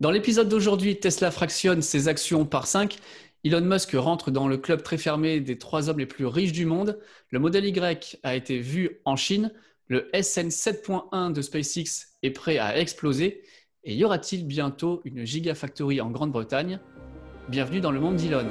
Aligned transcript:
Dans 0.00 0.12
l'épisode 0.12 0.48
d'aujourd'hui, 0.48 1.00
Tesla 1.00 1.32
fractionne 1.32 1.82
ses 1.82 2.06
actions 2.06 2.44
par 2.44 2.68
5. 2.68 2.98
Elon 3.42 3.62
Musk 3.62 3.90
rentre 3.94 4.30
dans 4.30 4.46
le 4.46 4.56
club 4.56 4.84
très 4.84 4.96
fermé 4.96 5.40
des 5.40 5.58
trois 5.58 5.88
hommes 5.88 5.98
les 5.98 6.06
plus 6.06 6.24
riches 6.24 6.52
du 6.52 6.66
monde. 6.66 7.00
Le 7.30 7.40
modèle 7.40 7.64
Y 7.64 8.20
a 8.22 8.36
été 8.36 8.60
vu 8.60 9.00
en 9.04 9.16
Chine. 9.16 9.52
Le 9.88 10.08
SN 10.14 10.50
7.1 10.50 11.32
de 11.32 11.42
SpaceX 11.42 12.12
est 12.22 12.30
prêt 12.30 12.58
à 12.58 12.78
exploser. 12.78 13.42
Et 13.82 13.96
y 13.96 14.04
aura-t-il 14.04 14.46
bientôt 14.46 15.00
une 15.04 15.24
Gigafactory 15.24 16.00
en 16.00 16.10
Grande-Bretagne? 16.10 16.78
Bienvenue 17.48 17.80
dans 17.80 17.90
le 17.90 17.98
monde 17.98 18.16
d'Elon. 18.16 18.46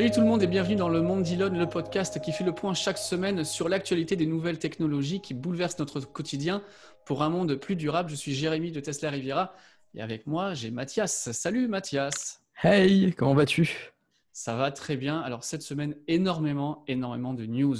Salut 0.00 0.12
tout 0.12 0.20
le 0.20 0.26
monde 0.26 0.42
et 0.42 0.46
bienvenue 0.46 0.76
dans 0.76 0.88
le 0.88 1.02
monde 1.02 1.24
d'Elon, 1.24 1.50
le 1.50 1.68
podcast 1.68 2.22
qui 2.22 2.32
fait 2.32 2.42
le 2.42 2.54
point 2.54 2.72
chaque 2.72 2.96
semaine 2.96 3.44
sur 3.44 3.68
l'actualité 3.68 4.16
des 4.16 4.24
nouvelles 4.24 4.58
technologies 4.58 5.20
qui 5.20 5.34
bouleversent 5.34 5.78
notre 5.78 6.00
quotidien 6.00 6.62
pour 7.04 7.22
un 7.22 7.28
monde 7.28 7.54
plus 7.56 7.76
durable. 7.76 8.08
Je 8.08 8.14
suis 8.14 8.32
Jérémy 8.32 8.72
de 8.72 8.80
Tesla 8.80 9.10
Riviera 9.10 9.52
et 9.94 10.00
avec 10.00 10.26
moi 10.26 10.54
j'ai 10.54 10.70
Mathias. 10.70 11.32
Salut 11.32 11.68
Mathias. 11.68 12.40
Hey, 12.62 13.12
comment 13.12 13.34
vas-tu? 13.34 13.92
Ça 14.32 14.56
va 14.56 14.70
très 14.70 14.96
bien. 14.96 15.20
Alors 15.20 15.44
cette 15.44 15.60
semaine, 15.60 15.94
énormément, 16.08 16.82
énormément 16.88 17.34
de 17.34 17.44
news. 17.44 17.76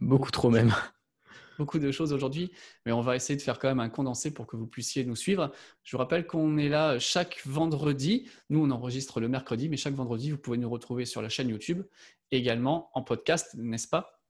Beaucoup 0.00 0.32
trop 0.32 0.50
même 0.50 0.74
beaucoup 1.58 1.78
de 1.78 1.90
choses 1.90 2.12
aujourd'hui, 2.12 2.52
mais 2.86 2.92
on 2.92 3.00
va 3.00 3.16
essayer 3.16 3.36
de 3.36 3.42
faire 3.42 3.58
quand 3.58 3.68
même 3.68 3.80
un 3.80 3.88
condensé 3.88 4.32
pour 4.32 4.46
que 4.46 4.56
vous 4.56 4.66
puissiez 4.66 5.04
nous 5.04 5.16
suivre. 5.16 5.52
Je 5.82 5.92
vous 5.92 5.98
rappelle 5.98 6.26
qu'on 6.26 6.58
est 6.58 6.68
là 6.68 6.98
chaque 6.98 7.40
vendredi. 7.44 8.28
Nous, 8.50 8.62
on 8.62 8.70
enregistre 8.70 9.20
le 9.20 9.28
mercredi, 9.28 9.68
mais 9.68 9.76
chaque 9.76 9.94
vendredi, 9.94 10.30
vous 10.30 10.38
pouvez 10.38 10.58
nous 10.58 10.70
retrouver 10.70 11.04
sur 11.04 11.22
la 11.22 11.28
chaîne 11.28 11.48
YouTube, 11.48 11.82
également 12.30 12.90
en 12.94 13.02
podcast, 13.02 13.54
n'est-ce 13.54 13.88
pas? 13.88 14.22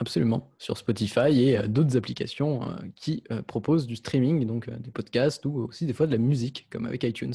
Absolument, 0.00 0.50
sur 0.56 0.78
Spotify 0.78 1.42
et 1.42 1.58
euh, 1.58 1.66
d'autres 1.66 1.94
applications 1.94 2.62
euh, 2.62 2.76
qui 2.96 3.22
euh, 3.30 3.42
proposent 3.42 3.86
du 3.86 3.96
streaming, 3.96 4.46
donc 4.46 4.70
des 4.70 4.90
podcasts 4.90 5.44
ou 5.44 5.68
aussi 5.68 5.84
des 5.84 5.92
fois 5.92 6.06
de 6.06 6.12
la 6.12 6.18
musique, 6.18 6.66
comme 6.70 6.86
avec 6.86 7.02
iTunes. 7.04 7.34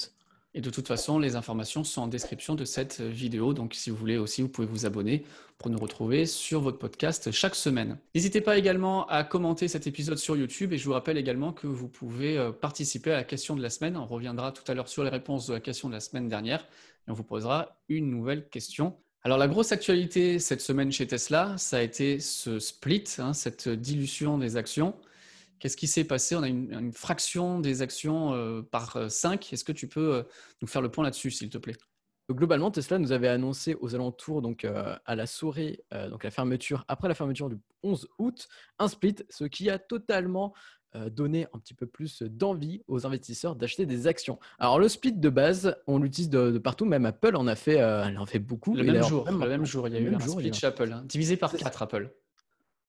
Et 0.57 0.61
de 0.61 0.69
toute 0.69 0.87
façon, 0.87 1.19
les 1.19 1.35
informations 1.35 1.83
sont 1.83 2.03
en 2.03 2.07
description 2.07 2.55
de 2.55 2.63
cette 2.63 3.01
vidéo. 3.01 3.53
Donc, 3.53 3.73
si 3.73 3.89
vous 3.89 3.97
voulez 3.97 4.17
aussi, 4.17 4.41
vous 4.41 4.47
pouvez 4.47 4.65
vous 4.65 4.85
abonner 4.85 5.25
pour 5.57 5.69
nous 5.69 5.77
retrouver 5.77 6.25
sur 6.25 6.61
votre 6.61 6.77
podcast 6.77 7.29
chaque 7.31 7.55
semaine. 7.55 7.97
N'hésitez 8.15 8.39
pas 8.39 8.57
également 8.57 9.05
à 9.07 9.25
commenter 9.25 9.67
cet 9.67 9.85
épisode 9.85 10.17
sur 10.17 10.37
YouTube. 10.37 10.71
Et 10.71 10.77
je 10.77 10.85
vous 10.85 10.93
rappelle 10.93 11.17
également 11.17 11.51
que 11.51 11.67
vous 11.67 11.89
pouvez 11.89 12.37
euh, 12.37 12.53
participer 12.53 13.11
à 13.11 13.17
la 13.17 13.23
question 13.25 13.57
de 13.57 13.61
la 13.61 13.69
semaine. 13.69 13.97
On 13.97 14.05
reviendra 14.05 14.53
tout 14.53 14.63
à 14.71 14.73
l'heure 14.73 14.87
sur 14.87 15.03
les 15.03 15.09
réponses 15.09 15.45
de 15.47 15.53
la 15.53 15.59
question 15.59 15.89
de 15.89 15.93
la 15.93 15.99
semaine 15.99 16.29
dernière. 16.29 16.61
Et 17.05 17.11
on 17.11 17.13
vous 17.13 17.25
posera 17.25 17.77
une 17.89 18.09
nouvelle 18.09 18.47
question. 18.47 18.95
Alors, 19.23 19.37
la 19.37 19.49
grosse 19.49 19.73
actualité 19.73 20.39
cette 20.39 20.61
semaine 20.61 20.89
chez 20.89 21.05
Tesla, 21.05 21.53
ça 21.57 21.79
a 21.79 21.81
été 21.81 22.21
ce 22.21 22.59
split, 22.59 23.03
hein, 23.17 23.33
cette 23.33 23.67
dilution 23.67 24.37
des 24.37 24.55
actions. 24.55 24.95
Qu'est-ce 25.59 25.77
qui 25.77 25.87
s'est 25.87 26.03
passé? 26.03 26.35
On 26.35 26.43
a 26.43 26.47
une, 26.47 26.91
fraction 26.91 27.59
des 27.59 27.81
actions 27.81 28.33
euh, 28.33 28.61
par 28.61 29.09
5. 29.09 29.53
Est-ce 29.53 29.63
que 29.63 29.71
tu 29.71 29.87
peux 29.87 30.15
euh, 30.15 30.23
nous 30.61 30.67
faire 30.67 30.81
le 30.81 30.89
point 30.89 31.03
là-dessus, 31.03 31.31
s'il 31.31 31.49
te 31.49 31.57
plaît? 31.57 31.75
Globalement, 32.29 32.71
Tesla 32.71 32.97
nous 32.97 33.11
avait 33.11 33.27
annoncé 33.27 33.75
aux 33.81 33.93
alentours, 33.93 34.41
donc 34.41 34.65
euh, 34.65 34.95
à 35.05 35.15
la 35.15 35.27
soirée, 35.27 35.83
donc 36.09 36.23
la 36.23 36.31
fermeture, 36.31 36.83
après 36.87 37.07
la 37.07 37.13
fermeture 37.13 37.49
du 37.49 37.57
11 37.83 38.07
août, 38.17 38.47
un 38.79 38.87
split, 38.87 39.17
ce 39.29 39.43
qui 39.43 39.69
a 39.69 39.77
totalement 39.77 40.53
donné 41.11 41.45
un 41.53 41.59
petit 41.59 41.75
peu 41.75 41.85
plus 41.85 42.23
d'envie 42.23 42.81
aux 42.87 43.05
investisseurs 43.05 43.55
d'acheter 43.55 43.85
des 43.85 44.07
actions. 44.07 44.39
Alors 44.57 44.79
le 44.79 44.87
split 44.87 45.11
de 45.11 45.29
base, 45.29 45.75
on 45.85 45.99
l'utilise 45.99 46.29
de, 46.31 46.57
partout, 46.57 46.85
même 46.85 47.05
Apple 47.05 47.35
en 47.35 47.45
a 47.45 47.55
fait, 47.55 47.75
elle 47.75 48.17
en 48.17 48.25
fait 48.25 48.39
beaucoup. 48.39 48.75
Le 48.75 48.83
même 48.83 49.03
jour, 49.03 49.29
le 49.29 49.47
même 49.47 49.65
jour, 49.65 49.87
il 49.87 49.93
y 49.93 49.97
a 49.97 49.99
eu 49.99 50.15
un 50.15 50.19
split 50.19 50.51
chez 50.51 50.65
Apple, 50.65 50.91
hein, 50.91 51.03
divisé 51.05 51.37
par 51.37 51.53
4 51.53 51.83
Apple. 51.83 52.11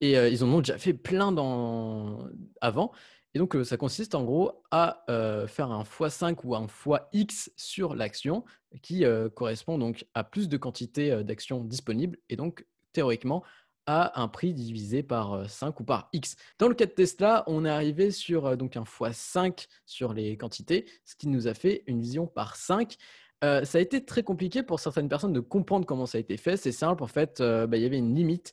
Et 0.00 0.12
ils 0.12 0.44
en 0.44 0.48
ont 0.52 0.58
déjà 0.58 0.78
fait 0.78 0.94
plein 0.94 1.32
dans... 1.32 2.28
avant. 2.60 2.92
Et 3.34 3.38
donc, 3.38 3.56
ça 3.64 3.76
consiste 3.76 4.14
en 4.14 4.24
gros 4.24 4.62
à 4.70 5.04
faire 5.48 5.70
un 5.70 5.82
x5 5.82 6.38
ou 6.44 6.54
un 6.54 6.66
x 7.12 7.50
sur 7.56 7.94
l'action 7.94 8.44
qui 8.82 9.04
correspond 9.34 9.78
donc 9.78 10.06
à 10.14 10.24
plus 10.24 10.48
de 10.48 10.56
quantité 10.56 11.24
d'actions 11.24 11.64
disponibles 11.64 12.18
et 12.28 12.36
donc 12.36 12.66
théoriquement 12.92 13.42
à 13.86 14.20
un 14.20 14.26
prix 14.28 14.52
divisé 14.52 15.02
par 15.02 15.48
5 15.48 15.78
ou 15.80 15.84
par 15.84 16.08
X. 16.12 16.36
Dans 16.58 16.66
le 16.66 16.74
cas 16.74 16.86
de 16.86 16.90
Tesla, 16.90 17.44
on 17.46 17.64
est 17.64 17.70
arrivé 17.70 18.10
sur 18.10 18.56
donc 18.56 18.76
un 18.76 18.82
x5 18.82 19.68
sur 19.86 20.12
les 20.12 20.36
quantités, 20.36 20.86
ce 21.04 21.14
qui 21.14 21.28
nous 21.28 21.46
a 21.46 21.54
fait 21.54 21.84
une 21.86 22.00
vision 22.00 22.26
par 22.26 22.56
5. 22.56 22.96
Ça 23.42 23.78
a 23.78 23.80
été 23.80 24.04
très 24.04 24.22
compliqué 24.22 24.62
pour 24.62 24.80
certaines 24.80 25.08
personnes 25.08 25.32
de 25.32 25.40
comprendre 25.40 25.86
comment 25.86 26.06
ça 26.06 26.18
a 26.18 26.20
été 26.20 26.36
fait. 26.36 26.56
C'est 26.56 26.72
simple, 26.72 27.02
en 27.02 27.06
fait, 27.06 27.40
bah, 27.40 27.76
il 27.76 27.82
y 27.82 27.86
avait 27.86 27.98
une 27.98 28.14
limite 28.14 28.52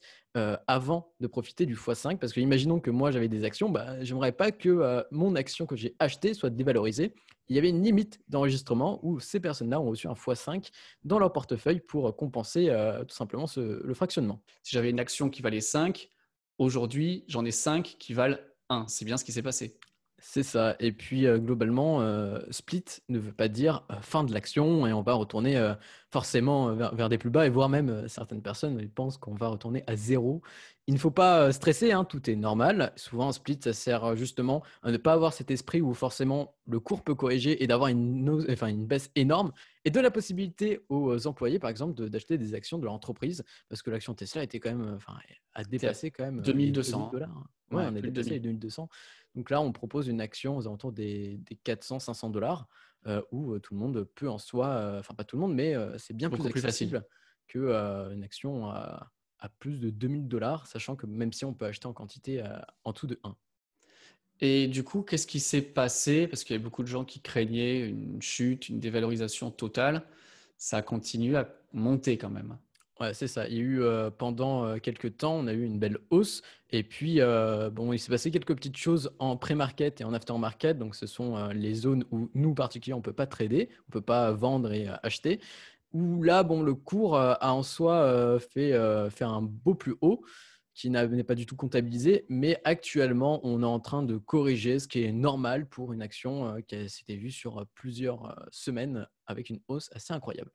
avant 0.67 1.13
de 1.19 1.27
profiter 1.27 1.66
du 1.66 1.75
x5 1.75 2.17
Parce 2.17 2.33
que 2.33 2.39
imaginons 2.39 2.79
que 2.79 2.91
moi 2.91 3.11
j'avais 3.11 3.27
des 3.27 3.44
actions, 3.44 3.69
bah, 3.69 4.03
j'aimerais 4.03 4.31
pas 4.31 4.51
que 4.51 5.03
mon 5.11 5.35
action 5.35 5.66
que 5.66 5.75
j'ai 5.75 5.95
achetée 5.99 6.33
soit 6.33 6.49
dévalorisée. 6.49 7.13
Il 7.49 7.55
y 7.55 7.59
avait 7.59 7.69
une 7.69 7.83
limite 7.83 8.21
d'enregistrement 8.29 8.99
où 9.03 9.19
ces 9.19 9.39
personnes-là 9.39 9.79
ont 9.79 9.89
reçu 9.89 10.07
un 10.07 10.13
x5 10.13 10.69
dans 11.03 11.19
leur 11.19 11.31
portefeuille 11.31 11.79
pour 11.79 12.15
compenser 12.15 12.73
tout 13.07 13.15
simplement 13.15 13.45
le 13.55 13.94
fractionnement. 13.94 14.41
Si 14.63 14.73
j'avais 14.73 14.89
une 14.89 15.00
action 15.00 15.29
qui 15.29 15.41
valait 15.41 15.61
5, 15.61 16.09
aujourd'hui 16.57 17.23
j'en 17.27 17.45
ai 17.45 17.51
5 17.51 17.95
qui 18.00 18.13
valent 18.13 18.38
1. 18.69 18.85
C'est 18.88 19.05
bien 19.05 19.17
ce 19.17 19.23
qui 19.23 19.31
s'est 19.31 19.44
passé. 19.44 19.77
C'est 20.25 20.44
ça. 20.44 20.78
Et 20.79 20.94
puis 20.94 21.25
globalement, 21.39 22.01
split 22.50 22.85
ne 23.09 23.19
veut 23.19 23.34
pas 23.34 23.50
dire 23.50 23.85
fin 24.01 24.23
de 24.23 24.34
l'action 24.34 24.88
et 24.88 24.94
on 24.94 25.01
va 25.01 25.13
retourner 25.13 25.73
forcément 26.11 26.73
vers, 26.73 27.09
des 27.09 27.17
plus 27.17 27.29
bas 27.29 27.45
et 27.45 27.50
voire 27.50 27.67
même 27.67 28.07
certaines 28.07 28.41
personnes 28.41 28.88
pensent 28.88 29.17
qu'on 29.17 29.35
va 29.35 29.50
retourner 29.50 29.83
à 29.85 29.97
zéro. 29.97 30.41
Il 30.88 30.94
ne 30.94 31.00
faut 31.00 31.12
pas 31.12 31.51
stresser, 31.51 31.91
hein, 31.91 32.06
tout 32.06 32.29
est 32.29 32.38
normal. 32.38 32.94
Souvent, 32.95 33.28
un 33.28 33.31
split, 33.33 33.59
ça 33.62 33.73
sert 33.73 34.16
justement 34.16 34.63
à 34.81 34.91
ne 34.91 34.97
pas 34.97 35.12
avoir 35.12 35.33
cet 35.33 35.51
esprit 35.51 35.81
où 35.81 35.94
forcément 35.94 36.56
le 36.67 36.79
cours 36.79 37.03
peut 37.03 37.16
corriger 37.16 37.62
et 37.62 37.67
d'avoir 37.67 37.89
une, 37.89 38.45
enfin, 38.50 38.67
une 38.67 38.85
baisse 38.85 39.12
énorme 39.16 39.51
et 39.83 39.91
de 39.91 40.00
la 40.00 40.09
possibilité 40.09 40.79
aux 40.88 41.28
employés, 41.28 41.59
par 41.59 41.69
exemple, 41.69 42.09
d'acheter 42.09 42.38
des 42.38 42.53
actions 42.53 42.78
de 42.78 42.85
leur 42.85 42.94
entreprise 42.94 43.44
parce 43.67 43.81
que 43.81 43.91
l'action 43.91 44.13
Tesla 44.13 44.44
était 44.44 44.62
quand 44.62 44.73
même, 44.73 44.94
enfin, 44.95 45.17
a 45.53 45.63
dépassé 45.66 46.12
quand 46.12 46.23
même 46.23 46.41
2200 46.41 47.09
dollars. 47.12 47.44
Ouais, 47.72 47.85
on 47.89 47.95
est 47.95 48.01
dépassé 48.01 48.29
les 48.29 48.39
2200. 48.39 48.88
Donc 49.35 49.49
là, 49.49 49.61
on 49.61 49.71
propose 49.71 50.07
une 50.07 50.21
action 50.21 50.57
aux 50.57 50.67
alentours 50.67 50.91
des, 50.91 51.39
400-500 51.66 52.31
dollars 52.31 52.67
euh, 53.07 53.21
où 53.31 53.53
euh, 53.53 53.59
tout 53.59 53.73
le 53.73 53.79
monde 53.79 54.03
peut 54.16 54.29
en 54.29 54.38
soi, 54.38 54.67
euh, 54.67 54.99
enfin 54.99 55.13
pas 55.13 55.23
tout 55.23 55.35
le 55.35 55.41
monde, 55.41 55.55
mais 55.55 55.75
c'est 55.97 56.16
bien 56.16 56.29
plus 56.29 56.45
accessible 56.45 57.05
qu'une 57.47 58.23
action 58.23 58.69
à, 58.69 59.09
plus 59.59 59.81
de 59.81 59.89
2000 59.89 60.29
dollars, 60.29 60.67
sachant 60.67 60.95
que 60.95 61.05
même 61.05 61.33
si 61.33 61.44
on 61.44 61.53
peut 61.53 61.66
acheter 61.66 61.85
en 61.85 61.94
quantité 61.94 62.41
en 62.85 62.94
dessous 62.94 63.07
de 63.07 63.19
1. 63.23 63.35
Et 64.39 64.67
du 64.67 64.83
coup, 64.83 65.01
qu'est-ce 65.01 65.27
qui 65.27 65.39
s'est 65.39 65.61
passé? 65.61 66.27
Parce 66.27 66.44
qu'il 66.44 66.55
y 66.55 66.59
a 66.59 66.61
beaucoup 66.61 66.81
de 66.81 66.88
gens 66.88 67.03
qui 67.03 67.21
craignaient 67.21 67.88
une 67.88 68.21
chute, 68.21 68.69
une 68.69 68.79
dévalorisation 68.79 69.51
totale. 69.51 70.03
Ça 70.57 70.77
a 70.77 70.81
continué 70.81 71.35
à 71.35 71.50
monter 71.73 72.17
quand 72.17 72.29
même. 72.29 72.57
C'est 73.11 73.27
ça. 73.27 73.47
Il 73.47 73.55
y 73.55 73.57
a 73.57 73.61
eu 73.61 73.81
pendant 74.17 74.79
quelques 74.79 75.17
temps, 75.17 75.35
on 75.35 75.47
a 75.47 75.53
eu 75.53 75.63
une 75.63 75.79
belle 75.79 75.97
hausse. 76.09 76.41
Et 76.69 76.83
puis, 76.83 77.19
bon, 77.71 77.91
il 77.91 77.99
s'est 77.99 78.11
passé 78.11 78.31
quelques 78.31 78.55
petites 78.55 78.77
choses 78.77 79.11
en 79.19 79.35
pré-market 79.35 79.99
et 79.99 80.03
en 80.03 80.13
after-market. 80.13 80.77
Donc, 80.77 80.95
ce 80.95 81.07
sont 81.07 81.49
les 81.49 81.73
zones 81.73 82.05
où 82.11 82.29
nous, 82.33 82.53
particulièrement, 82.53 82.99
on 82.99 83.01
ne 83.01 83.05
peut 83.05 83.13
pas 83.13 83.27
trader, 83.27 83.69
on 83.71 83.89
ne 83.89 83.93
peut 83.93 84.01
pas 84.01 84.31
vendre 84.31 84.71
et 84.71 84.87
acheter. 85.03 85.39
Où 85.91 86.23
là, 86.23 86.43
bon, 86.43 86.63
le 86.63 86.73
cours 86.73 87.17
a 87.17 87.53
en 87.53 87.63
soi 87.63 88.39
fait, 88.39 88.73
fait 89.09 89.25
un 89.25 89.41
beau 89.41 89.75
plus 89.75 89.95
haut 90.01 90.23
qui 90.73 90.89
n'est 90.89 91.23
pas 91.23 91.35
du 91.35 91.45
tout 91.45 91.55
comptabilisé. 91.55 92.25
Mais 92.29 92.59
actuellement, 92.63 93.39
on 93.44 93.61
est 93.61 93.65
en 93.65 93.79
train 93.79 94.01
de 94.01 94.17
corriger 94.17 94.79
ce 94.79 94.88
qui 94.88 95.03
est 95.03 95.11
normal 95.11 95.67
pour 95.67 95.94
une 95.94 96.01
action 96.01 96.56
qui 96.67 96.89
s'était 96.89 97.15
vue 97.15 97.31
sur 97.31 97.65
plusieurs 97.75 98.35
semaines 98.51 99.07
avec 99.27 99.49
une 99.49 99.59
hausse 99.67 99.89
assez 99.94 100.13
incroyable 100.13 100.51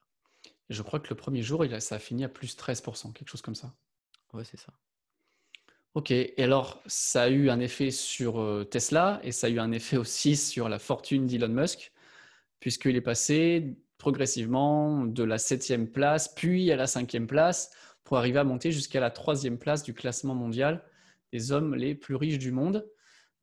je 0.69 0.83
crois 0.83 1.01
que 1.01 1.09
le 1.09 1.17
premier 1.17 1.43
jour, 1.43 1.65
il 1.65 1.73
a, 1.75 1.81
ça 1.81 1.97
a 1.97 1.99
fini 1.99 2.25
à 2.25 2.29
plus 2.29 2.57
13%, 2.57 3.13
quelque 3.13 3.29
chose 3.29 3.43
comme 3.43 3.55
ça. 3.55 3.73
Ouais, 4.33 4.45
c'est 4.45 4.59
ça. 4.59 4.73
Ok, 5.95 6.11
et 6.11 6.35
alors 6.39 6.83
ça 6.87 7.23
a 7.23 7.29
eu 7.29 7.49
un 7.51 7.61
effet 7.61 7.91
sur 7.91 8.41
euh, 8.41 8.65
Tesla 8.65 9.21
et 9.25 9.33
ça 9.33 9.47
a 9.47 9.51
eu 9.51 9.59
un 9.59 9.73
effet 9.73 9.97
aussi 9.99 10.37
sur 10.37 10.69
la 10.69 10.79
fortune 10.79 11.27
d'Elon 11.27 11.49
Musk, 11.49 11.93
puisqu'il 12.61 12.97
est 12.97 13.01
passé 13.01 13.77
progressivement 13.97 15.05
de 15.05 15.25
la 15.25 15.39
septième 15.39 15.91
place, 15.91 16.33
puis 16.35 16.71
à 16.71 16.77
la 16.77 16.87
cinquième 16.87 17.27
place, 17.27 17.71
pour 18.05 18.17
arriver 18.17 18.39
à 18.39 18.45
monter 18.45 18.71
jusqu'à 18.71 19.01
la 19.01 19.11
troisième 19.11 19.59
place 19.59 19.83
du 19.83 19.93
classement 19.93 20.35
mondial 20.35 20.85
des 21.33 21.53
hommes 21.53 21.75
les 21.75 21.95
plus 21.95 22.15
riches 22.15 22.39
du 22.39 22.53
monde. 22.53 22.89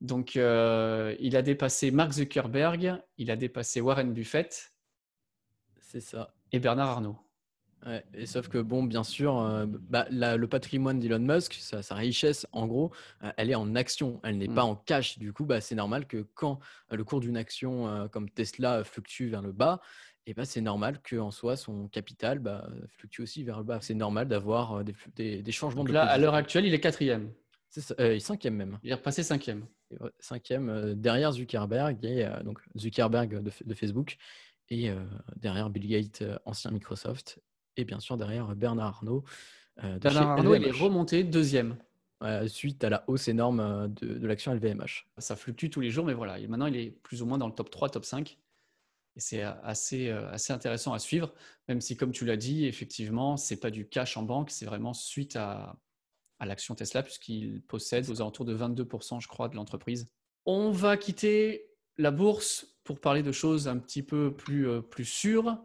Donc 0.02 0.36
euh, 0.36 1.16
il 1.20 1.36
a 1.36 1.42
dépassé 1.42 1.92
Mark 1.92 2.14
Zuckerberg, 2.14 3.02
il 3.18 3.32
a 3.32 3.36
dépassé 3.36 3.82
Warren 3.82 4.14
Buffett. 4.14 4.74
C'est 5.80 6.02
ça 6.02 6.34
et 6.56 6.60
Bernard 6.60 6.90
Arnault. 6.90 7.18
et 8.14 8.26
sauf 8.26 8.48
que, 8.48 8.58
bon, 8.58 8.84
bien 8.84 9.04
sûr, 9.04 9.38
euh, 9.38 9.66
bah, 9.68 10.08
le 10.10 10.46
patrimoine 10.46 11.00
d'Elon 11.00 11.20
Musk, 11.20 11.54
sa, 11.54 11.96
richesse, 11.96 12.48
en 12.52 12.66
gros, 12.66 12.92
euh, 13.24 13.32
elle 13.38 13.52
est 13.52 13.56
en 13.56 13.76
action, 13.76 14.20
elle 14.24 14.38
n'est 14.38 14.48
pas 14.48 14.66
mmh. 14.66 14.70
en 14.70 14.76
cash. 14.76 15.20
Du 15.20 15.34
coup, 15.34 15.46
bah, 15.46 15.62
c'est 15.62 15.76
normal 15.76 16.08
que 16.08 16.26
quand 16.34 16.60
le 16.90 17.04
cours 17.04 17.20
d'une 17.20 17.38
action 17.38 18.08
comme 18.12 18.30
Tesla 18.30 18.84
fluctue 18.84 19.28
vers 19.28 19.42
le 19.42 19.52
bas, 19.52 19.82
et 20.28 20.34
bah, 20.34 20.46
c'est 20.46 20.62
normal 20.62 21.00
qu'en 21.08 21.30
soi, 21.30 21.56
son 21.56 21.88
capital 21.88 22.40
bah, 22.40 22.68
fluctue 22.88 23.22
aussi 23.22 23.44
vers 23.44 23.60
le 23.60 23.64
bas. 23.64 23.80
C'est 23.82 23.94
normal 23.94 24.28
d'avoir 24.28 24.84
des, 24.84 25.42
des, 25.42 25.52
changements 25.52 25.84
Donc 25.84 25.90
de 25.90 25.94
là, 25.94 26.06
à 26.06 26.18
l'heure 26.18 26.34
actuelle, 26.34 26.66
il 26.66 26.74
est 26.74 26.80
quatrième. 26.80 27.32
C'est 27.70 28.00
euh, 28.00 28.18
cinquième 28.20 28.56
même. 28.56 28.80
Il 28.84 28.92
est 28.92 28.96
repassé 28.96 29.22
cinquième. 29.22 29.66
Cinquième 30.20 30.96
derrière 30.96 31.32
Zuckerberg, 31.34 32.04
et, 32.04 32.28
donc 32.44 32.60
Zuckerberg 32.78 33.44
de, 33.44 33.74
Facebook, 33.76 34.18
et 34.70 34.92
derrière 35.36 35.70
Bill 35.70 35.88
Gates, 35.88 36.24
ancien 36.46 36.72
Microsoft, 36.72 37.40
et 37.78 37.86
bien 37.86 38.00
sûr 38.00 38.18
derrière 38.18 38.56
Bernard 38.56 38.88
Arnault. 38.88 39.24
Bernard 40.02 40.32
Arnault, 40.32 40.56
il 40.56 40.64
est 40.64 40.72
remonté 40.72 41.24
deuxième. 41.24 41.78
suite 42.48 42.84
à 42.84 42.90
la 42.90 43.04
hausse 43.08 43.28
énorme 43.28 43.94
de, 43.94 44.26
l'action 44.26 44.54
LVMH. 44.54 45.08
Ça 45.18 45.36
fluctue 45.36 45.70
tous 45.70 45.82
les 45.82 45.92
jours, 45.92 46.06
mais 46.06 46.14
voilà, 46.14 46.40
maintenant 46.48 46.68
il 46.68 46.78
est 46.78 46.92
plus 46.92 47.22
ou 47.22 47.26
moins 47.26 47.38
dans 47.38 47.48
le 47.48 47.54
top 47.54 47.70
3, 47.70 47.90
top 47.90 48.06
5. 48.06 48.38
Et 49.18 49.20
c'est 49.20 49.44
assez, 49.44 50.10
assez 50.10 50.52
intéressant 50.52 50.94
à 50.94 51.00
suivre, 51.00 51.34
même 51.70 51.80
si, 51.80 51.96
comme 51.96 52.12
tu 52.12 52.26
l'as 52.26 52.36
dit, 52.36 52.66
effectivement, 52.66 53.38
ce 53.38 53.54
n'est 53.54 53.60
pas 53.60 53.72
du 53.72 53.88
cash 53.88 54.18
en 54.18 54.24
banque, 54.24 54.52
c'est 54.52 54.66
vraiment 54.66 54.94
suite 54.94 55.38
à, 55.38 55.78
à 56.40 56.46
l'action 56.46 56.76
Tesla, 56.76 57.04
puisqu'il 57.04 57.62
possède 57.62 58.10
aux 58.10 58.22
alentours 58.22 58.46
de 58.46 58.56
22%, 58.56 59.22
je 59.22 59.28
crois, 59.28 59.50
de 59.50 59.56
l'entreprise. 59.56 60.10
On 60.46 60.72
va 60.72 60.98
quitter 60.98 61.70
la 61.98 62.12
bourse 62.12 62.75
pour 62.86 63.02
parler 63.02 63.24
de 63.24 63.34
choses 63.34 63.68
un 63.68 63.78
petit 63.78 64.04
peu 64.04 64.34
plus, 64.34 64.70
euh, 64.70 64.80
plus 64.80 65.06
sûres. 65.06 65.58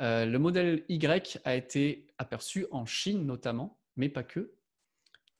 Euh, 0.00 0.26
le 0.26 0.38
modèle 0.38 0.84
Y 0.88 1.40
a 1.44 1.56
été 1.56 2.06
aperçu 2.18 2.66
en 2.70 2.86
Chine 2.86 3.26
notamment, 3.26 3.80
mais 3.96 4.08
pas 4.08 4.22
que. 4.22 4.52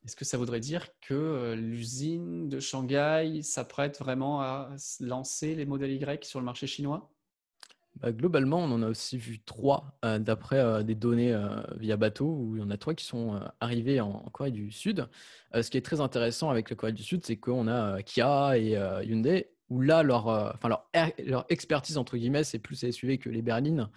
Est-ce 0.04 0.16
que 0.16 0.24
ça 0.24 0.38
voudrait 0.38 0.60
dire 0.60 0.88
que 1.00 1.14
euh, 1.14 1.54
l'usine 1.54 2.48
de 2.48 2.58
Shanghai 2.58 3.42
s'apprête 3.42 3.98
vraiment 3.98 4.40
à 4.40 4.70
lancer 5.00 5.54
les 5.54 5.66
modèles 5.66 5.92
Y 5.92 6.24
sur 6.24 6.40
le 6.40 6.46
marché 6.46 6.66
chinois? 6.66 7.12
Bah, 7.96 8.12
globalement, 8.12 8.58
on 8.58 8.70
en 8.72 8.82
a 8.82 8.88
aussi 8.88 9.18
vu 9.18 9.40
trois 9.40 9.98
d'après 10.02 10.84
des 10.84 10.94
données 10.94 11.34
via 11.78 11.96
bateau, 11.96 12.26
où 12.26 12.56
il 12.56 12.60
y 12.60 12.62
en 12.62 12.68
a 12.68 12.76
trois 12.76 12.92
qui 12.92 13.06
sont 13.06 13.40
arrivés 13.58 14.02
en, 14.02 14.20
Corée 14.34 14.50
du 14.50 14.70
Sud. 14.70 15.08
ce 15.54 15.70
qui 15.70 15.78
est 15.78 15.84
très 15.84 16.02
intéressant 16.02 16.50
avec 16.50 16.68
la 16.68 16.76
Corée 16.76 16.92
du 16.92 17.02
Sud, 17.02 17.24
c'est 17.24 17.38
qu'on 17.38 17.68
a 17.68 18.02
Kia 18.02 18.58
et 18.58 18.72
Hyundai 19.02 19.55
où 19.68 19.80
là, 19.80 20.02
leur, 20.02 20.28
euh, 20.28 20.50
enfin, 20.54 20.68
leur, 21.18 21.46
expertise, 21.48 21.98
entre 21.98 22.16
guillemets, 22.16 22.44
c'est 22.44 22.58
plus 22.58 22.90
SUV 22.90 23.18
que 23.18 23.28
les 23.28 23.42
berlines. 23.42 23.88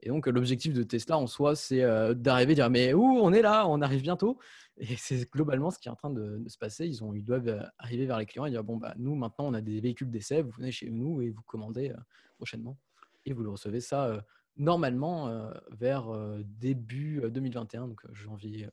Et 0.00 0.08
donc, 0.08 0.26
l'objectif 0.26 0.72
de 0.72 0.82
Tesla 0.82 1.18
en 1.18 1.26
soi, 1.26 1.56
c'est 1.56 1.82
euh, 1.82 2.14
d'arriver, 2.14 2.54
dire 2.54 2.70
Mais 2.70 2.94
où 2.94 3.02
on 3.02 3.32
est 3.32 3.42
là, 3.42 3.66
on 3.66 3.80
arrive 3.82 4.02
bientôt. 4.02 4.38
Et 4.78 4.96
c'est 4.96 5.28
globalement 5.30 5.70
ce 5.70 5.78
qui 5.78 5.88
est 5.88 5.90
en 5.90 5.96
train 5.96 6.10
de, 6.10 6.42
se 6.46 6.56
passer. 6.56 6.86
Ils, 6.86 7.02
ont, 7.02 7.12
ils 7.12 7.24
doivent 7.24 7.48
euh, 7.48 7.62
arriver 7.78 8.06
vers 8.06 8.18
les 8.18 8.26
clients 8.26 8.46
et 8.46 8.50
dire 8.50 8.62
Bon, 8.62 8.76
bah, 8.76 8.94
nous, 8.96 9.16
maintenant, 9.16 9.46
on 9.46 9.54
a 9.54 9.60
des 9.60 9.80
véhicules 9.80 10.10
d'essai, 10.10 10.42
vous 10.42 10.52
venez 10.52 10.70
chez 10.70 10.90
nous 10.90 11.20
et 11.20 11.30
vous 11.30 11.42
commandez 11.42 11.92
prochainement. 12.36 12.78
Et 13.26 13.32
vous 13.32 13.42
le 13.42 13.50
recevez 13.50 13.80
ça 13.80 14.24
normalement 14.56 15.50
vers 15.70 16.08
début 16.44 17.22
2021, 17.30 17.88
donc 17.88 18.00
janvier. 18.12 18.68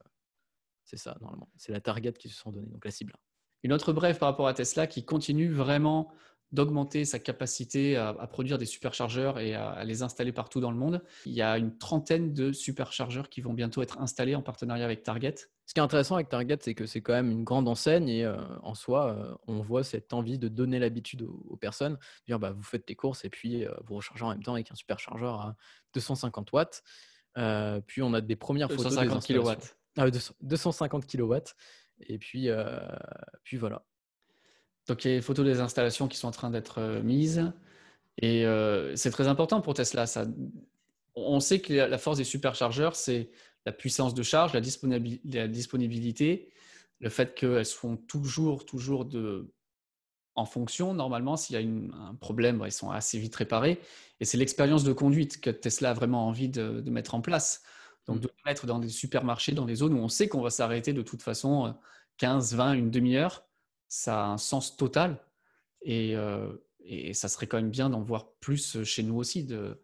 c'est 0.86 0.98
ça, 0.98 1.18
normalement. 1.22 1.50
C'est 1.58 1.74
la 1.74 1.82
target 1.82 2.14
qui 2.14 2.30
se 2.30 2.36
sont 2.36 2.52
donnés, 2.52 2.70
donc 2.70 2.86
la 2.86 2.92
cible. 2.92 3.14
Une 3.66 3.74
autre 3.74 3.94
brève 3.94 4.20
par 4.20 4.30
rapport 4.30 4.48
à 4.48 4.54
Tesla 4.54 4.86
qui 4.86 5.04
continue 5.04 5.52
vraiment 5.52 6.12
d'augmenter 6.52 7.06
sa 7.06 7.20
capacité 7.20 7.98
à, 7.98 8.14
produire 8.28 8.58
des 8.58 8.66
superchargeurs 8.66 9.40
et 9.40 9.54
à, 9.54 9.84
les 9.84 10.04
installer 10.04 10.32
partout 10.32 10.60
dans 10.62 10.72
le 10.72 10.78
monde. 10.78 11.04
Il 11.26 11.34
y 11.34 11.42
a 11.42 11.58
une 11.58 11.78
trentaine 11.78 12.34
de 12.34 12.52
superchargeurs 12.52 13.30
qui 13.30 13.42
vont 13.42 13.54
bientôt 13.54 13.82
être 13.82 14.00
installés 14.00 14.36
en 14.36 14.42
partenariat 14.42 14.86
avec 14.86 15.04
Target. 15.04 15.36
Ce 15.66 15.74
qui 15.74 15.80
est 15.80 15.84
intéressant 15.84 16.16
avec 16.16 16.30
Target, 16.30 16.58
c'est 16.62 16.76
que 16.76 16.86
c'est 16.86 17.02
quand 17.02 17.14
même 17.14 17.32
une 17.32 17.44
grande 17.44 17.68
enseigne 17.68 18.08
et 18.08 18.24
euh, 18.24 18.38
en 18.62 18.76
soi, 18.76 19.08
euh, 19.08 19.36
on 19.48 19.62
voit 19.62 19.84
cette 19.84 20.14
envie 20.14 20.38
de 20.38 20.48
donner 20.48 20.78
l'habitude 20.78 21.24
aux, 21.24 21.58
personnes, 21.58 21.98
dire 22.28 22.40
bah, 22.40 22.52
vous 22.52 22.64
faites 22.64 22.86
tes 22.86 22.96
courses 22.96 23.26
et 23.26 23.30
puis 23.30 23.66
euh, 23.66 23.72
vous 23.86 23.96
rechargez 23.96 24.24
en 24.24 24.30
même 24.30 24.44
temps 24.44 24.54
avec 24.54 24.72
un 24.72 24.76
superchargeur 24.76 25.42
à 25.42 25.56
250 25.94 26.52
watts. 26.52 26.84
puis 27.88 28.04
on 28.04 28.14
a 28.14 28.22
des 28.22 28.36
premières 28.36 28.70
photos. 28.70 28.96
250 28.96 29.26
kW. 29.26 29.52
Ah, 29.98 30.06
250 30.42 31.08
kW. 31.08 31.36
Et 32.02 32.20
puis, 32.20 32.50
puis 33.44 33.58
voilà. 33.58 33.86
Donc 34.88 35.06
il 35.06 35.10
y 35.10 35.12
a 35.12 35.16
les 35.16 35.22
photos 35.22 35.46
des 35.46 35.60
installations 35.60 36.08
qui 36.08 36.18
sont 36.18 36.28
en 36.28 36.32
train 36.32 36.50
d'être 36.50 36.80
euh, 36.80 37.02
mises. 37.02 37.52
Et 38.22 38.46
euh, 38.46 38.96
c'est 38.96 39.12
très 39.12 39.28
important 39.28 39.62
pour 39.62 39.74
Tesla. 39.74 40.08
Ça. 40.08 40.26
On 41.16 41.40
sait 41.40 41.60
que 41.60 41.74
la 41.74 41.98
force 41.98 42.18
des 42.18 42.24
superchargeurs, 42.24 42.96
c'est 42.96 43.30
la 43.66 43.72
puissance 43.72 44.14
de 44.14 44.24
charge, 44.24 44.54
la, 44.54 44.62
disponibilité, 44.62 46.50
le 47.00 47.10
fait 47.10 47.34
qu'elles 47.34 47.66
sont 47.66 47.98
toujours, 47.98 48.66
toujours 48.66 49.06
de, 49.06 49.52
en 50.36 50.46
fonction. 50.46 50.94
Normalement, 50.94 51.36
s'il 51.36 51.56
y 51.56 51.64
a 51.64 52.08
un 52.08 52.16
problème, 52.16 52.62
elles 52.64 52.72
sont 52.72 52.92
assez 52.92 53.18
vite 53.18 53.36
réparées. 53.36 53.80
Et 54.20 54.26
c'est 54.26 54.38
l'expérience 54.38 54.84
de 54.84 54.94
conduite 54.94 55.42
que 55.42 55.50
Tesla 55.50 55.92
a 55.92 55.94
vraiment 55.94 56.28
envie 56.28 56.50
de, 56.50 56.82
mettre 56.90 57.16
en 57.16 57.22
place. 57.22 57.64
Donc, 58.08 58.18
mmh. 58.18 58.22
de 58.22 58.32
mettre 58.46 58.66
dans 58.68 58.80
des 58.80 58.90
supermarchés, 58.90 59.54
dans 59.54 59.66
des 59.66 59.76
zones 59.76 59.94
où 59.94 60.00
on 60.00 60.10
sait 60.10 60.28
qu'on 60.28 60.42
va 60.42 60.52
s'arrêter 60.52 60.94
de 60.94 61.02
toute 61.02 61.24
façon 61.24 61.76
15, 62.18 62.54
euh, 62.54 62.58
20, 62.58 62.74
une 62.74 62.92
demi-heure 62.92 63.46
ça 63.96 64.26
a 64.26 64.28
un 64.28 64.38
sens 64.38 64.76
total. 64.76 65.22
Euh, 65.88 66.54
et, 66.82 67.14
ça 67.14 67.30
serait 67.30 67.48
quand 67.48 67.58
même 67.58 67.72
bien 67.72 67.90
d'en 67.90 68.02
voir 68.02 68.34
plus 68.42 68.84
chez 68.84 69.04
nous 69.04 69.16
aussi 69.16 69.46
de, 69.46 69.80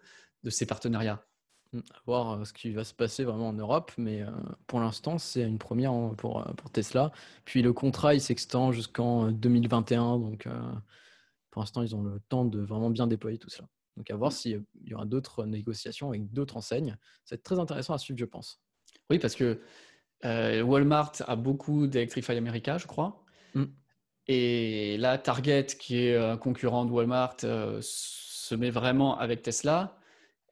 ces 0.50 0.66
partenariats. 0.66 1.24
Mmh, 1.72 1.80
à 1.80 2.02
voir 2.06 2.32
euh, 2.32 2.44
ce 2.44 2.52
qui 2.52 2.72
va 2.72 2.84
se 2.84 2.94
passer 2.94 3.24
vraiment 3.24 3.50
en 3.50 3.54
Europe, 3.54 3.94
mais 3.98 4.22
euh, 4.22 4.32
pour 4.68 4.82
l'instant, 4.82 5.18
c'est 5.18 5.44
une 5.44 5.58
première 5.58 5.94
pour, 6.18 6.44
pour, 6.58 6.70
Tesla. 6.72 7.14
Puis 7.46 7.62
le 7.62 7.72
contrat, 7.72 8.14
il 8.14 8.20
s'extend 8.20 8.74
jusqu'en 8.74 9.32
2021, 9.32 10.20
donc 10.20 10.48
pour 11.50 11.62
l'instant, 11.62 11.82
ils 11.82 11.96
ont 11.96 12.04
le 12.04 12.20
temps 12.28 12.44
de 12.44 12.60
vraiment 12.60 12.90
bien 12.90 13.08
déployer 13.08 13.38
tout 13.38 13.50
cela. 13.50 13.70
Donc 13.96 14.10
à 14.12 14.16
voir 14.18 14.32
mmh. 14.32 14.36
s'il 14.36 14.64
y 14.84 14.94
aura 14.94 15.06
d'autres 15.06 15.46
négociations 15.46 16.10
avec 16.10 16.32
d'autres 16.34 16.58
enseignes. 16.58 16.98
C'est 17.24 17.44
très 17.44 17.60
intéressant 17.60 17.94
à 17.94 17.98
suivre, 17.98 18.20
je 18.20 18.26
pense. 18.26 18.62
Oui, 19.10 19.20
parce 19.20 19.36
que 19.36 19.62
Walmart 20.24 21.14
a 21.26 21.36
beaucoup 21.38 21.88
d'Electrify 21.88 22.34
America, 22.34 22.78
je 22.78 22.88
crois. 22.88 23.24
Mmh. 23.54 23.66
Et 24.34 24.96
là, 24.96 25.18
Target, 25.18 25.66
qui 25.78 26.06
est 26.06 26.16
un 26.16 26.38
concurrent 26.38 26.86
de 26.86 26.92
Walmart, 26.92 27.36
euh, 27.44 27.80
se 27.82 28.56
met 28.56 28.70
vraiment 28.70 29.18
avec 29.18 29.42
Tesla. 29.42 30.00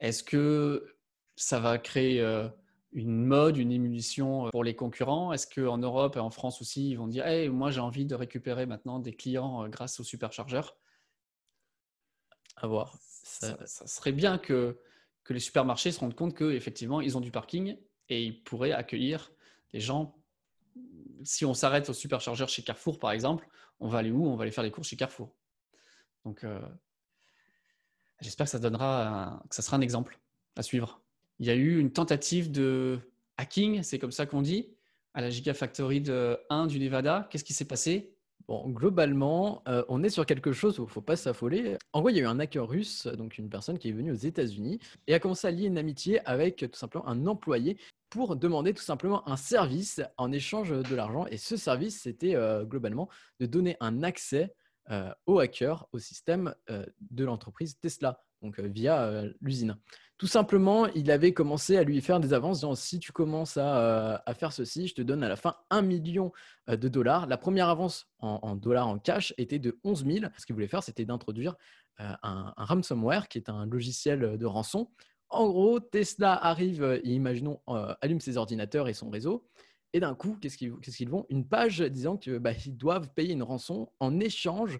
Est-ce 0.00 0.22
que 0.22 0.98
ça 1.34 1.60
va 1.60 1.78
créer 1.78 2.20
euh, 2.20 2.46
une 2.92 3.24
mode, 3.24 3.56
une 3.56 3.72
émulsion 3.72 4.44
euh, 4.44 4.50
pour 4.50 4.64
les 4.64 4.76
concurrents? 4.76 5.32
Est-ce 5.32 5.46
qu'en 5.46 5.78
Europe 5.78 6.16
et 6.16 6.18
en 6.18 6.28
France 6.28 6.60
aussi, 6.60 6.90
ils 6.90 6.96
vont 6.96 7.08
dire 7.08 7.26
hey, 7.26 7.48
moi 7.48 7.70
j'ai 7.70 7.80
envie 7.80 8.04
de 8.04 8.14
récupérer 8.14 8.66
maintenant 8.66 8.98
des 8.98 9.14
clients 9.14 9.66
grâce 9.70 9.98
aux 9.98 10.04
superchargeurs? 10.04 10.76
À 12.56 12.66
voir. 12.66 12.98
Ça... 13.00 13.56
serait 13.66 14.12
bien 14.12 14.36
que, 14.36 14.78
que 15.24 15.32
les 15.32 15.40
supermarchés 15.40 15.90
se 15.90 16.00
rendent 16.00 16.14
compte 16.14 16.36
qu'effectivement, 16.36 17.00
ils 17.00 17.16
ont 17.16 17.22
du 17.22 17.30
parking 17.30 17.78
et 18.10 18.24
ils 18.24 18.44
pourraient 18.44 18.72
accueillir 18.72 19.32
les 19.72 19.80
gens 19.80 20.19
si 21.24 21.44
on 21.44 21.54
s'arrête 21.54 21.88
au 21.88 21.92
superchargeur 21.92 22.48
chez 22.48 22.62
Carrefour, 22.62 22.98
par 22.98 23.12
exemple, 23.12 23.48
on 23.78 23.88
va 23.88 23.98
aller 23.98 24.10
où? 24.10 24.26
On 24.26 24.36
va 24.36 24.42
aller 24.42 24.52
faire 24.52 24.64
les 24.64 24.70
courses 24.70 24.88
chez 24.88 24.96
Carrefour. 24.96 25.34
Donc, 26.24 26.44
euh, 26.44 26.60
j'espère 28.20 28.46
que 28.46 28.50
ça 28.50 28.58
donnera, 28.58 29.42
que 29.48 29.54
ça 29.54 29.62
sera 29.62 29.76
un 29.76 29.80
exemple 29.80 30.18
à 30.56 30.62
suivre. 30.62 31.00
Il 31.38 31.46
y 31.46 31.50
a 31.50 31.54
eu 31.54 31.78
une 31.78 31.92
tentative 31.92 32.50
de 32.50 33.00
hacking, 33.36 33.82
c'est 33.82 33.98
comme 33.98 34.12
ça 34.12 34.26
qu'on 34.26 34.42
dit, 34.42 34.68
à 35.14 35.20
la 35.20 35.30
Gigafactory 35.30 36.00
de 36.00 36.38
1 36.50 36.66
du 36.66 36.78
Nevada. 36.78 37.26
Qu'est-ce 37.30 37.44
qui 37.44 37.54
s'est 37.54 37.64
passé? 37.64 38.14
Globalement, 38.66 39.62
euh, 39.68 39.84
on 39.88 40.02
est 40.02 40.10
sur 40.10 40.26
quelque 40.26 40.52
chose 40.52 40.80
où 40.80 40.82
il 40.82 40.86
ne 40.86 40.90
faut 40.90 41.00
pas 41.00 41.14
s'affoler. 41.14 41.76
En 41.92 42.00
gros, 42.00 42.08
il 42.08 42.16
y 42.16 42.18
a 42.18 42.22
eu 42.22 42.26
un 42.26 42.40
hacker 42.40 42.68
russe, 42.68 43.06
donc 43.06 43.38
une 43.38 43.48
personne 43.48 43.78
qui 43.78 43.88
est 43.88 43.92
venue 43.92 44.10
aux 44.10 44.16
États-Unis 44.16 44.80
et 45.06 45.14
a 45.14 45.20
commencé 45.20 45.46
à 45.46 45.52
lier 45.52 45.66
une 45.66 45.78
amitié 45.78 46.20
avec 46.26 46.56
tout 46.56 46.78
simplement 46.78 47.06
un 47.06 47.26
employé 47.26 47.76
pour 48.10 48.34
demander 48.34 48.74
tout 48.74 48.82
simplement 48.82 49.26
un 49.28 49.36
service 49.36 50.02
en 50.18 50.32
échange 50.32 50.70
de 50.70 50.94
l'argent. 50.94 51.26
Et 51.26 51.36
ce 51.36 51.56
service, 51.56 52.02
c'était 52.02 52.34
euh, 52.34 52.64
globalement 52.64 53.08
de 53.38 53.46
donner 53.46 53.76
un 53.80 54.02
accès 54.02 54.52
euh, 54.90 55.12
au 55.26 55.38
hacker 55.38 55.86
au 55.92 55.98
système 56.00 56.52
euh, 56.68 56.84
de 57.10 57.24
l'entreprise 57.24 57.78
Tesla, 57.78 58.20
donc 58.42 58.58
via 58.58 59.22
l'usine. 59.40 59.78
Tout 60.20 60.26
simplement, 60.26 60.86
il 60.88 61.10
avait 61.10 61.32
commencé 61.32 61.78
à 61.78 61.82
lui 61.82 61.98
faire 62.02 62.20
des 62.20 62.34
avances, 62.34 62.58
disant 62.58 62.74
si 62.74 62.98
tu 62.98 63.10
commences 63.10 63.56
à, 63.56 64.22
faire 64.38 64.52
ceci, 64.52 64.86
je 64.86 64.94
te 64.94 65.00
donne 65.00 65.22
à 65.22 65.30
la 65.30 65.36
fin 65.36 65.56
un 65.70 65.80
million 65.80 66.30
de 66.68 66.88
dollars. 66.88 67.26
La 67.26 67.38
première 67.38 67.70
avance 67.70 68.06
en, 68.18 68.54
dollars 68.54 68.86
en 68.86 68.98
cash 68.98 69.32
était 69.38 69.58
de 69.58 69.80
11 69.82 70.04
000. 70.04 70.26
Ce 70.36 70.44
qu'il 70.44 70.54
voulait 70.54 70.68
faire, 70.68 70.82
c'était 70.82 71.06
d'introduire 71.06 71.54
un, 71.98 72.18
un, 72.22 72.64
ransomware, 72.64 73.28
qui 73.28 73.38
est 73.38 73.48
un 73.48 73.64
logiciel 73.64 74.36
de 74.36 74.46
rançon, 74.46 74.90
en 75.30 75.48
gros, 75.48 75.78
Tesla 75.78 76.34
arrive, 76.34 76.82
euh, 76.82 77.00
imaginons, 77.04 77.60
euh, 77.68 77.94
allume 78.00 78.20
ses 78.20 78.36
ordinateurs 78.36 78.88
et 78.88 78.94
son 78.94 79.10
réseau, 79.10 79.48
et 79.92 80.00
d'un 80.00 80.14
coup, 80.14 80.36
qu'est-ce 80.40 80.56
qu'ils 80.56 81.08
vont? 81.08 81.26
Une 81.30 81.48
page 81.48 81.80
disant 81.80 82.16
qu'ils 82.16 82.38
bah, 82.38 82.52
doivent 82.66 83.12
payer 83.14 83.32
une 83.32 83.42
rançon 83.42 83.90
en 84.00 84.20
échange 84.20 84.78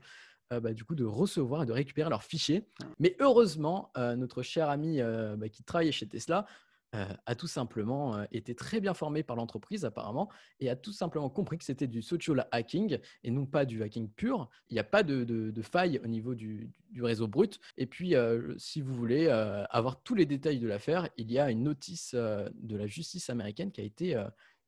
euh, 0.52 0.60
bah, 0.60 0.72
du 0.72 0.84
coup, 0.84 0.94
de 0.94 1.04
recevoir 1.04 1.62
et 1.62 1.66
de 1.66 1.72
récupérer 1.72 2.10
leurs 2.10 2.24
fichiers. 2.24 2.66
Mais 2.98 3.16
heureusement, 3.20 3.92
notre 3.96 4.42
cher 4.42 4.68
ami 4.68 5.00
bah, 5.36 5.48
qui 5.48 5.62
travaillait 5.62 5.92
chez 5.92 6.06
Tesla 6.06 6.46
a 6.92 7.36
tout 7.36 7.46
simplement 7.46 8.24
été 8.32 8.56
très 8.56 8.80
bien 8.80 8.94
formé 8.94 9.22
par 9.22 9.36
l'entreprise 9.36 9.84
apparemment 9.84 10.28
et 10.58 10.68
a 10.70 10.74
tout 10.74 10.92
simplement 10.92 11.30
compris 11.30 11.56
que 11.56 11.62
c'était 11.62 11.86
du 11.86 12.02
social 12.02 12.48
hacking 12.50 12.98
et 13.22 13.30
non 13.30 13.46
pas 13.46 13.64
du 13.64 13.80
hacking 13.84 14.08
pur. 14.08 14.50
Il 14.70 14.74
n'y 14.74 14.80
a 14.80 14.84
pas 14.84 15.04
de, 15.04 15.52
faille 15.62 16.00
au 16.02 16.08
niveau 16.08 16.34
du, 16.34 16.68
réseau 16.98 17.28
brut. 17.28 17.60
Et 17.76 17.86
puis, 17.86 18.14
si 18.56 18.80
vous 18.80 18.92
voulez 18.92 19.28
avoir 19.28 20.02
tous 20.02 20.16
les 20.16 20.26
détails 20.26 20.58
de 20.58 20.66
l'affaire, 20.66 21.08
il 21.16 21.30
y 21.30 21.38
a 21.38 21.50
une 21.50 21.62
notice 21.62 22.14
de 22.14 22.76
la 22.76 22.88
justice 22.88 23.30
américaine 23.30 23.70
qui 23.70 23.80
a 23.80 23.84
été 23.84 24.20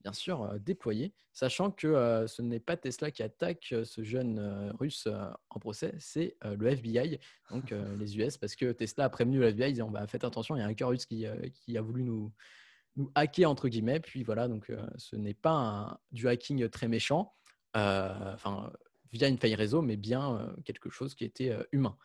bien 0.02 0.12
sûr 0.12 0.42
euh, 0.42 0.58
déployé, 0.58 1.14
sachant 1.32 1.70
que 1.70 1.86
euh, 1.86 2.26
ce 2.26 2.42
n'est 2.42 2.60
pas 2.60 2.76
Tesla 2.76 3.10
qui 3.10 3.22
attaque 3.22 3.68
euh, 3.72 3.84
ce 3.84 4.02
jeune 4.02 4.72
russe 4.78 5.08
en 5.50 5.58
procès, 5.58 5.94
c'est 5.98 6.36
le 6.44 6.66
FBI, 6.68 7.18
donc 7.50 7.72
les 7.98 8.18
US, 8.18 8.36
parce 8.36 8.56
que 8.56 8.72
Tesla 8.72 9.04
a 9.04 9.08
prévenu 9.08 9.38
le 9.38 9.48
FBI, 9.48 9.72
disant 9.72 9.90
bah, 9.90 10.06
faites 10.06 10.24
attention, 10.24 10.56
il 10.56 10.60
y 10.60 10.62
a 10.62 10.66
un 10.66 10.74
cœur 10.74 10.90
russe 10.90 11.06
qui, 11.06 11.26
qui, 11.54 11.78
a 11.78 11.82
voulu 11.82 12.02
nous, 12.02 12.32
nous 12.96 13.10
hacker, 13.14 13.50
entre 13.50 13.68
guillemets, 13.68 14.00
puis 14.00 14.22
voilà, 14.22 14.48
donc 14.48 14.70
ce 14.96 15.16
n'est 15.16 15.34
pas 15.34 16.00
du 16.10 16.28
hacking 16.28 16.68
très 16.68 16.88
méchant, 16.88 17.34
enfin, 17.74 18.72
via 19.12 19.28
une 19.28 19.38
faille 19.38 19.54
réseau, 19.54 19.82
mais 19.82 19.96
bien 19.96 20.54
quelque 20.64 20.90
chose 20.90 21.14
qui 21.14 21.24
était 21.24 21.56
humain. 21.72 21.96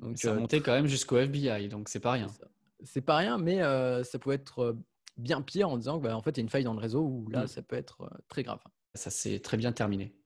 Donc, 0.00 0.18
ça 0.18 0.32
a 0.32 0.34
monté 0.34 0.60
quand 0.60 0.72
même 0.72 0.88
jusqu'au 0.88 1.18
FBI, 1.18 1.68
donc 1.68 1.88
c'est 1.88 2.00
pas 2.00 2.12
rien. 2.12 2.26
C'est 2.82 3.00
pas 3.00 3.16
rien, 3.16 3.38
mais 3.38 3.60
ça 4.04 4.18
pouvait 4.18 4.36
être 4.36 4.76
bien 5.16 5.42
pire 5.42 5.68
en 5.68 5.76
disant 5.76 5.98
que 5.98 6.04
bah, 6.04 6.16
en 6.16 6.22
fait, 6.22 6.32
il 6.32 6.36
y 6.38 6.40
a 6.40 6.42
une 6.42 6.48
faille 6.48 6.64
dans 6.64 6.74
le 6.74 6.80
réseau 6.80 7.02
où 7.02 7.28
là, 7.28 7.44
mmh. 7.44 7.48
ça 7.48 7.62
peut 7.62 7.76
être 7.76 8.10
très 8.28 8.42
grave. 8.42 8.60
Ça 8.94 9.10
s'est 9.10 9.40
très 9.40 9.56
bien 9.56 9.72
terminé. 9.72 10.16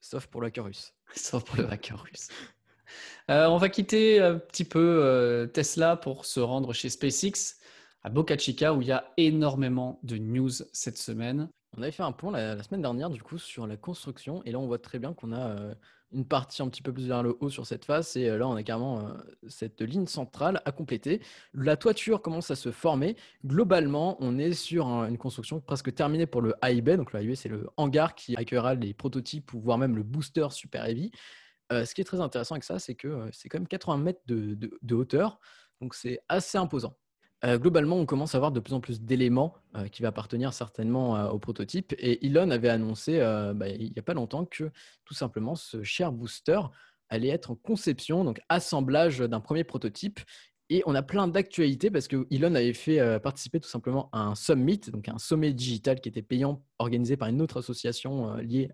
Sauf 0.00 0.26
pour 0.26 0.40
le 0.40 0.48
hacker 0.48 0.64
russe. 0.64 0.94
Sauf 1.14 1.44
pour 1.44 1.56
le 1.56 1.70
hacker 1.70 2.00
russe. 2.02 2.28
on 3.28 3.56
va 3.56 3.68
quitter 3.68 4.20
un 4.20 4.38
petit 4.38 4.64
peu 4.64 5.50
Tesla 5.52 5.96
pour 5.96 6.26
se 6.26 6.40
rendre 6.40 6.72
chez 6.72 6.90
SpaceX 6.90 7.58
à 8.02 8.10
Boca 8.10 8.36
Chica 8.36 8.74
où 8.74 8.82
il 8.82 8.88
y 8.88 8.92
a 8.92 9.12
énormément 9.16 9.98
de 10.02 10.18
news 10.18 10.50
cette 10.72 10.98
semaine. 10.98 11.48
On 11.76 11.82
avait 11.82 11.90
fait 11.90 12.02
un 12.02 12.12
point 12.12 12.30
la, 12.30 12.62
semaine 12.62 12.82
dernière 12.82 13.10
du 13.10 13.22
coup 13.22 13.38
sur 13.38 13.66
la 13.66 13.76
construction 13.76 14.42
et 14.44 14.52
là 14.52 14.58
on 14.58 14.66
voit 14.66 14.78
très 14.78 14.98
bien 14.98 15.14
qu'on 15.14 15.32
a 15.32 15.74
une 16.14 16.24
partie 16.24 16.62
un 16.62 16.68
petit 16.68 16.82
peu 16.82 16.92
plus 16.92 17.08
vers 17.08 17.22
le 17.22 17.36
haut 17.40 17.50
sur 17.50 17.66
cette 17.66 17.84
face. 17.84 18.16
Et 18.16 18.28
euh, 18.28 18.38
là, 18.38 18.48
on 18.48 18.54
a 18.54 18.62
carrément 18.62 19.00
euh, 19.00 19.12
cette 19.48 19.80
ligne 19.82 20.06
centrale 20.06 20.62
à 20.64 20.72
compléter. 20.72 21.20
La 21.52 21.76
toiture 21.76 22.22
commence 22.22 22.50
à 22.50 22.56
se 22.56 22.70
former. 22.70 23.16
Globalement, 23.44 24.16
on 24.20 24.38
est 24.38 24.52
sur 24.52 24.86
une 24.86 25.18
construction 25.18 25.60
presque 25.60 25.94
terminée 25.94 26.26
pour 26.26 26.40
le 26.40 26.54
high 26.62 26.82
bay. 26.82 26.96
Donc, 26.96 27.12
le 27.12 27.20
bay, 27.20 27.34
c'est 27.34 27.48
le 27.48 27.68
hangar 27.76 28.14
qui 28.14 28.36
accueillera 28.36 28.74
les 28.74 28.94
prototypes 28.94 29.50
voire 29.52 29.78
même 29.78 29.96
le 29.96 30.02
booster 30.02 30.46
Super 30.50 30.86
Heavy. 30.86 31.10
Euh, 31.72 31.84
ce 31.84 31.94
qui 31.94 32.00
est 32.00 32.04
très 32.04 32.20
intéressant 32.20 32.54
avec 32.54 32.64
ça, 32.64 32.78
c'est 32.78 32.94
que 32.94 33.28
c'est 33.32 33.48
quand 33.48 33.58
même 33.58 33.68
80 33.68 33.96
mètres 33.98 34.22
de 34.26 34.94
hauteur. 34.94 35.40
Donc, 35.80 35.94
c'est 35.94 36.20
assez 36.28 36.58
imposant. 36.58 36.96
Euh, 37.44 37.58
globalement, 37.58 37.96
on 37.96 38.06
commence 38.06 38.34
à 38.34 38.38
avoir 38.38 38.52
de 38.52 38.60
plus 38.60 38.72
en 38.74 38.80
plus 38.80 39.02
d'éléments 39.02 39.54
euh, 39.76 39.88
qui 39.88 40.02
vont 40.02 40.08
appartenir 40.08 40.52
certainement 40.52 41.16
euh, 41.16 41.28
au 41.28 41.38
prototype. 41.38 41.94
Et 41.98 42.26
Elon 42.26 42.50
avait 42.50 42.70
annoncé 42.70 43.18
bah, 43.54 43.68
il 43.68 43.92
n'y 43.92 43.98
a 43.98 44.02
pas 44.02 44.14
longtemps 44.14 44.44
que 44.44 44.70
tout 45.04 45.14
simplement 45.14 45.54
ce 45.54 45.82
cher 45.82 46.12
booster 46.12 46.60
allait 47.10 47.28
être 47.28 47.50
en 47.50 47.54
conception, 47.54 48.24
donc 48.24 48.40
assemblage 48.48 49.18
d'un 49.18 49.40
premier 49.40 49.64
prototype. 49.64 50.20
Et 50.70 50.82
on 50.86 50.94
a 50.94 51.02
plein 51.02 51.28
d'actualités 51.28 51.90
parce 51.90 52.08
que 52.08 52.26
Elon 52.30 52.54
avait 52.54 52.72
fait 52.72 53.20
participer 53.20 53.60
tout 53.60 53.68
simplement 53.68 54.08
à 54.12 54.20
un 54.20 54.34
summit, 54.34 54.80
donc 54.90 55.08
un 55.08 55.18
sommet 55.18 55.52
digital 55.52 56.00
qui 56.00 56.08
était 56.08 56.22
payant, 56.22 56.64
organisé 56.78 57.18
par 57.18 57.28
une 57.28 57.42
autre 57.42 57.58
association 57.58 58.34
liée 58.36 58.70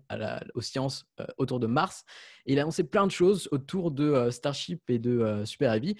aux 0.55 0.61
sciences 0.61 1.05
autour 1.37 1.59
de 1.59 1.67
Mars. 1.67 2.05
Et 2.45 2.53
il 2.53 2.59
a 2.59 2.61
annoncé 2.61 2.85
plein 2.85 3.05
de 3.05 3.11
choses 3.11 3.49
autour 3.51 3.91
de 3.91 4.29
Starship 4.31 4.89
et 4.89 4.99
de 4.99 5.43
Super 5.43 5.73
Heavy. 5.73 5.97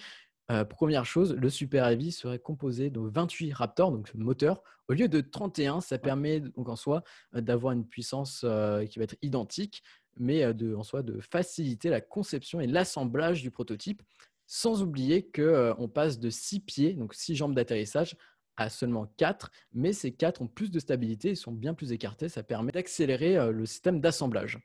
Euh, 0.50 0.64
première 0.64 1.04
chose, 1.04 1.34
le 1.34 1.50
Super 1.50 1.86
Heavy 1.86 2.12
serait 2.12 2.38
composé 2.38 2.90
de 2.90 3.00
28 3.00 3.52
Raptors, 3.52 3.92
donc 3.92 4.12
moteur, 4.14 4.62
au 4.88 4.92
lieu 4.92 5.08
de 5.08 5.20
31. 5.20 5.80
Ça 5.80 5.98
permet 5.98 6.40
donc 6.40 6.68
en 6.68 6.76
soi 6.76 7.04
euh, 7.34 7.40
d'avoir 7.40 7.72
une 7.72 7.86
puissance 7.86 8.42
euh, 8.44 8.84
qui 8.86 8.98
va 8.98 9.04
être 9.04 9.16
identique, 9.22 9.82
mais 10.18 10.52
de, 10.52 10.74
en 10.74 10.82
soi 10.82 11.02
de 11.02 11.20
faciliter 11.20 11.88
la 11.88 12.00
conception 12.00 12.60
et 12.60 12.66
l'assemblage 12.66 13.42
du 13.42 13.50
prototype, 13.50 14.02
sans 14.46 14.82
oublier 14.82 15.30
qu'on 15.30 15.88
passe 15.88 16.18
de 16.18 16.28
6 16.28 16.60
pieds, 16.60 16.92
donc 16.94 17.14
6 17.14 17.36
jambes 17.36 17.54
d'atterrissage, 17.54 18.16
à 18.56 18.68
seulement 18.68 19.06
4, 19.16 19.50
mais 19.72 19.94
ces 19.94 20.12
4 20.12 20.42
ont 20.42 20.48
plus 20.48 20.70
de 20.70 20.78
stabilité 20.78 21.30
et 21.30 21.34
sont 21.34 21.52
bien 21.52 21.72
plus 21.72 21.92
écartés. 21.92 22.28
Ça 22.28 22.42
permet 22.42 22.72
d'accélérer 22.72 23.50
le 23.50 23.64
système 23.64 24.02
d'assemblage. 24.02 24.58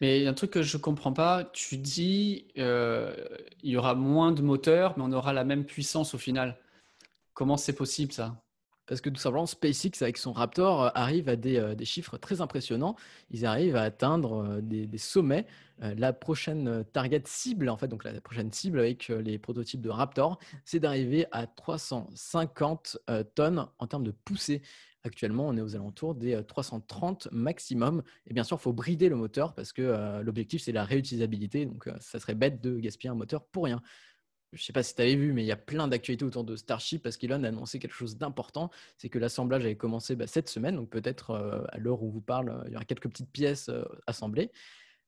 Mais 0.00 0.20
il 0.20 0.24
y 0.24 0.26
a 0.26 0.30
un 0.30 0.34
truc 0.34 0.52
que 0.52 0.62
je 0.62 0.76
ne 0.76 0.82
comprends 0.82 1.12
pas. 1.12 1.44
Tu 1.52 1.76
dis 1.76 2.46
euh, 2.58 3.14
il 3.62 3.70
y 3.70 3.76
aura 3.76 3.94
moins 3.94 4.32
de 4.32 4.42
moteurs, 4.42 4.94
mais 4.96 5.04
on 5.04 5.12
aura 5.12 5.32
la 5.32 5.44
même 5.44 5.64
puissance 5.64 6.14
au 6.14 6.18
final. 6.18 6.58
Comment 7.34 7.56
c'est 7.56 7.72
possible 7.72 8.12
ça? 8.12 8.40
Parce 8.86 9.02
que 9.02 9.10
tout 9.10 9.20
simplement, 9.20 9.44
SpaceX, 9.44 10.00
avec 10.00 10.16
son 10.16 10.32
Raptor, 10.32 10.84
euh, 10.84 10.90
arrive 10.94 11.28
à 11.28 11.32
euh, 11.32 11.74
des, 11.74 11.84
chiffres 11.84 12.16
très 12.16 12.40
impressionnants. 12.40 12.96
Ils 13.30 13.44
arrivent 13.44 13.76
à 13.76 13.82
atteindre 13.82 14.60
des, 14.62 14.88
sommets. 14.98 15.46
la 15.80 16.12
prochaine 16.12 16.84
target 16.92 17.22
cible, 17.26 17.68
en 17.68 17.76
fait, 17.76 17.88
donc 17.88 18.04
la 18.04 18.18
prochaine 18.20 18.50
cible 18.52 18.78
avec 18.78 19.08
les 19.08 19.38
prototypes 19.38 19.82
de 19.82 19.90
Raptor, 19.90 20.38
c'est 20.64 20.80
d'arriver 20.80 21.26
à 21.32 21.46
350 21.46 22.98
tonnes 23.34 23.66
en 23.78 23.86
termes 23.86 24.04
de 24.04 24.10
poussée. 24.10 24.62
Actuellement, 25.08 25.48
on 25.48 25.56
est 25.56 25.60
aux 25.60 25.74
alentours 25.74 26.14
des 26.14 26.40
330 26.46 27.28
maximum. 27.32 28.02
Et 28.26 28.34
bien 28.34 28.44
sûr, 28.44 28.58
il 28.60 28.62
faut 28.62 28.72
brider 28.72 29.08
le 29.08 29.16
moteur 29.16 29.54
parce 29.54 29.72
que 29.72 30.22
l'objectif, 30.22 30.62
c'est 30.62 30.72
la 30.72 30.84
réutilisabilité. 30.84 31.66
Donc, 31.66 31.88
ça 31.98 32.20
serait 32.20 32.34
bête 32.34 32.60
de 32.60 32.78
gaspiller 32.78 33.10
un 33.10 33.14
moteur 33.14 33.44
pour 33.46 33.64
rien. 33.64 33.82
Je 34.52 34.62
ne 34.62 34.64
sais 34.64 34.72
pas 34.72 34.82
si 34.82 34.94
tu 34.94 35.02
avais 35.02 35.16
vu, 35.16 35.32
mais 35.32 35.42
il 35.42 35.46
y 35.46 35.52
a 35.52 35.56
plein 35.56 35.88
d'actualités 35.88 36.24
autour 36.24 36.44
de 36.44 36.56
Starship 36.56 37.02
parce 37.02 37.16
qu'Elon 37.16 37.42
a 37.42 37.48
annoncé 37.48 37.78
quelque 37.78 37.94
chose 37.94 38.16
d'important. 38.16 38.70
C'est 38.96 39.08
que 39.08 39.18
l'assemblage 39.18 39.64
avait 39.64 39.76
commencé 39.76 40.14
bah, 40.14 40.26
cette 40.26 40.48
semaine. 40.48 40.76
Donc, 40.76 40.90
peut-être 40.90 41.66
à 41.70 41.78
l'heure 41.78 42.02
où 42.02 42.10
vous 42.10 42.20
parle, 42.20 42.62
il 42.66 42.72
y 42.72 42.76
aura 42.76 42.84
quelques 42.84 43.08
petites 43.08 43.32
pièces 43.32 43.70
assemblées. 44.06 44.52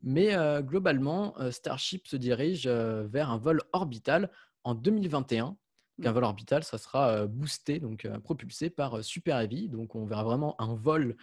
Mais 0.02 0.34
globalement, 0.62 1.34
Starship 1.50 2.08
se 2.08 2.16
dirige 2.16 2.66
vers 2.66 3.30
un 3.30 3.38
vol 3.38 3.60
orbital 3.72 4.30
en 4.64 4.74
2021 4.74 5.56
qu'un 6.00 6.12
vol 6.12 6.24
orbital, 6.24 6.64
ça 6.64 6.78
sera 6.78 7.26
boosté, 7.26 7.78
donc 7.78 8.08
propulsé 8.24 8.70
par 8.70 9.04
Super 9.04 9.38
Heavy. 9.40 9.68
Donc 9.68 9.94
on 9.94 10.06
verra 10.06 10.24
vraiment 10.24 10.60
un 10.60 10.74
vol 10.74 11.16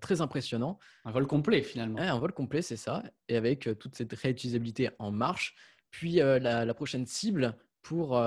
très 0.00 0.20
impressionnant. 0.20 0.78
Un 1.04 1.10
vol 1.10 1.26
complet 1.26 1.62
finalement. 1.62 1.98
un 1.98 2.18
vol 2.18 2.32
complet, 2.32 2.62
c'est 2.62 2.76
ça. 2.76 3.02
Et 3.28 3.36
avec 3.36 3.68
toute 3.78 3.94
cette 3.94 4.12
réutilisabilité 4.12 4.90
en 4.98 5.10
marche. 5.10 5.54
Puis 5.90 6.14
la, 6.16 6.74
prochaine 6.74 7.06
cible 7.06 7.56
pour 7.82 8.20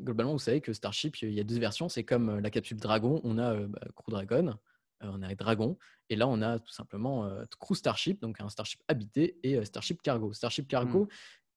globalement, 0.00 0.32
vous 0.32 0.38
savez 0.38 0.60
que 0.60 0.72
Starship, 0.72 1.20
il 1.22 1.32
y 1.32 1.40
a 1.40 1.44
deux 1.44 1.58
versions. 1.58 1.88
C'est 1.88 2.04
comme 2.04 2.38
la 2.38 2.50
capsule 2.50 2.78
Dragon, 2.78 3.20
on 3.24 3.38
a 3.38 3.54
bah, 3.54 3.80
Crew 3.94 4.10
Dragon, 4.10 4.54
on 5.00 5.22
a 5.22 5.34
Dragon, 5.34 5.76
et 6.08 6.16
là 6.16 6.26
on 6.28 6.40
a 6.42 6.58
tout 6.58 6.72
simplement 6.72 7.28
Crew 7.60 7.74
Starship, 7.74 8.20
donc 8.20 8.40
un 8.40 8.48
Starship 8.48 8.80
habité, 8.88 9.38
et 9.42 9.64
Starship 9.64 10.00
Cargo. 10.02 10.32
Starship 10.32 10.68
Cargo, 10.68 11.04
mmh. 11.04 11.08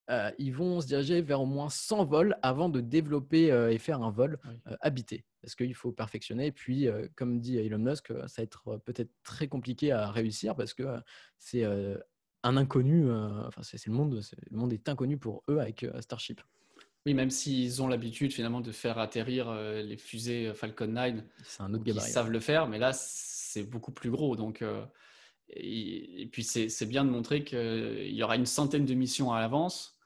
Euh, 0.09 0.31
ils 0.37 0.53
vont 0.53 0.79
se 0.79 0.87
diriger 0.87 1.21
vers 1.21 1.41
au 1.41 1.45
moins 1.45 1.69
100 1.69 2.05
vols 2.05 2.37
avant 2.41 2.69
de 2.69 2.79
développer 2.79 3.51
euh, 3.51 3.71
et 3.71 3.77
faire 3.77 4.01
un 4.01 4.11
vol 4.11 4.39
euh, 4.45 4.75
habité. 4.79 5.25
Parce 5.41 5.55
qu'il 5.55 5.73
faut 5.75 5.91
perfectionner. 5.91 6.47
Et 6.47 6.51
puis, 6.51 6.87
comme 7.15 7.39
dit 7.39 7.57
Elon 7.57 7.77
Musk, 7.77 8.11
ça 8.27 8.41
va 8.41 8.43
être 8.43 8.81
peut-être 8.83 9.11
très 9.23 9.47
compliqué 9.47 9.93
à 9.93 10.11
réussir 10.11 10.55
parce 10.55 10.73
que 10.73 10.83
c'est 11.37 11.63
un 12.43 12.57
inconnu. 12.57 13.09
Enfin, 13.45 13.61
c'est 13.63 13.85
le 13.85 13.93
monde. 13.93 14.19
Le 14.49 14.57
monde 14.57 14.73
est 14.73 14.89
inconnu 14.89 15.17
pour 15.17 15.43
eux 15.49 15.59
avec 15.59 15.85
Starship. 16.01 16.41
Oui, 17.05 17.13
même 17.13 17.29
s'ils 17.29 17.81
ont 17.81 17.87
l'habitude 17.87 18.33
finalement 18.33 18.59
de 18.59 18.73
faire 18.73 18.97
atterrir 18.97 19.53
les 19.53 19.95
fusées 19.95 20.53
Falcon 20.53 20.87
9, 20.87 21.23
c'est 21.43 21.61
un 21.61 21.73
autre 21.73 21.83
Ils 21.85 22.01
savent 22.01 22.31
le 22.31 22.41
faire, 22.41 22.67
mais 22.67 22.79
là 22.79 22.91
c'est 22.91 23.63
beaucoup 23.63 23.93
plus 23.93 24.11
gros. 24.11 24.35
Donc, 24.35 24.61
et, 25.49 26.27
puis 26.29 26.43
c'est 26.43 26.85
bien 26.87 27.05
de 27.05 27.09
montrer 27.09 27.45
qu'il 27.45 28.13
y 28.13 28.21
aura 28.21 28.35
une 28.35 28.45
centaine 28.45 28.83
de 28.83 28.93
missions 28.95 29.31
à 29.31 29.39
l'avance 29.39 29.96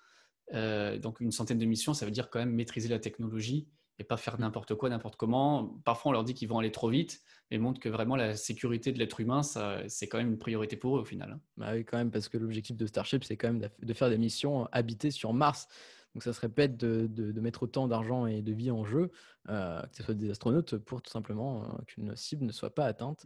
euh, 0.54 0.98
donc 0.98 1.20
une 1.20 1.32
centaine 1.32 1.58
de 1.58 1.66
missions, 1.66 1.94
ça 1.94 2.06
veut 2.06 2.12
dire 2.12 2.30
quand 2.30 2.40
même 2.40 2.54
maîtriser 2.54 2.90
la 2.90 3.00
technologie 3.00 3.68
et 4.00 4.04
pas 4.04 4.18
faire 4.18 4.40
n'importe 4.40 4.76
quoi, 4.76 4.90
n'importe 4.90 5.16
comment. 5.16 5.80
Parfois, 5.86 6.10
on 6.10 6.14
leur 6.14 6.24
dit 6.24 6.34
qu'ils 6.34 6.50
vont 6.50 6.60
aller 6.60 6.72
trop 6.72 6.90
vite, 6.90 7.22
mais 7.50 7.58
montre 7.58 7.80
que 7.80 7.88
vraiment 7.88 8.16
la 8.16 8.36
sécurité 8.36 8.92
de 8.92 9.00
l'être 9.00 9.20
humain, 9.20 9.44
c'est 9.44 10.08
quand 10.08 10.18
même 10.18 10.30
une 10.30 10.40
priorité 10.40 10.76
pour 10.76 10.98
eux 10.98 11.02
au 11.02 11.06
final. 11.06 11.40
Bah 11.58 11.74
oui, 11.74 11.86
quand 11.86 11.98
même, 11.98 12.12
parce 12.12 12.28
que 12.28 12.38
l'objectif 12.38 12.76
de 12.76 12.86
Starship, 12.86 13.24
c'est 13.24 13.38
quand 13.38 13.54
même 13.54 13.70
de 13.80 13.94
faire 13.94 14.10
des 14.10 14.18
missions 14.18 14.68
habitées 14.72 15.12
sur 15.12 15.34
Mars. 15.34 15.68
Donc 16.14 16.24
ça 16.24 16.34
serait 16.34 16.50
bête 16.50 16.76
de, 16.76 17.08
de, 17.08 17.40
mettre 17.40 17.64
autant 17.64 17.88
d'argent 17.88 18.26
et 18.26 18.42
de 18.42 18.52
vie 18.52 18.70
en 18.70 18.84
jeu, 18.84 19.12
euh, 19.50 19.82
que 19.84 19.96
ce 19.96 20.04
soit 20.04 20.14
des 20.14 20.30
astronautes, 20.30 20.78
pour 20.78 21.02
tout 21.02 21.12
simplement 21.12 21.64
euh, 21.64 21.68
qu'une 21.88 22.16
cible 22.18 22.46
ne 22.46 22.52
soit 22.52 22.76
pas 22.76 22.86
atteinte. 22.86 23.26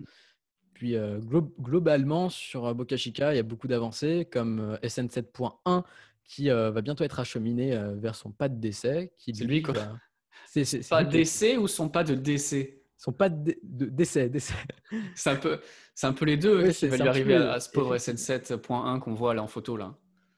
Puis 0.73 0.93
globalement, 1.57 2.29
sur 2.29 2.75
Boca 2.75 2.97
Chica, 2.97 3.33
il 3.33 3.37
y 3.37 3.39
a 3.39 3.43
beaucoup 3.43 3.69
d'avancées, 3.69 4.27
comme 4.29 4.77
SN7.1 4.83 5.85
qui 6.27 6.49
euh, 6.49 6.71
va 6.71 6.81
bientôt 6.81 7.03
être 7.03 7.19
acheminé 7.19 7.75
euh, 7.75 7.93
vers 7.95 8.15
son 8.15 8.31
pas 8.31 8.49
de 8.49 8.59
décès. 8.59 9.13
C'est 9.17 9.43
lui, 9.43 9.61
quoi. 9.61 9.75
C'est, 10.47 10.87
pas 10.87 11.03
décès 11.03 11.57
ou 11.57 11.67
son 11.67 11.89
pas 11.89 12.05
de 12.05 12.15
décès? 12.15 12.81
Son 12.97 13.11
pas 13.11 13.27
de, 13.27 13.57
décès. 13.61 14.29
décès. 14.29 14.53
C'est 15.15 15.29
un, 15.29 15.35
peu, 15.35 15.59
c'est 15.93 16.07
un 16.07 16.13
peu 16.13 16.23
les 16.23 16.37
deux 16.37 16.69
qui 16.71 16.87
va 16.87 16.95
lui 16.95 17.07
arriver 17.09 17.35
à, 17.35 17.59
ce 17.59 17.69
pauvre 17.69 17.97
SN7.1 17.97 18.99
qu'on 18.99 19.13
voit 19.13 19.33
là 19.33 19.43
en 19.43 19.47
photo. 19.47 19.75
là. 19.75 19.97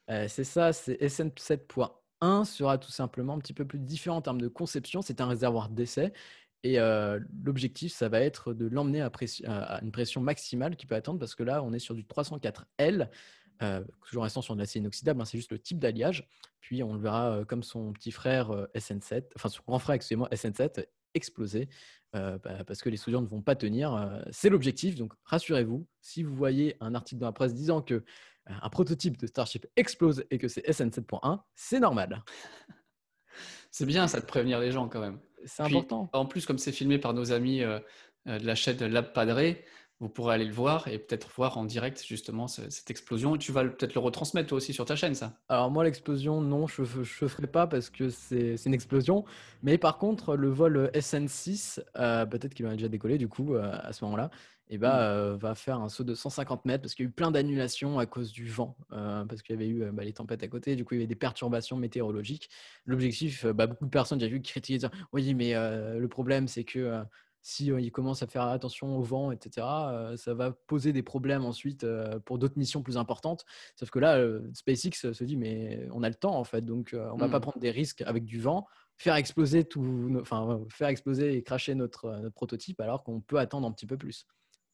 Euh, 0.10 0.26
c'est 0.28 0.44
ça, 0.44 0.74
c'est 0.74 1.00
SN7.1 1.00 2.46
sera 2.46 2.80
tout 2.80 2.90
simplement 2.90 3.34
un 3.34 3.40
petit 3.40 3.54
peu 3.54 3.66
plus 3.66 3.78
différent 3.78 4.18
en 4.18 4.22
termes 4.24 4.42
de 4.42 4.48
conception. 4.48 5.04
C'est 5.04 5.22
un 5.22 5.28
réservoir 5.28 5.70
d'essai 5.70 6.14
Et 6.64 6.78
l'objectif, 7.44 7.94
ça 7.94 8.10
va 8.10 8.22
être 8.22 8.54
de 8.54 8.68
l'emmener 8.68 9.02
à, 9.02 9.12
à, 9.46 9.82
une 9.84 9.92
pression 9.92 10.22
maximale 10.22 10.78
qu'il 10.78 10.88
peut 10.88 10.96
attendre 10.96 11.20
parce 11.20 11.36
que 11.36 11.44
là, 11.44 11.62
on 11.62 11.74
est 11.74 11.80
sur 11.80 11.94
du 11.94 12.04
304L. 12.04 13.10
Euh, 13.64 13.84
toujours 14.06 14.24
restant 14.24 14.42
sur 14.42 14.56
de 14.56 14.60
l'acier 14.60 14.80
inoxydable, 14.80 15.22
hein, 15.22 15.26
c'est 15.26 15.38
juste 15.38 15.52
le 15.52 15.60
type 15.60 15.80
d'alliage. 15.80 16.28
Puis 16.60 16.84
on 16.84 16.94
le 16.94 17.00
verra 17.00 17.44
comme 17.48 17.64
son 17.64 17.94
petit 17.94 18.12
frère 18.12 18.52
SN7, 18.76 19.26
enfin 19.36 19.50
son 19.50 19.62
grand 19.66 19.80
frère, 19.80 19.96
excusez-moi, 19.96 20.28
SN7, 20.30 20.86
exploser 21.14 21.70
bah, 22.14 22.40
parce 22.66 22.82
que 22.82 22.90
les 22.90 22.98
soudures 22.98 23.22
ne 23.22 23.28
vont 23.28 23.42
pas 23.42 23.56
tenir. 23.56 24.22
c'est 24.32 24.50
l'objectif, 24.50 24.96
donc 24.96 25.14
rassurez-vous, 25.24 25.88
si 26.02 26.24
vous 26.24 26.36
voyez 26.36 26.76
un 26.82 26.94
article 26.94 27.22
dans 27.22 27.28
la 27.28 27.32
presse 27.32 27.54
disant 27.54 27.82
que 27.82 28.04
un 28.48 28.70
prototype 28.70 29.18
de 29.18 29.28
Starship 29.28 29.66
explose 29.76 30.26
et 30.30 30.38
que 30.38 30.48
c'est 30.48 30.66
SN7.1, 30.68 31.42
c'est 31.56 31.80
normal. 31.80 32.24
C'est 33.70 33.86
bien 33.86 34.08
ça 34.08 34.20
de 34.20 34.26
prévenir 34.26 34.60
les 34.60 34.72
gens 34.72 34.88
quand 34.88 35.00
même. 35.00 35.20
C'est 35.46 35.62
important. 35.62 36.10
En 36.14 36.26
plus, 36.26 36.46
comme 36.46 36.58
c'est 36.58 36.72
filmé 36.72 36.98
par 36.98 37.14
nos 37.14 37.32
amis 37.32 37.60
de 37.60 37.84
la 38.26 38.56
chaîne 38.56 38.84
Lab 38.88 39.14
Padré, 39.14 39.64
vous 40.00 40.10
pourrez 40.10 40.36
aller 40.36 40.46
le 40.46 40.54
voir 40.54 40.88
et 40.88 41.00
peut-être 41.00 41.28
voir 41.36 41.58
en 41.58 41.66
direct 41.66 42.04
justement 42.06 42.48
cette 42.48 42.90
explosion. 42.92 43.36
Et 43.36 43.40
tu 43.40 43.52
vas 43.52 43.64
peut-être 43.64 43.96
le 43.96 44.00
retransmettre 44.00 44.50
toi 44.50 44.58
aussi 44.58 44.74
sur 44.74 44.86
ta 44.86 44.96
chaîne, 44.96 45.16
ça 45.16 45.34
Alors 45.50 45.72
moi, 45.72 45.84
l'explosion, 45.84 46.40
non, 46.40 46.68
je 46.68 46.82
ne 46.82 47.28
ferai 47.28 47.48
pas 47.48 47.66
parce 47.66 47.90
que 47.90 48.10
c'est 48.10 48.56
une 48.66 48.74
explosion. 48.76 49.26
Mais 49.64 49.78
par 49.80 49.98
contre, 49.98 50.36
le 50.36 50.50
vol 50.50 50.92
SN6, 50.94 51.82
euh, 51.98 52.26
peut-être 52.28 52.54
qu'il 52.54 52.66
va 52.66 52.74
déjà 52.74 52.90
décoller 52.90 53.18
du 53.18 53.28
coup 53.28 53.56
euh, 53.56 53.72
à 53.82 53.92
ce 53.92 54.04
moment-là, 54.06 54.30
et 54.70 54.76
eh 54.76 54.78
bah, 54.78 54.90
ben, 54.90 54.98
mmh. 54.98 55.34
euh, 55.34 55.38
va 55.38 55.56
faire 55.56 55.80
un 55.80 55.88
saut 55.88 56.04
de 56.04 56.14
150 56.14 56.66
mètres 56.66 56.82
parce 56.82 56.94
qu'il 56.94 57.06
y 57.06 57.08
a 57.08 57.10
eu 57.10 57.14
plein 57.14 57.32
d'annulations 57.32 58.00
à 58.00 58.06
cause 58.06 58.34
du 58.34 58.46
vent, 58.50 58.76
parce 58.90 59.42
qu'il 59.42 59.56
y 59.56 59.58
avait 59.58 59.70
eu 59.70 59.90
bah, 59.92 60.04
les 60.04 60.12
tempêtes 60.12 60.44
à 60.44 60.48
côté, 60.50 60.76
du 60.76 60.84
coup 60.84 60.94
il 60.94 60.98
y 60.98 61.00
avait 61.00 61.08
des 61.08 61.16
perturbations 61.16 61.78
météorologiques. 61.78 62.50
L'objectif, 62.86 63.46
bah, 63.46 63.66
beaucoup 63.66 63.86
de 63.86 63.90
personnes, 63.90 64.20
j'ai 64.20 64.28
vu, 64.28 64.42
critiquer, 64.42 64.78
dire 64.78 64.92
oui, 65.14 65.34
mais 65.34 65.54
le 65.54 66.08
problème 66.08 66.50
c'est 66.50 66.66
que 66.66 67.02
si 67.48 67.68
il 67.68 67.92
commence 67.94 68.24
à 68.24 68.28
faire 68.28 68.42
attention 68.42 68.98
au 68.98 69.02
vent, 69.02 69.32
etc., 69.32 69.66
ça 70.18 70.34
va 70.34 70.52
poser 70.52 70.92
des 70.92 71.02
problèmes 71.02 71.46
ensuite 71.46 71.88
pour 72.26 72.40
d'autres 72.40 72.58
missions 72.58 72.84
plus 72.84 72.98
importantes. 72.98 73.46
Sauf 73.78 73.90
que 73.90 74.00
là, 74.00 74.22
SpaceX 74.54 75.14
se 75.14 75.24
dit, 75.24 75.38
mais 75.38 75.88
on 75.94 76.04
a 76.04 76.10
le 76.10 76.16
temps 76.16 76.36
en 76.36 76.44
fait, 76.44 76.60
donc 76.60 76.94
on 76.94 77.16
ne 77.16 77.22
va 77.22 77.30
pas 77.30 77.38
mmh. 77.38 77.42
prendre 77.42 77.60
des 77.60 77.72
risques 77.72 78.02
avec 78.02 78.26
du 78.26 78.42
vent, 78.42 78.68
faire 78.98 79.16
exploser 79.16 79.64
tout, 79.64 80.14
enfin 80.20 80.60
faire 80.70 80.90
exploser 80.90 81.38
et 81.38 81.42
cracher 81.42 81.74
notre, 81.74 82.12
notre 82.20 82.36
prototype 82.36 82.82
alors 82.82 83.06
qu'on 83.06 83.22
peut 83.22 83.40
attendre 83.40 83.66
un 83.66 83.72
petit 83.72 83.88
peu 83.88 83.98
plus. 83.98 84.28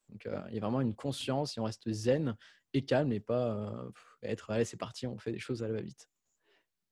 Donc 0.09 0.27
il 0.49 0.55
y 0.55 0.57
a 0.57 0.61
vraiment 0.61 0.81
une 0.81 0.95
conscience 0.95 1.55
et 1.55 1.59
on 1.59 1.65
reste 1.65 1.91
zen 1.91 2.35
et 2.73 2.83
calme 2.85 3.13
et 3.13 3.19
pas 3.19 3.71
être 4.23 4.49
allez 4.49 4.65
c'est 4.65 4.77
parti, 4.77 5.05
on 5.05 5.19
fait 5.19 5.31
des 5.31 5.37
choses 5.37 5.61
à 5.61 5.67
la 5.67 5.75
va-vite. 5.75 6.09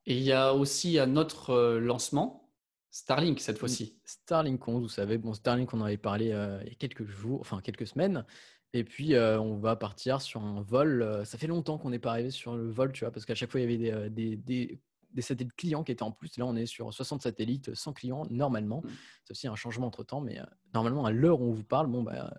Et 0.05 0.15
il 0.15 0.23
y 0.23 0.31
a 0.31 0.53
aussi 0.53 1.00
un 1.00 1.15
autre 1.15 1.79
lancement 1.79 2.50
Starlink 2.91 3.39
cette 3.39 3.57
fois-ci. 3.57 3.98
Starlink 4.03 4.67
11, 4.67 4.83
vous 4.83 4.89
savez, 4.89 5.17
bon, 5.17 5.33
Starlink, 5.33 5.74
on 5.74 5.79
en 5.79 5.86
avait 5.86 5.98
parlé 5.98 6.31
euh, 6.31 6.60
il 6.63 6.69
y 6.69 6.71
a 6.74 6.75
quelques 6.75 7.05
jours, 7.05 7.39
enfin 7.39 7.62
quelques 7.62 7.88
semaines. 7.88 8.25
Et 8.74 8.83
puis, 8.83 9.15
euh, 9.15 9.39
on 9.39 9.57
va 9.57 9.77
partir 9.77 10.21
sur 10.21 10.43
un 10.43 10.62
vol. 10.62 11.01
Euh, 11.01 11.24
ça 11.24 11.38
fait 11.38 11.48
longtemps 11.48 11.77
qu'on 11.77 11.89
n'est 11.89 12.00
pas 12.00 12.12
arrivé 12.12 12.31
sur 12.31 12.55
le 12.55 12.69
vol, 12.69 12.91
tu 12.91 13.05
vois, 13.05 13.12
parce 13.12 13.25
qu'à 13.25 13.36
chaque 13.36 13.50
fois, 13.50 13.62
il 13.62 13.71
y 13.71 13.89
avait 13.89 14.10
des, 14.10 14.36
des, 14.36 14.79
des, 15.13 15.21
satellites 15.21 15.55
clients 15.55 15.83
qui 15.83 15.93
étaient 15.93 16.03
en 16.03 16.12
plus. 16.12 16.38
Là, 16.38 16.45
on 16.45 16.55
est 16.57 16.65
sur 16.65 16.93
60 16.93 17.21
satellites, 17.21 17.74
100 17.74 17.93
clients, 17.93 18.25
normalement. 18.29 18.81
Mmh. 18.83 18.89
C'est 19.24 19.31
aussi 19.31 19.48
un 19.48 19.55
changement 19.55 19.88
entre 19.88 20.03
temps, 20.03 20.19
mais 20.19 20.39
normalement, 20.74 21.05
à 21.05 21.12
l'heure 21.12 21.39
où 21.39 21.50
on 21.50 21.53
vous 21.53 21.63
parle, 21.63 21.88
bon, 21.88 22.03
bah, 22.03 22.33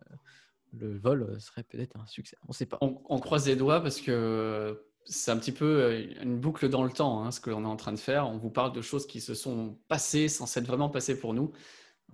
le 0.75 0.99
vol 0.99 1.41
serait 1.41 1.63
peut-être 1.63 1.99
un 1.99 2.07
succès. 2.07 2.37
On 2.45 2.49
ne 2.51 2.55
sait 2.55 2.67
pas. 2.67 2.77
On, 2.83 3.01
on, 3.09 3.21
croise 3.21 3.47
les 3.47 3.57
doigts 3.57 3.81
parce 3.81 4.03
que 4.03 4.85
c'est 5.05 5.31
un 5.31 5.37
petit 5.37 5.53
peu 5.53 5.65
euh, 5.65 6.23
une 6.23 6.39
boucle 6.39 6.69
dans 6.69 6.85
le 6.85 6.91
temps, 6.91 7.25
hein, 7.25 7.31
ce 7.31 7.41
que 7.41 7.51
l'on 7.51 7.63
est 7.65 7.69
en 7.69 7.77
train 7.77 7.93
de 7.93 7.99
faire. 7.99 8.29
On 8.29 8.39
vous 8.39 8.51
parle 8.51 8.73
de 8.73 8.83
choses 8.83 9.07
qui 9.07 9.21
se 9.21 9.35
sont 9.35 9.79
passées 9.89 10.29
sans 10.29 10.47
s'être 10.47 10.67
vraiment 10.67 10.89
passées 10.89 11.19
pour 11.19 11.35
nous. 11.35 11.53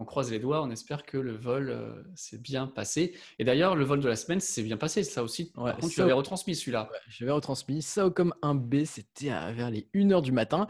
On 0.01 0.05
croise 0.05 0.31
les 0.31 0.39
doigts, 0.39 0.63
on 0.63 0.71
espère 0.71 1.05
que 1.05 1.19
le 1.19 1.33
vol 1.33 1.71
euh, 1.71 2.03
s'est 2.15 2.39
bien 2.39 2.69
passé. 2.69 3.17
Et 3.39 3.45
d'ailleurs, 3.45 3.75
le 3.75 3.85
vol 3.85 4.01
de 4.01 4.09
la 4.09 4.15
semaine 4.15 4.39
s'est 4.39 4.63
bien 4.63 4.77
passé, 4.77 5.03
ça 5.03 5.25
aussi. 5.25 5.51
Par 5.53 5.77
contre, 5.77 5.93
tu 5.93 6.01
avais 6.01 6.13
retransmis 6.13 6.55
celui-là. 6.55 6.89
je 7.09 7.25
l'avais 7.25 7.35
retransmis. 7.35 7.83
Ça 7.83 8.09
comme 8.09 8.33
un 8.43 8.55
B, 8.55 8.85
c'était 8.85 9.31
vers 9.53 9.71
les 9.71 9.89
1h 9.95 10.23
du 10.23 10.31
matin. 10.31 10.69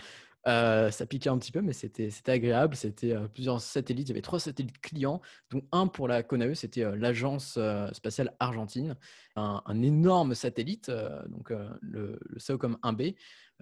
Euh, 0.49 0.91
ça 0.91 1.05
piquait 1.05 1.29
un 1.29 1.37
petit 1.39 1.53
peu, 1.53 1.61
mais 1.61 1.75
c'était 1.75 2.11
agréable. 2.27 2.75
C'était 2.75 3.13
euh, 3.13 3.29
plusieurs 3.29 3.61
satellites. 3.61 4.09
Il 4.09 4.13
y 4.13 4.15
avait 4.15 4.23
trois 4.23 4.41
satellites 4.41 4.81
clients, 4.81 5.21
dont 5.51 5.63
un 5.73 5.87
pour 5.87 6.09
la 6.09 6.23
CONAE, 6.23 6.55
c'était 6.55 6.85
euh, 6.85 6.97
l'Agence 6.97 7.59
spatiale 7.93 8.35
argentine, 8.41 8.97
un, 9.37 9.83
énorme 9.83 10.35
satellite, 10.35 10.91
donc 11.29 11.51
le, 11.51 12.19
le 12.21 12.39
SAOCOM 12.39 12.79
1B, 12.83 13.15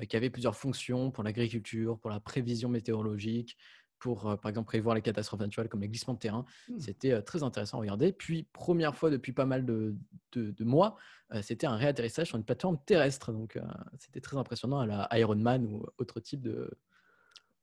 qui 0.08 0.16
avait 0.16 0.30
plusieurs 0.30 0.56
fonctions 0.56 1.10
pour 1.10 1.24
l'agriculture, 1.24 1.98
pour 1.98 2.10
la 2.10 2.20
prévision 2.20 2.68
météorologique, 2.68 3.56
pour, 3.98 4.38
par 4.40 4.48
exemple, 4.48 4.66
prévoir 4.66 4.94
les 4.94 5.02
catastrophes 5.02 5.40
naturelles 5.40 5.68
comme 5.68 5.80
les 5.80 5.88
glissements 5.88 6.14
de 6.14 6.18
terrain. 6.18 6.44
Mmh. 6.68 6.78
C'était 6.80 7.22
très 7.22 7.42
intéressant 7.42 7.78
à 7.78 7.80
regarder. 7.80 8.12
Puis, 8.12 8.46
première 8.52 8.94
fois 8.94 9.10
depuis 9.10 9.32
pas 9.32 9.46
mal 9.46 9.64
de, 9.64 9.94
de, 10.32 10.64
mois, 10.64 10.96
c'était 11.42 11.66
un 11.66 11.76
réatterrissage 11.76 12.28
sur 12.28 12.36
une 12.36 12.44
plateforme 12.44 12.78
terrestre. 12.84 13.32
Donc, 13.32 13.58
c'était 13.98 14.20
très 14.20 14.36
impressionnant 14.36 14.80
à 14.80 14.86
la 14.86 15.08
Iron 15.18 15.36
Man 15.36 15.64
ou 15.64 15.86
autre 15.98 16.20
type 16.20 16.42
de, 16.42 16.70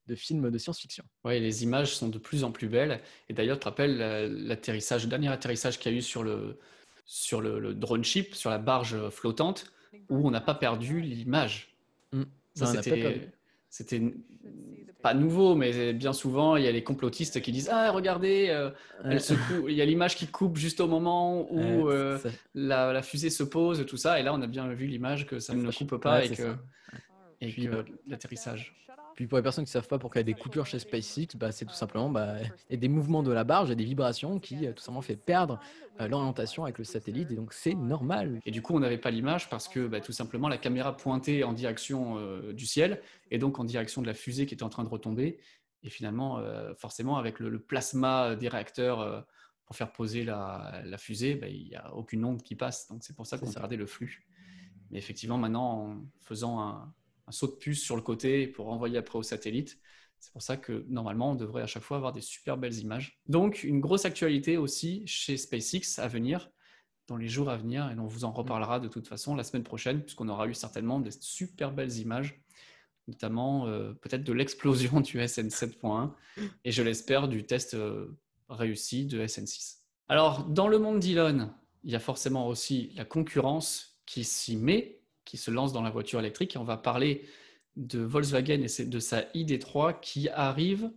de 0.08 0.16
film 0.16 0.50
de 0.50 0.58
science-fiction. 0.58 1.04
Oui, 1.24 1.40
les 1.40 1.64
images 1.64 1.96
sont 1.96 2.10
de 2.10 2.18
plus 2.18 2.44
en 2.44 2.52
plus 2.52 2.68
belles. 2.68 3.02
Et 3.30 3.34
d'ailleurs, 3.34 3.58
tu 3.58 3.62
te 3.62 3.66
rappelles 3.66 3.98
l'atterrissage, 4.46 5.04
le 5.04 5.10
dernier 5.10 5.30
atterrissage 5.30 5.80
qu'il 5.80 5.92
y 5.92 5.96
a 5.96 5.98
eu 5.98 6.02
sur 6.02 6.24
le, 6.24 6.60
sur 7.06 7.42
le, 7.42 7.74
drone 7.74 8.04
ship, 8.04 8.36
sur 8.36 8.50
la 8.50 8.58
barge 8.58 9.10
flottante, 9.10 9.72
où 10.10 10.28
on 10.28 10.32
n'a 10.32 10.42
pas 10.42 10.56
perdu 10.56 11.02
l'image. 11.02 11.78
Mmh. 12.12 12.24
Ça, 12.56 12.66
c'était 12.68 13.32
c'était 13.74 14.04
pas 15.02 15.16
nouveau, 15.16 15.56
mais 15.56 15.94
bien 15.94 16.14
souvent, 16.14 16.58
il 16.58 16.64
y 16.64 16.68
a 16.68 16.72
les 16.72 16.84
complotistes 16.84 17.42
qui 17.42 17.52
disent 17.52 17.70
Ah, 17.72 17.90
regardez, 17.90 18.50
euh, 18.50 18.70
il 19.68 19.74
y 19.74 19.82
a 19.82 19.86
l'image 19.86 20.16
qui 20.16 20.28
coupe 20.28 20.58
juste 20.58 20.80
au 20.80 20.86
moment 20.86 21.52
où 21.52 21.90
euh, 21.90 22.20
la, 22.54 23.02
fusée 23.02 23.32
se 23.32 23.42
pose, 23.42 23.84
tout 23.88 23.98
ça. 23.98 24.20
Et 24.20 24.24
là, 24.24 24.32
on 24.32 24.44
a 24.44 24.48
bien 24.48 24.68
vu 24.68 24.86
l'image 24.86 25.26
que 25.26 25.40
ça 25.40 25.56
ne 25.56 25.72
coupe 25.72 25.98
pas 25.98 26.24
et 26.24 26.30
que, 26.30 26.56
et 27.42 27.48
puis 27.48 27.68
euh, 27.68 27.82
l'atterrissage. 28.06 28.76
Puis 29.16 29.28
pour 29.28 29.38
les 29.38 29.44
personnes 29.44 29.66
qui 29.66 29.70
ne 29.70 29.74
savent 29.74 29.88
pas 29.88 30.00
pourquoi 30.00 30.22
il 30.22 30.28
y 30.28 30.32
a 30.32 30.34
des 30.34 30.40
coupures 30.40 30.66
chez 30.66 30.80
SpaceX, 30.80 31.36
bah, 31.36 31.52
c'est 31.52 31.66
tout 31.66 31.74
simplement 31.74 32.10
bah, 32.10 32.36
et 32.70 32.78
des 32.78 32.88
mouvements 32.88 33.24
de 33.24 33.32
la 33.32 33.44
barge 33.44 33.70
et 33.70 33.76
des 33.76 33.84
vibrations 33.84 34.40
qui 34.40 34.68
tout 34.74 34.82
simplement 34.82 35.02
fait 35.02 35.16
perdre 35.16 35.60
euh, 36.02 36.08
l'orientation 36.08 36.64
avec 36.64 36.80
le 36.80 36.84
satellite 36.84 37.30
et 37.32 37.36
donc 37.36 37.54
c'est 37.54 37.76
normal. 37.76 38.40
Et 38.46 38.52
du 38.52 38.62
coup 38.62 38.76
on 38.76 38.80
n'avait 38.80 38.98
pas 38.98 39.12
l'image 39.12 39.50
parce 39.50 39.68
que 39.68 39.88
bah, 39.88 40.02
tout 40.02 40.12
simplement 40.12 40.48
la 40.48 40.58
caméra 40.58 40.98
pointait 40.98 41.44
en 41.44 41.54
direction 41.54 42.18
euh, 42.18 42.54
du 42.54 42.66
ciel 42.66 43.02
et 43.30 43.38
donc 43.38 43.60
en 43.60 43.64
direction 43.64 44.02
de 44.02 44.08
la 44.08 44.16
fusée 44.16 44.46
qui 44.46 44.56
était 44.56 44.64
en 44.64 44.70
train 44.70 44.84
de 44.84 44.90
retomber 44.90 45.40
et 45.84 45.90
finalement 45.90 46.40
euh, 46.40 46.74
forcément 46.76 47.18
avec 47.18 47.40
le, 47.40 47.60
plasma 47.60 48.36
des 48.36 48.48
réacteurs 48.48 49.28
pour 49.66 49.76
faire 49.76 49.92
poser 49.92 50.24
la, 50.24 50.84
fusée, 50.98 51.36
bah, 51.36 51.48
il 51.48 51.68
n'y 51.68 51.76
a 51.76 51.94
aucune 51.94 52.26
onde 52.26 52.42
qui 52.42 52.56
passe 52.56 52.88
donc 52.90 53.04
c'est 53.04 53.16
pour 53.16 53.28
ça 53.28 53.38
qu'on 53.38 53.48
regardait 53.48 53.78
le 53.78 53.86
flux. 53.86 54.26
Mais 54.90 54.98
effectivement 54.98 55.38
maintenant 55.38 55.90
en 55.90 56.02
faisant 56.22 56.60
un 56.60 56.94
un 57.28 57.32
saut 57.32 57.48
de 57.48 57.54
puce 57.54 57.82
sur 57.82 57.96
le 57.96 58.02
côté 58.02 58.48
pour 58.48 58.70
envoyer 58.70 58.98
après 58.98 59.18
au 59.18 59.24
satellite. 59.24 59.80
C'est 60.20 60.32
pour 60.32 60.42
ça 60.42 60.56
que 60.56 60.86
normalement, 60.88 61.32
on 61.32 61.36
devrait 61.36 61.64
à 61.64 61.68
chaque 61.68 61.84
fois 61.84 61.98
avoir 61.98 62.14
des 62.14 62.22
super 62.22 62.58
belles 62.58 62.78
images. 62.80 63.20
Donc, 63.28 63.64
une 63.64 63.82
grosse 63.82 64.06
actualité 64.06 64.58
aussi 64.58 65.06
chez 65.06 65.36
SpaceX 65.36 66.00
à 66.00 66.08
venir, 66.08 66.50
dans 67.08 67.18
les 67.18 67.28
jours 67.28 67.50
à 67.50 67.58
venir, 67.58 67.92
et 67.92 68.00
on 68.00 68.08
vous 68.08 68.24
en 68.24 68.32
reparlera 68.32 68.80
de 68.80 68.88
toute 68.88 69.08
façon 69.08 69.36
la 69.36 69.44
semaine 69.44 69.64
prochaine, 69.64 70.02
puisqu'on 70.02 70.30
aura 70.30 70.48
eu 70.48 70.54
certainement 70.54 71.02
des 71.02 71.12
super 71.12 71.74
belles 71.74 71.98
images, 71.98 72.42
notamment 73.10 73.68
euh, 73.68 73.94
peut-être 73.94 74.24
de 74.24 74.32
l'explosion 74.32 75.02
du 75.02 75.28
SN 75.28 75.50
7.1, 75.50 76.12
et 76.64 76.72
je 76.72 76.82
l'espère 76.82 77.28
du 77.28 77.46
test 77.46 77.74
euh, 77.74 78.18
réussi 78.48 79.06
de 79.06 79.26
SN6. 79.26 79.80
Alors, 80.08 80.46
dans 80.46 80.70
le 80.70 80.80
monde 80.80 81.00
d'Elon, 81.00 81.52
il 81.84 81.92
y 81.92 81.96
a 81.96 82.00
forcément 82.00 82.48
aussi 82.48 82.94
la 82.96 83.04
concurrence 83.04 84.00
qui 84.06 84.24
s'y 84.24 84.56
met, 84.56 85.02
qui 85.26 85.38
se 85.38 85.52
lance 85.52 85.74
dans 85.74 85.82
la 85.82 85.90
voiture 85.90 86.20
électrique. 86.20 86.56
Et 86.56 86.60
on 86.60 86.64
va 86.64 86.78
parler 86.78 87.28
de 87.76 88.00
Volkswagen 88.00 88.62
et 88.62 88.86
de 88.86 89.00
sa 89.00 89.22
ID3 89.34 90.00
qui 90.00 90.30
arrive 90.30 90.92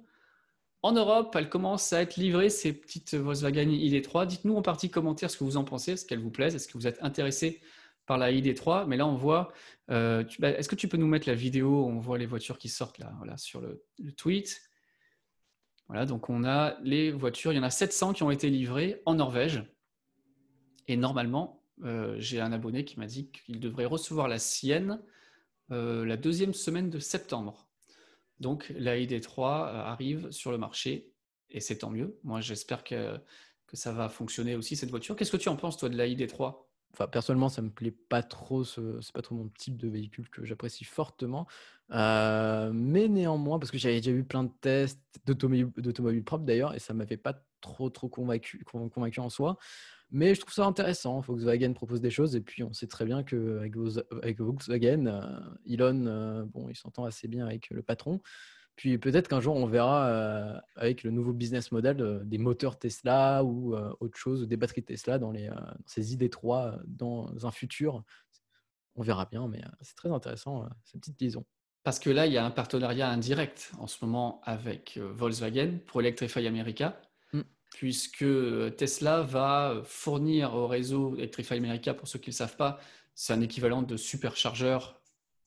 en 0.82 0.92
Europe. 0.92 1.34
Elle 1.38 1.48
commence 1.48 1.92
à 1.92 2.02
être 2.02 2.16
livrée, 2.16 2.50
ces 2.50 2.72
petites 2.72 3.14
Volkswagen 3.14 3.66
ID3. 3.66 4.26
Dites-nous 4.26 4.56
en 4.56 4.62
partie 4.62 4.90
commentaire 4.90 5.30
ce 5.30 5.36
que 5.36 5.44
vous 5.44 5.56
en 5.56 5.64
pensez, 5.64 5.92
est-ce 5.92 6.04
qu'elle 6.04 6.20
vous 6.20 6.30
plaise, 6.30 6.54
est-ce 6.54 6.68
que 6.68 6.74
vous 6.74 6.86
êtes 6.86 7.02
intéressé 7.02 7.60
par 8.06 8.18
la 8.18 8.32
ID3 8.32 8.86
Mais 8.86 8.96
là, 8.96 9.06
on 9.06 9.16
voit. 9.16 9.52
Euh, 9.90 10.24
bah, 10.38 10.50
est-ce 10.50 10.68
que 10.68 10.76
tu 10.76 10.88
peux 10.88 10.96
nous 10.96 11.06
mettre 11.06 11.28
la 11.28 11.34
vidéo? 11.34 11.84
On 11.86 11.98
voit 11.98 12.18
les 12.18 12.26
voitures 12.26 12.58
qui 12.58 12.68
sortent 12.68 12.98
là, 12.98 13.12
sur 13.36 13.60
le, 13.60 13.84
le 13.98 14.12
tweet. 14.12 14.60
Voilà, 15.88 16.04
donc 16.04 16.30
on 16.30 16.44
a 16.44 16.76
les 16.82 17.10
voitures. 17.10 17.52
Il 17.52 17.56
y 17.56 17.58
en 17.58 17.64
a 17.64 17.70
700 17.70 18.12
qui 18.12 18.22
ont 18.22 18.30
été 18.30 18.50
livrées 18.50 19.02
en 19.06 19.14
Norvège. 19.14 19.64
Et 20.88 20.96
normalement, 20.96 21.55
euh, 21.84 22.16
j'ai 22.18 22.40
un 22.40 22.52
abonné 22.52 22.84
qui 22.84 22.98
m'a 22.98 23.06
dit 23.06 23.30
qu'il 23.30 23.60
devrait 23.60 23.84
recevoir 23.84 24.28
la 24.28 24.38
sienne 24.38 25.00
euh, 25.70 26.04
la 26.04 26.16
deuxième 26.16 26.54
semaine 26.54 26.90
de 26.90 26.98
septembre. 26.98 27.68
Donc 28.40 28.72
la 28.76 28.96
ID3 28.98 29.40
euh, 29.40 29.82
arrive 29.82 30.30
sur 30.30 30.50
le 30.50 30.58
marché 30.58 31.10
et 31.50 31.60
c'est 31.60 31.78
tant 31.78 31.90
mieux. 31.90 32.18
Moi 32.22 32.40
j'espère 32.40 32.84
que, 32.84 33.18
que 33.66 33.76
ça 33.76 33.92
va 33.92 34.08
fonctionner 34.08 34.56
aussi 34.56 34.76
cette 34.76 34.90
voiture. 34.90 35.16
Qu'est-ce 35.16 35.32
que 35.32 35.36
tu 35.36 35.48
en 35.48 35.56
penses 35.56 35.76
toi 35.76 35.88
de 35.88 35.96
la 35.96 36.06
ID3 36.06 36.62
Enfin, 36.92 37.08
personnellement, 37.08 37.50
ça 37.50 37.60
me 37.60 37.68
plaît 37.68 37.94
pas 38.08 38.22
trop. 38.22 38.64
Ce, 38.64 39.00
c'est 39.02 39.12
pas 39.12 39.20
trop 39.20 39.34
mon 39.34 39.48
type 39.58 39.76
de 39.76 39.86
véhicule 39.86 40.30
que 40.30 40.46
j'apprécie 40.46 40.84
fortement. 40.84 41.46
Mais 41.90 43.08
néanmoins, 43.08 43.58
parce 43.58 43.70
que 43.70 43.76
j'avais 43.76 44.00
déjà 44.00 44.12
eu 44.12 44.24
plein 44.24 44.44
de 44.44 44.52
tests 44.62 45.02
d'automobile, 45.26 45.70
d'automobile 45.76 46.24
propre 46.24 46.44
d'ailleurs, 46.46 46.74
et 46.74 46.78
ça 46.78 46.94
m'avait 46.94 47.18
pas 47.18 47.44
trop 47.60 47.90
trop 47.90 48.08
convaincu, 48.08 48.64
convaincu 48.64 49.20
en 49.20 49.28
soi. 49.28 49.58
Mais 50.10 50.34
je 50.34 50.40
trouve 50.40 50.54
ça 50.54 50.64
intéressant. 50.64 51.20
Volkswagen 51.20 51.72
propose 51.72 52.00
des 52.00 52.10
choses, 52.10 52.36
et 52.36 52.40
puis 52.40 52.62
on 52.62 52.72
sait 52.72 52.86
très 52.86 53.04
bien 53.04 53.24
qu'avec 53.24 53.74
avec 54.22 54.40
Volkswagen, 54.40 55.06
euh, 55.06 55.20
Elon, 55.68 56.06
euh, 56.06 56.44
bon, 56.44 56.68
il 56.68 56.76
s'entend 56.76 57.04
assez 57.04 57.26
bien 57.26 57.44
avec 57.46 57.70
le 57.70 57.82
patron. 57.82 58.20
Puis 58.76 58.98
peut-être 58.98 59.26
qu'un 59.26 59.40
jour, 59.40 59.56
on 59.56 59.66
verra 59.66 60.06
euh, 60.08 60.60
avec 60.76 61.02
le 61.02 61.10
nouveau 61.10 61.32
business 61.32 61.72
model 61.72 62.22
des 62.24 62.38
moteurs 62.38 62.78
Tesla 62.78 63.42
ou 63.42 63.74
autre 63.74 64.18
chose, 64.18 64.46
des 64.46 64.56
batteries 64.56 64.84
Tesla 64.84 65.18
dans, 65.18 65.32
les, 65.32 65.50
ces 65.86 66.14
ID3 66.14 66.80
dans 66.86 67.46
un 67.46 67.50
futur. 67.50 68.04
On 68.94 69.02
verra 69.02 69.24
bien, 69.24 69.48
mais 69.48 69.62
c'est 69.80 69.96
très 69.96 70.10
intéressant, 70.10 70.68
cette 70.84 71.00
petite 71.00 71.20
liaison. 71.20 71.44
Parce 71.84 71.98
que 71.98 72.10
là, 72.10 72.26
il 72.26 72.34
y 72.34 72.36
a 72.36 72.44
un 72.44 72.50
partenariat 72.50 73.08
indirect 73.08 73.72
en 73.78 73.86
ce 73.86 74.04
moment 74.04 74.42
avec 74.44 74.98
Volkswagen 74.98 75.78
pour 75.86 76.02
Electrify 76.02 76.46
America. 76.46 77.00
Puisque 77.70 78.24
Tesla 78.76 79.22
va 79.22 79.82
fournir 79.84 80.54
au 80.54 80.66
réseau 80.66 81.16
Electrify 81.16 81.54
America, 81.54 81.94
pour 81.94 82.08
ceux 82.08 82.18
qui 82.18 82.30
ne 82.30 82.32
le 82.32 82.36
savent 82.36 82.56
pas, 82.56 82.78
c'est 83.14 83.32
un 83.32 83.40
équivalent 83.40 83.82
de 83.82 83.96
superchargeur 83.96 85.00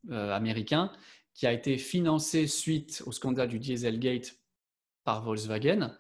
américain 0.09 0.91
qui 1.33 1.47
a 1.47 1.53
été 1.53 1.77
financé 1.77 2.47
suite 2.47 3.01
au 3.05 3.11
scandale 3.11 3.47
du 3.47 3.59
Dieselgate 3.59 4.35
par 5.03 5.23
Volkswagen. 5.23 5.95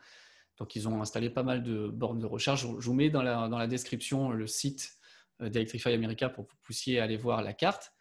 Donc, 0.57 0.75
ils 0.75 0.87
ont 0.87 1.01
installé 1.01 1.29
pas 1.29 1.43
mal 1.43 1.63
de 1.63 1.87
bornes 1.87 2.19
de 2.19 2.25
recharge. 2.25 2.67
Je 2.79 2.85
vous 2.85 2.93
mets 2.93 3.09
dans 3.09 3.23
la, 3.23 3.47
dans 3.47 3.57
la 3.57 3.67
description 3.67 4.31
le 4.31 4.45
site 4.47 4.99
euh, 5.41 5.49
d'Electrify 5.49 5.93
America 5.93 6.27
pour 6.27 6.45
que 6.45 6.51
vous 6.51 6.57
puissiez 6.61 6.99
aller 6.99 7.15
voir 7.15 7.41
la 7.41 7.53
carte. 7.53 7.93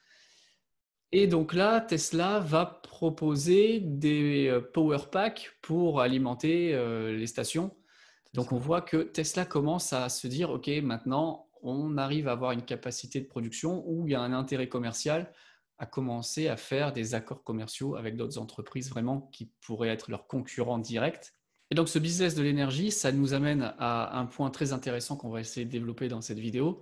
Et 1.12 1.26
donc 1.26 1.54
là, 1.54 1.80
Tesla 1.80 2.40
va 2.40 2.66
proposer 2.66 3.80
des 3.80 4.48
euh, 4.48 4.60
power 4.60 4.98
packs 5.10 5.52
pour 5.62 6.00
alimenter 6.00 6.74
euh, 6.74 7.16
les 7.16 7.28
stations. 7.28 7.76
Donc 8.38 8.52
on 8.52 8.56
voit 8.56 8.82
que 8.82 8.98
Tesla 8.98 9.44
commence 9.44 9.92
à 9.92 10.08
se 10.08 10.28
dire, 10.28 10.50
OK, 10.50 10.68
maintenant, 10.80 11.48
on 11.60 11.98
arrive 11.98 12.28
à 12.28 12.30
avoir 12.30 12.52
une 12.52 12.62
capacité 12.62 13.20
de 13.20 13.26
production 13.26 13.82
où 13.84 14.06
il 14.06 14.12
y 14.12 14.14
a 14.14 14.20
un 14.20 14.32
intérêt 14.32 14.68
commercial 14.68 15.32
à 15.78 15.86
commencer 15.86 16.46
à 16.46 16.56
faire 16.56 16.92
des 16.92 17.16
accords 17.16 17.42
commerciaux 17.42 17.96
avec 17.96 18.14
d'autres 18.14 18.38
entreprises 18.38 18.90
vraiment 18.90 19.22
qui 19.32 19.50
pourraient 19.60 19.88
être 19.88 20.08
leurs 20.08 20.28
concurrents 20.28 20.78
directs. 20.78 21.32
Et 21.72 21.74
donc 21.74 21.88
ce 21.88 21.98
business 21.98 22.36
de 22.36 22.44
l'énergie, 22.44 22.92
ça 22.92 23.10
nous 23.10 23.34
amène 23.34 23.74
à 23.76 24.16
un 24.16 24.26
point 24.26 24.50
très 24.50 24.72
intéressant 24.72 25.16
qu'on 25.16 25.30
va 25.30 25.40
essayer 25.40 25.66
de 25.66 25.72
développer 25.72 26.06
dans 26.06 26.20
cette 26.20 26.38
vidéo, 26.38 26.80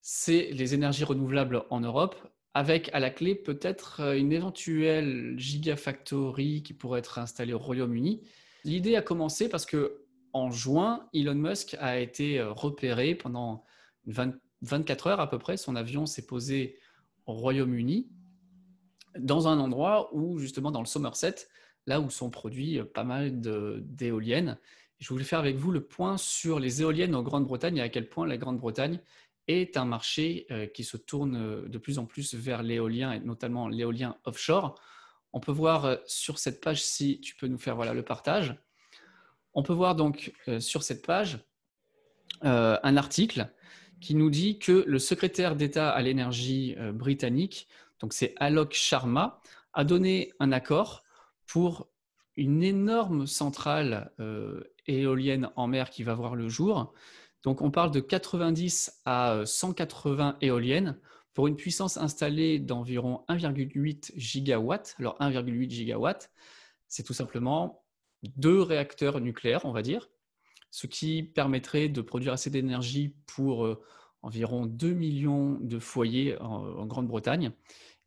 c'est 0.00 0.52
les 0.52 0.72
énergies 0.72 1.04
renouvelables 1.04 1.64
en 1.68 1.80
Europe, 1.80 2.16
avec 2.54 2.88
à 2.94 2.98
la 2.98 3.10
clé 3.10 3.34
peut-être 3.34 4.00
une 4.16 4.32
éventuelle 4.32 5.34
gigafactory 5.36 6.62
qui 6.62 6.72
pourrait 6.72 7.00
être 7.00 7.18
installée 7.18 7.52
au 7.52 7.58
Royaume-Uni. 7.58 8.22
L'idée 8.64 8.96
a 8.96 9.02
commencé 9.02 9.50
parce 9.50 9.66
que 9.66 10.01
en 10.32 10.50
juin, 10.50 11.08
Elon 11.12 11.34
Musk 11.34 11.76
a 11.80 11.98
été 11.98 12.42
repéré 12.42 13.14
pendant 13.14 13.64
24 14.06 15.06
heures 15.08 15.20
à 15.20 15.28
peu 15.28 15.38
près. 15.38 15.56
Son 15.56 15.76
avion 15.76 16.06
s'est 16.06 16.26
posé 16.26 16.78
au 17.26 17.34
Royaume-Uni, 17.34 18.08
dans 19.18 19.48
un 19.48 19.58
endroit 19.58 20.14
où, 20.14 20.38
justement, 20.38 20.70
dans 20.70 20.80
le 20.80 20.86
Somerset, 20.86 21.34
là 21.86 22.00
où 22.00 22.10
sont 22.10 22.30
produits 22.30 22.78
euh, 22.78 22.84
pas 22.84 23.04
mal 23.04 23.40
d'éoliennes. 23.40 24.58
Je 24.98 25.08
voulais 25.08 25.24
faire 25.24 25.40
avec 25.40 25.56
vous 25.56 25.72
le 25.72 25.84
point 25.84 26.16
sur 26.16 26.60
les 26.60 26.82
éoliennes 26.82 27.14
en 27.14 27.22
Grande-Bretagne 27.22 27.78
et 27.78 27.82
à 27.82 27.88
quel 27.88 28.08
point 28.08 28.26
la 28.26 28.36
Grande-Bretagne 28.36 29.00
est 29.48 29.76
un 29.76 29.84
marché 29.84 30.46
euh, 30.50 30.66
qui 30.66 30.84
se 30.84 30.96
tourne 30.96 31.36
euh, 31.36 31.68
de 31.68 31.78
plus 31.78 31.98
en 31.98 32.06
plus 32.06 32.34
vers 32.34 32.62
l'éolien 32.62 33.12
et 33.12 33.20
notamment 33.20 33.68
l'éolien 33.68 34.16
offshore. 34.24 34.80
On 35.32 35.40
peut 35.40 35.52
voir 35.52 35.98
sur 36.06 36.38
cette 36.38 36.60
page, 36.60 36.84
si 36.84 37.18
tu 37.20 37.34
peux 37.34 37.46
nous 37.46 37.58
faire 37.58 37.74
voilà, 37.74 37.94
le 37.94 38.02
partage, 38.02 38.54
on 39.54 39.62
peut 39.62 39.72
voir 39.72 39.94
donc 39.94 40.32
sur 40.58 40.82
cette 40.82 41.04
page 41.06 41.38
un 42.42 42.96
article 42.96 43.48
qui 44.02 44.16
nous 44.16 44.28
dit 44.28 44.58
que 44.58 44.84
le 44.86 44.98
secrétaire 44.98 45.56
d'État 45.56 45.88
à 45.90 46.02
l'énergie 46.02 46.74
euh, 46.78 46.92
britannique, 46.92 47.68
donc 48.00 48.12
c'est 48.12 48.34
Alok 48.38 48.74
Sharma, 48.74 49.40
a 49.72 49.84
donné 49.84 50.32
un 50.40 50.52
accord 50.52 51.04
pour 51.46 51.88
une 52.36 52.62
énorme 52.62 53.26
centrale 53.26 54.10
euh, 54.18 54.64
éolienne 54.86 55.50
en 55.54 55.68
mer 55.68 55.88
qui 55.88 56.02
va 56.02 56.14
voir 56.14 56.34
le 56.34 56.48
jour. 56.48 56.92
Donc 57.44 57.62
on 57.62 57.70
parle 57.70 57.92
de 57.92 58.00
90 58.00 59.02
à 59.04 59.42
180 59.44 60.36
éoliennes 60.40 60.98
pour 61.32 61.46
une 61.46 61.56
puissance 61.56 61.96
installée 61.96 62.58
d'environ 62.58 63.24
1,8 63.28 64.12
gigawatts. 64.16 64.96
Alors 64.98 65.16
1,8 65.20 65.70
gigawatts, 65.70 66.30
c'est 66.88 67.04
tout 67.04 67.14
simplement 67.14 67.81
deux 68.36 68.60
réacteurs 68.62 69.20
nucléaires, 69.20 69.64
on 69.64 69.72
va 69.72 69.82
dire, 69.82 70.08
ce 70.70 70.86
qui 70.86 71.22
permettrait 71.22 71.88
de 71.88 72.00
produire 72.00 72.32
assez 72.32 72.50
d'énergie 72.50 73.14
pour 73.26 73.66
euh, 73.66 73.82
environ 74.22 74.66
2 74.66 74.92
millions 74.92 75.58
de 75.60 75.78
foyers 75.78 76.40
en, 76.40 76.86
Grande-Bretagne. 76.86 77.52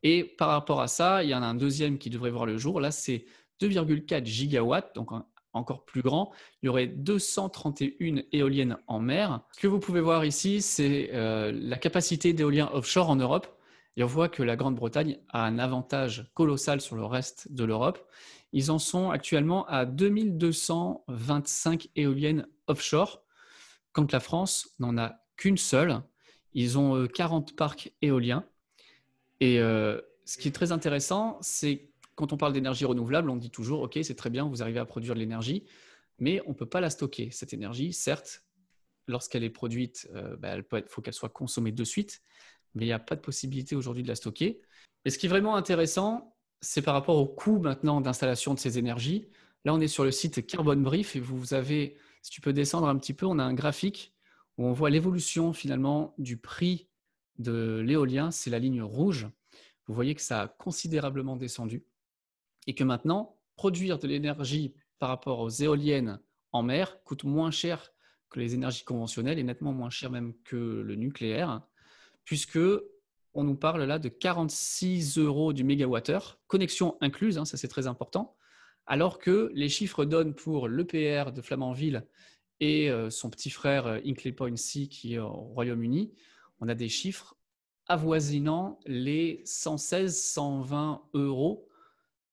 Et 0.04 0.24
par 0.24 0.50
rapport 0.50 0.82
à 0.82 0.88
ça, 0.88 1.24
il 1.24 1.30
y 1.30 1.36
en 1.36 1.44
a 1.44 1.46
un 1.46 1.56
deuxième 1.56 1.98
qui 1.98 2.10
devrait 2.10 2.32
voir 2.32 2.46
le 2.46 2.58
jour. 2.58 2.80
Là, 2.80 2.92
c'est 2.92 3.26
2,4 3.62 4.26
gigawatts, 4.26 4.96
donc 4.96 5.12
encore 5.54 5.86
plus 5.86 6.02
grand. 6.02 6.32
Il 6.62 6.68
y 6.68 6.70
aurait 6.70 6.88
231 6.88 8.24
éoliennes 8.32 8.78
en 8.88 9.00
mer. 9.00 9.42
Ce 9.54 9.60
que 9.60 9.68
vous 9.68 9.80
pouvez 9.80 10.02
voir 10.02 10.26
ici, 10.26 10.62
c'est 10.62 11.10
euh, 11.14 11.52
la 11.54 11.78
capacité 11.78 12.34
d'éoliens 12.34 12.70
offshore 12.74 13.10
en 13.10 13.16
Europe. 13.16 13.48
Et 13.98 14.04
on 14.04 14.08
voit 14.08 14.28
que 14.28 14.44
la 14.44 14.58
Grande-Bretagne 14.58 15.18
a 15.30 15.46
un 15.46 15.58
avantage 15.58 16.30
colossal 16.34 16.82
sur 16.82 16.96
le 16.98 17.06
reste 17.06 17.52
de 17.54 17.64
l'Europe. 17.64 18.06
Ils 18.56 18.72
en 18.72 18.80
sont 18.80 19.12
actuellement 19.12 19.68
à 19.68 19.86
2225 19.86 21.90
éoliennes 21.98 22.48
offshore, 22.68 23.22
quand 23.92 24.14
la 24.14 24.22
France 24.22 24.70
n'en 24.80 24.98
a 24.98 25.20
qu'une 25.36 25.58
seule. 25.58 26.02
Ils 26.54 26.78
ont 26.78 27.06
40 27.06 27.52
euh, 27.52 27.56
parcs 27.58 27.92
éoliens. 28.02 28.46
Et 29.42 29.60
euh, 29.60 30.00
ce 30.24 30.38
qui 30.38 30.48
est 30.48 30.54
très 30.54 30.72
intéressant, 30.72 31.38
c'est 31.42 31.90
quand 32.16 32.32
on 32.32 32.38
parle 32.38 32.54
d'énergie 32.54 32.86
renouvelable, 32.86 33.30
on 33.30 33.36
dit 33.36 33.52
toujours, 33.52 33.82
OK, 33.82 34.00
c'est 34.02 34.16
très 34.16 34.30
bien, 34.30 34.48
vous 34.48 34.64
arrivez 34.64 34.80
à 34.80 34.86
produire 34.86 35.16
de 35.16 35.20
l'énergie, 35.20 35.66
mais 36.20 36.42
on 36.46 36.52
ne 36.52 36.56
peut 36.56 36.66
pas 36.66 36.80
la 36.80 36.90
stocker. 36.90 37.32
Cette 37.32 37.52
énergie, 37.52 37.92
certes, 37.92 38.46
lorsqu'elle 39.10 39.44
est 39.44 39.50
produite, 39.50 40.08
euh, 40.16 40.38
bah, 40.38 40.56
il 40.56 40.64
faut 40.88 41.02
qu'elle 41.02 41.14
soit 41.14 41.28
consommée 41.28 41.74
de 41.74 41.84
suite, 41.84 42.22
mais 42.74 42.86
il 42.86 42.88
n'y 42.88 42.94
a 42.94 43.00
pas 43.00 43.18
de 43.18 43.22
possibilité 43.22 43.76
aujourd'hui 43.76 44.04
de 44.04 44.08
la 44.08 44.16
stocker. 44.16 44.62
Et 45.04 45.10
ce 45.10 45.18
qui 45.18 45.26
est 45.26 45.30
vraiment 45.30 45.58
intéressant, 45.58 46.35
c'est 46.66 46.82
par 46.82 46.96
rapport 46.96 47.18
au 47.18 47.28
coût 47.28 47.60
maintenant 47.60 48.02
d'installation 48.02 48.54
de 48.54 48.60
ces 48.60 48.80
énergies. 48.80 49.28
Là, 49.66 49.74
on 49.74 49.80
est 49.80 49.88
sur 49.88 50.04
le 50.04 50.12
site 50.12 50.46
Carbon 50.48 50.76
Brief 50.76 51.16
et 51.16 51.20
vous 51.20 51.54
avez, 51.54 51.96
si 52.24 52.32
tu 52.32 52.42
peux 52.42 52.54
descendre 52.54 52.88
un 52.88 52.98
petit 52.98 53.14
peu, 53.14 53.26
on 53.28 53.38
a 53.38 53.44
un 53.44 53.54
graphique 53.54 54.14
où 54.58 54.66
on 54.66 54.74
voit 54.74 54.90
l'évolution 54.90 55.54
finalement 55.54 56.16
du 56.18 56.38
prix 56.38 56.88
de 57.38 57.84
l'éolien, 57.86 58.32
c'est 58.32 58.50
la 58.50 58.60
ligne 58.60 58.82
rouge. 58.82 59.28
Vous 59.86 59.94
voyez 59.94 60.16
que 60.16 60.22
ça 60.22 60.42
a 60.42 60.48
considérablement 60.48 61.36
descendu 61.36 61.86
et 62.66 62.74
que 62.74 62.84
maintenant, 62.84 63.38
produire 63.56 64.00
de 64.00 64.08
l'énergie 64.08 64.74
par 64.98 65.10
rapport 65.10 65.40
aux 65.40 65.50
éoliennes 65.50 66.20
en 66.52 66.64
mer 66.64 67.04
coûte 67.04 67.26
moins 67.26 67.52
cher 67.52 67.92
que 68.30 68.40
les 68.40 68.56
énergies 68.56 68.84
conventionnelles 68.84 69.38
et 69.38 69.44
nettement 69.44 69.72
moins 69.72 69.92
cher 69.92 70.10
même 70.10 70.34
que 70.44 70.56
le 70.56 70.96
nucléaire, 70.96 71.62
puisque 72.24 72.60
on 73.36 73.44
nous 73.44 73.56
parle 73.56 73.84
là 73.84 74.00
de 74.00 74.10
46 74.10 75.18
euros 75.18 75.54
du 75.54 75.64
mégawattheure, 75.64 76.40
connexion 76.48 76.98
incluse, 77.02 77.38
hein, 77.38 77.46
ça 77.46 77.58
c'est 77.58 77.68
très 77.68 77.86
important, 77.86 78.36
alors 78.88 79.20
que 79.20 79.52
les 79.54 79.70
chiffres 79.70 80.06
donnent 80.06 80.34
pour 80.34 80.68
l'EPR 80.68 81.32
de 81.32 81.42
Flamanville 81.42 82.08
et 82.62 82.90
euh, 82.90 83.10
son 83.10 83.30
petit 83.30 83.50
frère 83.50 83.88
euh, 83.88 84.00
Inclay 84.06 84.32
Point 84.32 84.56
C 84.56 84.88
qui 84.88 85.16
est 85.16 85.20
au 85.20 85.30
Royaume-Uni, 85.30 86.14
on 86.60 86.70
a 86.70 86.76
des 86.76 86.90
chiffres 86.90 87.36
avoisinant 87.88 88.80
les 88.86 89.44
116-120 89.46 91.02
euros 91.14 91.68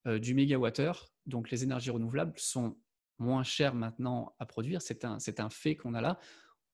euh, 0.06 0.18
du 0.18 0.34
mégawattheure. 0.34 1.10
Donc 1.26 1.50
les 1.50 1.64
énergies 1.64 1.90
renouvelables 1.90 2.34
sont 2.36 2.76
moins 3.18 3.42
chères 3.42 3.74
maintenant 3.74 4.34
à 4.38 4.46
produire. 4.46 4.80
C'est 4.82 5.04
un 5.04 5.50
fait 5.50 5.76
qu'on 5.76 5.94
a 5.94 6.00
là. 6.00 6.18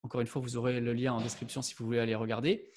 Encore 0.03 0.21
une 0.21 0.27
fois, 0.27 0.41
vous 0.41 0.57
aurez 0.57 0.81
le 0.81 0.93
lien 0.93 1.13
en 1.13 1.21
description 1.21 1.61
si 1.61 1.75
vous 1.75 1.85
voulez 1.85 1.99
aller 1.99 2.15
regarder. 2.15 2.71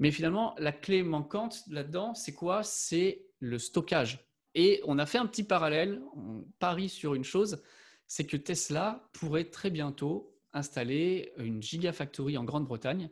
Mais 0.00 0.10
finalement, 0.10 0.54
la 0.58 0.72
clé 0.72 1.02
manquante 1.02 1.62
là-dedans, 1.68 2.14
c'est 2.14 2.34
quoi? 2.34 2.62
C'est 2.62 3.26
le 3.38 3.58
stockage. 3.58 4.26
Et 4.54 4.80
on 4.84 4.98
a 4.98 5.06
fait 5.06 5.18
un 5.18 5.26
petit 5.26 5.44
parallèle, 5.44 6.02
on 6.16 6.44
parie 6.58 6.88
sur 6.88 7.14
une 7.14 7.22
chose, 7.22 7.62
c'est 8.06 8.26
que 8.26 8.36
Tesla 8.36 9.08
pourrait 9.12 9.44
très 9.44 9.70
bientôt 9.70 10.34
installer 10.52 11.32
une 11.36 11.62
gigafactory 11.62 12.36
en 12.36 12.44
Grande-Bretagne. 12.44 13.10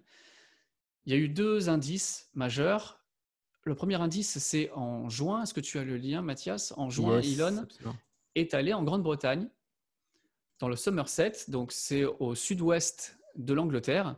Il 1.05 1.13
y 1.13 1.15
a 1.15 1.19
eu 1.19 1.29
deux 1.29 1.69
indices 1.69 2.31
majeurs. 2.35 3.05
Le 3.63 3.75
premier 3.75 4.01
indice, 4.01 4.39
c'est 4.39 4.71
en 4.73 5.09
juin. 5.09 5.43
Est-ce 5.43 5.55
que 5.55 5.61
tu 5.61 5.79
as 5.79 5.85
le 5.85 5.97
lien, 5.99 6.23
Mathias? 6.23 6.73
En 6.77 6.91
juin, 6.91 7.21
Elon 7.21 7.67
est 8.35 8.55
allé 8.55 8.73
en 8.73 8.83
Grande-Bretagne, 8.83 9.49
dans 10.59 10.69
le 10.69 10.77
Somerset, 10.77 11.33
donc 11.49 11.71
c'est 11.71 12.05
au 12.05 12.35
sud-ouest 12.35 13.19
de 13.37 13.53
l'Angleterre, 13.53 14.17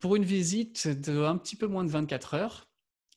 pour 0.00 0.16
une 0.16 0.24
visite 0.24 0.88
de 0.88 1.22
un 1.22 1.36
petit 1.36 1.56
peu 1.56 1.66
moins 1.66 1.84
de 1.84 1.90
24 1.90 2.34
heures. 2.34 2.66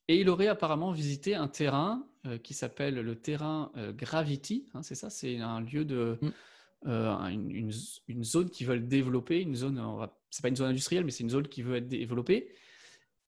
Et 0.10 0.20
il 0.20 0.30
aurait 0.30 0.48
apparemment 0.48 0.92
visité 0.92 1.34
un 1.34 1.48
terrain 1.48 2.06
euh, 2.26 2.38
qui 2.38 2.54
s'appelle 2.54 2.96
le 2.96 3.16
terrain 3.16 3.72
euh, 3.78 3.94
Gravity. 3.94 4.68
Hein, 4.74 4.84
c'est 4.84 4.96
ça, 4.96 5.10
c'est 5.10 5.38
un 5.40 5.62
lieu 5.62 5.86
de. 5.86 6.20
Mm. 6.22 6.30
Euh, 6.86 7.16
une, 7.30 7.72
une, 8.10 8.24
zone 8.26 8.50
qu'ils 8.50 8.68
veulent 8.68 8.86
développer, 8.86 9.40
une 9.40 9.56
zone, 9.56 9.82
c'est 10.30 10.42
pas 10.42 10.50
une 10.50 10.58
zone 10.58 10.68
industrielle, 10.68 11.06
mais 11.06 11.12
c'est 11.12 11.24
une 11.24 11.30
zone 11.30 11.48
qui 11.48 11.62
veut 11.62 11.78
être 11.78 11.88
développée. 11.88 12.50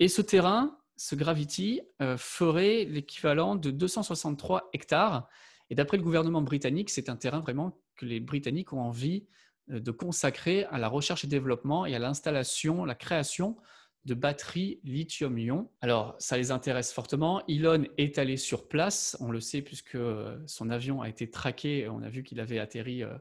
Et 0.02 0.10
ce 0.10 0.22
terrain, 0.22 0.78
ce 0.98 1.16
Gravity, 1.16 1.80
ferait 2.18 2.84
l'équivalent 2.84 3.56
de 3.56 3.72
263 3.72 4.72
hectares. 4.74 5.30
Et 5.70 5.76
d'après 5.76 5.96
le 5.96 6.04
gouvernement 6.04 6.42
britannique, 6.42 6.90
c'est 6.90 7.08
un 7.08 7.16
terrain 7.16 7.40
vraiment 7.40 7.80
que 7.96 8.06
les 8.06 8.20
Britanniques 8.20 8.74
ont 8.74 8.82
envie 8.82 9.26
de 9.68 9.92
consacrer 9.92 10.66
à 10.66 10.78
la 10.78 10.88
recherche 10.88 11.24
et 11.24 11.28
développement 11.28 11.86
et 11.86 11.96
à 11.96 12.00
l'installation, 12.00 12.86
la 12.86 12.96
création 12.96 13.58
de 14.06 14.14
batteries 14.14 14.80
lithium-ion. 14.84 15.70
Alors, 15.82 16.16
ça 16.20 16.38
les 16.38 16.52
intéresse 16.52 16.94
fortement. 16.94 17.44
Elon 17.48 17.86
est 17.98 18.20
allé 18.20 18.38
sur 18.38 18.68
place, 18.68 19.18
on 19.20 19.32
le 19.32 19.40
sait 19.40 19.62
puisque 19.62 19.98
son 20.46 20.70
avion 20.70 21.02
a 21.02 21.10
été 21.10 21.30
traqué, 21.30 21.90
on 21.90 22.04
a 22.04 22.10
vu 22.10 22.24
qu'il 22.24 22.40
avait 22.40 22.60
atterri 22.60 23.04
euh, 23.04 23.18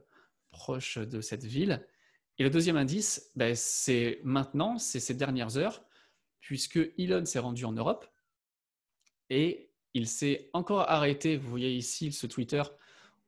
proche 0.51 0.99
de 0.99 1.21
cette 1.21 1.45
ville. 1.45 1.87
Et 2.39 2.43
le 2.43 2.51
deuxième 2.51 2.77
indice, 2.77 3.31
ben, 3.35 3.55
c'est 3.55 4.21
maintenant, 4.25 4.79
c'est 4.79 5.01
ces 5.01 5.15
dernières 5.15 5.57
heures, 5.57 5.85
puisque 6.41 6.79
Elon 6.99 7.25
s'est 7.25 7.39
rendu 7.39 7.65
en 7.65 7.73
Europe 7.73 8.07
et 9.31 9.71
il 9.95 10.09
s'est 10.09 10.51
encore 10.53 10.91
arrêté, 10.91 11.37
vous 11.37 11.49
voyez 11.49 11.73
ici 11.73 12.13
ce 12.13 12.27
Twitter 12.27 12.63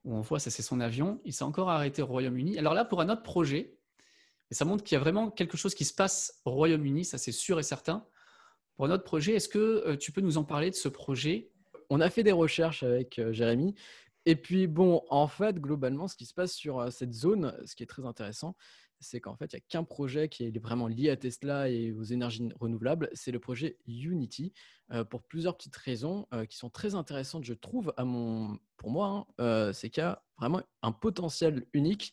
où 0.07 0.15
on 0.15 0.21
voit 0.21 0.39
ça 0.39 0.51
c'est 0.51 0.63
son 0.63 0.81
avion, 0.81 1.21
il 1.25 1.35
s'est 1.35 1.45
encore 1.45 1.69
arrêté 1.69 2.01
au 2.01 2.07
Royaume-Uni. 2.07 2.59
Alors 2.59 2.73
là, 2.73 2.85
pour 2.85 3.01
un 3.01 3.09
autre 3.11 3.23
projet, 3.23 3.77
et 4.51 4.55
ça 4.55 4.65
montre 4.65 4.85
qu'il 4.85 4.95
y 4.95 4.97
a 4.97 5.01
vraiment 5.01 5.31
quelque 5.31 5.57
chose 5.57 5.75
qui 5.75 5.85
se 5.85 5.93
passe 5.93 6.41
au 6.45 6.53
Royaume-Uni, 6.53 7.05
ça 7.05 7.19
c'est 7.19 7.33
sûr 7.33 7.59
et 7.59 7.65
certain. 7.65 8.07
Pour 8.77 8.89
notre 8.89 9.05
projet, 9.05 9.35
est-ce 9.35 9.49
que 9.49 9.59
euh, 9.59 9.97
tu 9.97 10.13
peux 10.13 10.21
nous 10.21 10.39
en 10.39 10.45
parler 10.45 10.71
de 10.71 10.77
ce 10.77 10.89
projet? 10.89 11.51
On 11.91 12.01
a 12.01 12.09
fait 12.09 12.23
des 12.23 12.33
recherches 12.33 12.83
avec 12.83 13.19
euh, 13.19 13.33
Jérémy. 13.33 13.75
Et 14.27 14.37
puis, 14.37 14.67
bon, 14.67 15.03
en 15.09 15.29
fait, 15.29 15.59
globalement, 15.59 16.09
ce 16.09 16.17
qui 16.17 16.27
se 16.27 16.35
passe 16.35 16.53
sur 16.53 16.81
euh, 16.81 16.91
cette 16.91 17.15
zone, 17.15 17.57
ce 17.65 17.75
qui 17.75 17.83
est 17.83 17.87
très 17.87 18.05
intéressant, 18.05 18.55
c'est 19.01 19.21
qu'en 19.21 19.37
fait, 19.37 19.53
il 19.53 19.57
n'y 19.57 19.61
a 19.61 19.65
qu'un 19.69 19.85
projet 19.85 20.29
qui 20.29 20.45
est 20.45 20.59
vraiment 20.59 20.89
lié 20.89 21.11
à 21.11 21.17
Tesla 21.17 21.69
et 21.69 21.93
aux 21.93 22.03
énergies 22.03 22.49
renouvelables, 22.61 23.11
c'est 23.13 23.33
le 23.33 23.39
projet 23.39 23.79
Unity, 23.87 24.53
pour 25.11 25.23
plusieurs 25.23 25.57
petites 25.57 25.77
raisons 25.77 26.27
qui 26.49 26.57
sont 26.57 26.71
très 26.71 26.95
intéressantes, 26.95 27.45
je 27.45 27.55
trouve, 27.55 27.93
à 27.97 28.05
mon, 28.05 28.59
pour 28.77 28.91
moi. 28.91 29.27
Hein. 29.39 29.73
c'est 29.73 29.91
qu'il 29.91 30.03
y 30.03 30.07
a 30.07 30.23
vraiment 30.39 30.63
un 30.83 30.93
potentiel 30.93 31.67
unique 31.73 32.13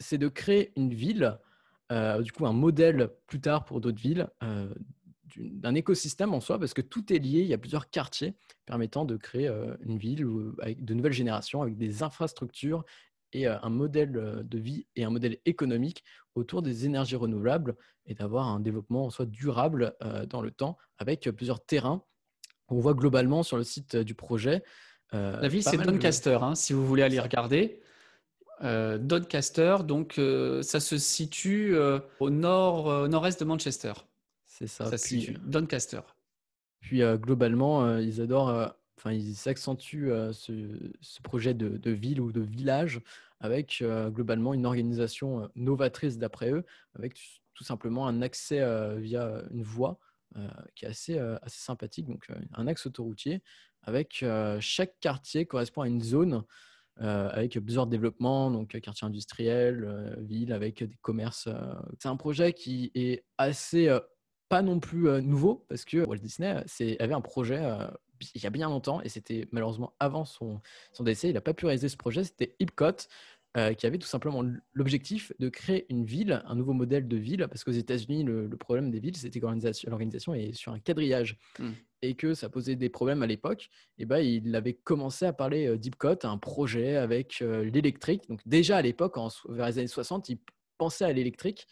c'est 0.00 0.18
de 0.18 0.28
créer 0.28 0.72
une 0.76 0.92
ville, 0.92 1.38
euh, 1.92 2.22
du 2.22 2.32
coup 2.32 2.46
un 2.46 2.52
modèle 2.52 3.10
plus 3.26 3.40
tard 3.40 3.64
pour 3.64 3.80
d'autres 3.80 4.00
villes, 4.00 4.28
euh, 4.42 4.72
d'un 5.36 5.74
écosystème 5.74 6.34
en 6.34 6.40
soi, 6.40 6.58
parce 6.58 6.74
que 6.74 6.82
tout 6.82 7.12
est 7.12 7.18
lié, 7.18 7.40
il 7.40 7.46
y 7.46 7.54
a 7.54 7.58
plusieurs 7.58 7.90
quartiers 7.90 8.34
permettant 8.64 9.04
de 9.04 9.16
créer 9.16 9.48
euh, 9.48 9.76
une 9.80 9.98
ville 9.98 10.26
avec 10.60 10.84
de 10.84 10.94
nouvelles 10.94 11.12
générations, 11.12 11.62
avec 11.62 11.76
des 11.76 12.02
infrastructures 12.02 12.84
et 13.40 13.46
un 13.46 13.68
modèle 13.68 14.44
de 14.44 14.58
vie 14.58 14.86
et 14.96 15.04
un 15.04 15.10
modèle 15.10 15.38
économique 15.44 16.04
autour 16.34 16.62
des 16.62 16.84
énergies 16.86 17.16
renouvelables 17.16 17.76
et 18.06 18.14
d'avoir 18.14 18.48
un 18.48 18.60
développement 18.60 19.06
en 19.06 19.10
soi 19.10 19.26
durable 19.26 19.94
dans 20.28 20.40
le 20.40 20.50
temps 20.50 20.76
avec 20.98 21.28
plusieurs 21.30 21.64
terrains. 21.64 22.02
On 22.68 22.78
voit 22.78 22.94
globalement 22.94 23.42
sur 23.42 23.56
le 23.56 23.64
site 23.64 23.96
du 23.96 24.14
projet. 24.14 24.62
La 25.12 25.48
ville, 25.48 25.62
c'est 25.62 25.76
Doncaster, 25.76 26.38
hein, 26.42 26.54
si 26.54 26.72
vous 26.72 26.86
voulez 26.86 27.02
aller 27.02 27.20
regarder. 27.20 27.80
Euh, 28.62 28.96
Doncaster, 28.96 29.76
donc 29.84 30.18
euh, 30.18 30.62
ça 30.62 30.80
se 30.80 30.96
situe 30.96 31.76
euh, 31.76 32.00
au 32.20 32.30
nord, 32.30 33.08
nord-est 33.08 33.38
de 33.40 33.44
Manchester. 33.44 33.92
C'est 34.46 34.66
ça. 34.66 34.86
Ça 34.86 34.96
se 34.96 35.08
situe 35.08 35.36
Doncaster. 35.44 36.00
Puis 36.80 37.02
globalement, 37.16 37.98
ils 37.98 38.20
adorent, 38.20 38.72
enfin 38.96 39.12
ils 39.12 39.34
s'accentuent 39.34 40.12
ce, 40.32 41.22
projet 41.22 41.52
de, 41.52 41.90
ville 41.90 42.20
ou 42.20 42.30
de 42.30 42.40
village 42.40 43.00
avec 43.40 43.82
globalement 44.08 44.54
une 44.54 44.66
organisation 44.66 45.50
novatrice 45.54 46.18
d'après 46.18 46.50
eux, 46.50 46.64
avec 46.94 47.18
tout 47.54 47.64
simplement 47.64 48.06
un 48.06 48.22
accès 48.22 48.60
via 48.98 49.42
une 49.50 49.62
voie 49.62 49.98
qui 50.74 50.84
est 50.84 50.88
assez, 50.88 51.18
assez 51.18 51.60
sympathique, 51.60 52.06
donc 52.06 52.28
un 52.54 52.66
axe 52.66 52.86
autoroutier 52.86 53.42
avec 53.86 54.24
chaque 54.60 54.98
quartier 55.00 55.46
correspond 55.46 55.82
à 55.82 55.88
une 55.88 56.02
zone 56.02 56.42
euh, 57.00 57.28
avec 57.30 57.58
plusieurs 57.58 57.86
développements, 57.86 58.50
donc 58.50 58.78
quartier 58.80 59.06
industriel, 59.06 60.16
ville 60.18 60.52
avec 60.52 60.82
des 60.82 60.96
commerces. 61.02 61.48
C'est 61.98 62.08
un 62.08 62.16
projet 62.16 62.52
qui 62.52 62.90
est 62.94 63.24
assez 63.38 63.94
pas 64.48 64.62
non 64.62 64.80
plus 64.80 65.22
nouveau 65.22 65.66
parce 65.68 65.84
que 65.84 66.04
Walt 66.04 66.18
Disney 66.18 66.64
avait 66.98 67.14
un 67.14 67.20
projet 67.20 67.60
il 68.34 68.42
y 68.42 68.46
a 68.46 68.50
bien 68.50 68.68
longtemps 68.68 69.00
et 69.02 69.08
c'était 69.08 69.46
malheureusement 69.52 69.94
avant 70.00 70.24
son, 70.24 70.60
son 70.92 71.04
décès. 71.04 71.28
Il 71.28 71.34
n'a 71.34 71.40
pas 71.40 71.54
pu 71.54 71.66
réaliser 71.66 71.88
ce 71.88 71.96
projet. 71.96 72.24
C'était 72.24 72.54
Epcot 72.58 73.08
euh, 73.56 73.72
qui 73.72 73.86
avait 73.86 73.96
tout 73.96 74.06
simplement 74.06 74.44
l'objectif 74.74 75.32
de 75.38 75.48
créer 75.48 75.86
une 75.88 76.04
ville, 76.04 76.42
un 76.44 76.54
nouveau 76.54 76.74
modèle 76.74 77.08
de 77.08 77.16
ville, 77.16 77.46
parce 77.48 77.64
qu'aux 77.64 77.70
États-Unis, 77.70 78.22
le, 78.22 78.48
problème 78.50 78.90
des 78.90 79.00
villes, 79.00 79.16
c'était 79.16 79.40
que 79.40 79.46
l'organisation 79.46 80.34
est 80.34 80.52
sur 80.52 80.72
un 80.72 80.78
quadrillage 80.78 81.38
hmm. 81.58 81.70
et 82.02 82.16
que 82.16 82.34
ça 82.34 82.50
posait 82.50 82.76
des 82.76 82.90
problèmes 82.90 83.22
à 83.22 83.26
l'époque. 83.26 83.70
Et 83.96 84.04
ben, 84.04 84.18
il 84.18 84.54
avait 84.54 84.74
commencé 84.74 85.24
à 85.24 85.32
parler 85.32 85.68
euh, 85.68 85.78
d'Ipcot, 85.78 86.18
un 86.24 86.36
projet 86.36 86.96
avec 86.96 87.40
euh, 87.40 87.64
l'électrique. 87.64 88.28
Donc 88.28 88.40
déjà 88.44 88.76
à 88.76 88.82
l'époque, 88.82 89.16
vers 89.48 89.66
les 89.68 89.78
années 89.78 89.88
60, 89.88 90.28
il 90.28 90.38
pensait 90.76 91.06
à 91.06 91.12
l'électrique 91.12 91.66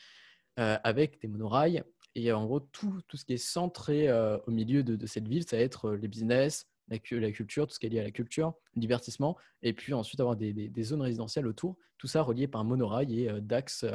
avec 0.57 1.21
des 1.21 1.27
monorails. 1.27 1.83
Et 2.15 2.33
en 2.33 2.45
gros, 2.47 2.61
tout, 2.61 3.01
tout 3.09 3.17
ce 3.17 3.25
qui 3.25 3.33
est 3.33 3.39
centré 3.39 4.13
au 4.47 4.51
milieu 4.51 4.83
de, 4.83 4.97
de, 4.97 5.07
cette 5.07 5.27
ville, 5.27 5.45
ça 5.49 5.57
va 5.57 5.63
être 5.63 5.91
les 5.93 6.09
business, 6.09 6.67
la, 6.89 6.99
culture, 6.99 7.67
tout 7.67 7.75
ce 7.75 7.79
qui 7.79 7.87
est 7.87 7.89
lié 7.89 8.01
à 8.01 8.05
la 8.05 8.11
culture, 8.11 8.55
le 8.75 8.81
divertissement, 8.81 9.37
et 9.63 9.73
puis 9.73 9.95
ensuite 9.95 10.21
avoir 10.21 10.37
des, 10.37 10.53
des, 10.53 10.83
zones 10.83 11.03
résidentielles 11.03 11.47
autour, 11.47 11.77
tout 11.99 12.07
ça 12.07 12.23
relié 12.23 12.47
par 12.47 12.61
un 12.61 12.65
monorail 12.65 13.21
et 13.21 13.31
euh, 13.31 13.41
d'axes 13.41 13.87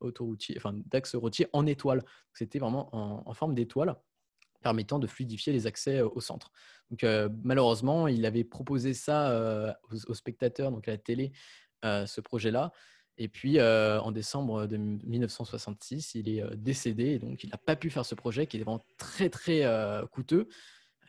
autoroutiers, 0.00 0.56
enfin 0.56 0.72
d'axes 0.86 1.16
routiers 1.16 1.48
en 1.52 1.66
étoile. 1.66 2.04
C'était 2.32 2.58
vraiment 2.58 2.88
en, 2.94 3.34
forme 3.34 3.54
d'étoile, 3.54 3.96
permettant 4.62 4.98
de 4.98 5.06
fluidifier 5.06 5.52
les 5.52 5.66
accès 5.66 6.00
au 6.00 6.20
centre. 6.20 6.50
Donc 6.90 7.04
malheureusement, 7.42 8.08
il 8.08 8.24
avait 8.26 8.44
proposé 8.44 8.94
ça 8.94 9.76
aux, 9.90 10.14
spectateurs, 10.14 10.70
donc 10.70 10.86
à 10.88 10.92
la 10.92 10.98
télé, 10.98 11.32
ce 11.82 12.20
projet-là. 12.20 12.72
Et 13.18 13.28
puis, 13.28 13.60
en 13.60 14.12
décembre 14.12 14.66
de 14.66 14.76
1966, 14.76 16.14
il 16.16 16.28
est 16.28 16.44
décédé. 16.56 17.18
donc, 17.18 17.42
il 17.44 17.50
n'a 17.50 17.56
pas 17.56 17.76
pu 17.76 17.88
faire 17.90 18.04
ce 18.04 18.14
projet 18.14 18.46
qui 18.46 18.58
est 18.58 18.60
vraiment 18.60 18.84
très, 18.98 19.30
très 19.30 19.64
coûteux. 20.12 20.48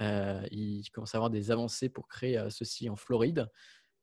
Euh, 0.01 0.41
il 0.51 0.89
commence 0.91 1.15
à 1.15 1.17
avoir 1.17 1.29
des 1.29 1.51
avancées 1.51 1.89
pour 1.89 2.07
créer 2.07 2.37
euh, 2.37 2.49
ceci 2.49 2.89
en 2.89 2.95
Floride. 2.95 3.49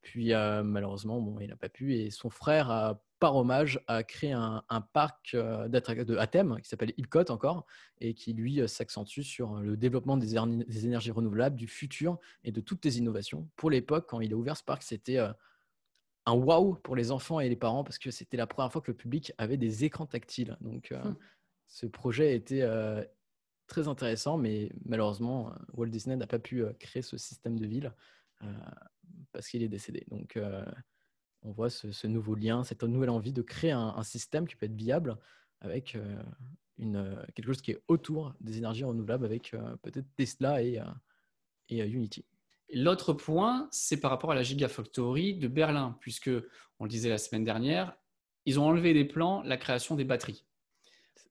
Puis 0.03 0.35
euh, 0.35 0.63
malheureusement, 0.63 1.21
bon, 1.21 1.39
il 1.41 1.49
n'a 1.49 1.57
pas 1.57 1.69
pu. 1.69 1.95
Et 1.95 2.11
son 2.11 2.29
frère, 2.29 2.97
par 3.21 3.37
hommage, 3.37 3.81
a 3.87 4.03
créé 4.03 4.33
un, 4.33 4.63
parc 4.93 5.35
de, 5.35 6.17
à 6.19 6.27
thème 6.27 6.59
qui 6.61 6.69
s'appelle 6.69 6.93
Epcot 6.99 7.31
encore 7.31 7.65
et 8.03 8.13
qui 8.13 8.35
lui 8.35 8.69
s'accentue 8.69 9.23
sur 9.23 9.55
le 9.61 9.79
développement 9.79 10.19
des, 10.19 10.37
énergies 10.85 11.11
renouvelables, 11.11 11.57
du 11.57 11.69
futur 11.69 12.19
et 12.43 12.53
de 12.53 12.61
toutes 12.61 12.85
les 12.85 12.99
innovations. 12.99 13.49
Pour 13.57 13.71
l'époque, 13.71 14.07
quand 14.11 14.21
il 14.21 14.35
a 14.35 14.37
ouvert 14.37 14.59
ce 14.59 14.65
parc, 14.65 14.83
c'était 14.83 15.19
un 16.27 16.35
wow 16.35 16.75
pour 16.83 16.97
les 16.97 17.11
enfants 17.11 17.41
et 17.41 17.49
les 17.49 17.57
parents 17.57 17.85
parce 17.85 17.99
que 17.99 18.11
c'était 18.11 18.37
la 18.37 18.47
première 18.47 18.73
fois 18.73 18.81
que 18.81 18.91
le 18.91 18.97
public 18.97 19.33
avait 19.39 19.57
des 19.57 19.85
écrans 19.85 20.07
tactiles. 20.07 20.57
Donc, 20.61 20.91
mmh. 20.91 21.15
ce 21.67 21.87
projet 21.87 22.35
était 22.35 22.63
très 23.67 23.89
intéressant, 23.89 24.37
mais 24.37 24.71
malheureusement, 24.85 25.51
euh, 25.51 25.57
Walt 25.75 25.89
Disney 25.89 26.17
n'a 26.17 26.27
pas 26.27 26.39
pu 26.39 26.63
euh, 26.63 26.73
créer 26.75 27.03
ce 27.03 27.17
système 27.17 27.59
de 27.59 27.67
ville 27.67 27.93
euh, 28.43 28.47
parce 29.33 29.49
qu'il 29.49 29.63
est 29.63 29.69
décédé. 29.69 30.05
Donc, 30.11 30.39
on 31.43 31.53
voit 31.53 31.71
ce, 31.71 32.07
nouveau 32.07 32.35
lien, 32.35 32.65
cette 32.65 32.83
nouvelle 32.85 33.11
envie 33.11 33.33
de 33.33 33.43
créer 33.43 33.73
un, 33.73 34.03
système 34.03 34.47
qui 34.47 34.57
peut 34.57 34.67
être 34.67 34.75
viable 34.75 35.19
avec 35.61 35.99
une, 36.79 37.23
quelque 37.35 37.47
chose 37.47 37.61
qui 37.61 37.73
est 37.73 37.83
autour 37.89 38.35
des 38.41 38.59
énergies 38.59 38.85
renouvelables, 38.85 39.25
avec 39.25 39.55
peut-être 39.83 40.07
Tesla 40.17 40.63
et, 40.63 40.81
et 41.69 41.85
Unity. 41.85 42.25
L'autre 42.75 43.13
point, 43.13 43.69
c'est 43.71 43.99
par 43.99 44.11
rapport 44.11 44.33
à 44.33 44.35
la 44.35 44.43
Gigafactory 44.43 45.35
de 45.35 45.49
Berlin, 45.49 45.97
puisque, 46.01 46.31
on 46.79 46.85
le 46.85 46.91
disait 46.91 47.09
la 47.09 47.19
semaine 47.19 47.45
dernière, 47.45 47.97
ils 48.47 48.61
ont 48.61 48.67
enlevé 48.67 48.93
des 48.93 49.05
plans 49.05 49.43
la 49.43 49.57
création 49.57 49.95
des 49.95 50.05
batteries 50.05 50.45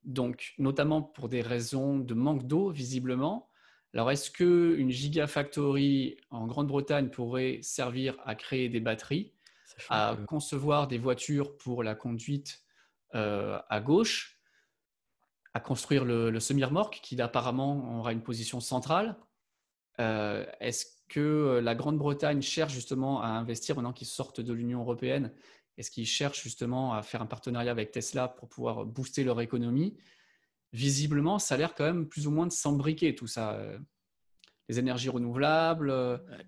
donc 0.03 0.53
notamment 0.57 1.01
pour 1.01 1.29
des 1.29 1.41
raisons 1.41 1.97
de 1.97 2.13
manque 2.13 2.45
d'eau, 2.45 2.69
visiblement. 2.69 3.49
Alors, 3.93 4.11
est-ce 4.11 4.31
qu'une 4.31 4.89
gigafactory 4.89 6.17
en 6.31 6.47
Grande-Bretagne 6.47 7.09
pourrait 7.09 7.59
servir 7.61 8.17
à 8.25 8.35
créer 8.35 8.69
des 8.69 8.79
batteries, 8.79 9.31
à 9.89 10.17
concevoir 10.27 10.87
des 10.87 10.97
voitures 10.97 11.55
pour 11.57 11.83
la 11.83 11.95
conduite 11.95 12.63
euh, 13.15 13.59
à 13.69 13.79
gauche, 13.79 14.39
à 15.53 15.59
construire 15.59 16.05
le, 16.05 16.39
semi-remorque 16.39 16.99
qui 17.03 17.21
apparemment 17.21 17.99
aura 17.99 18.11
une 18.11 18.23
position 18.23 18.59
centrale 18.59 19.15
euh, 19.99 20.45
Est-ce 20.59 20.85
que 21.13 21.59
la 21.63 21.75
Grande-Bretagne 21.75 22.41
cherche 22.41 22.73
justement 22.73 23.21
à 23.21 23.27
investir 23.27 23.75
maintenant 23.75 23.93
qu'ils 23.93 24.07
sortent 24.07 24.41
de 24.41 24.53
l'Union 24.53 24.81
européenne 24.81 25.31
est-ce 25.77 25.89
qu'ils 25.89 26.05
cherchent 26.05 26.43
justement 26.43 26.93
à 26.93 27.01
faire 27.01 27.21
un 27.21 27.25
partenariat 27.25 27.71
avec 27.71 27.91
Tesla 27.91 28.27
pour 28.27 28.47
pouvoir 28.47 28.85
booster 28.85 29.23
leur 29.23 29.41
économie 29.41 29.97
visiblement, 30.71 31.39
ça 31.39 31.55
a 31.55 31.57
l'air 31.57 31.75
quand 31.75 31.85
même 31.85 32.07
plus 32.07 32.27
ou 32.27 32.31
moins 32.31 32.47
de 32.47 32.51
s'embriquer 32.51 33.15
tout 33.15 33.27
ça. 33.27 33.61
Les 34.69 34.79
énergies 34.79 35.09
renouvelables, 35.09 35.91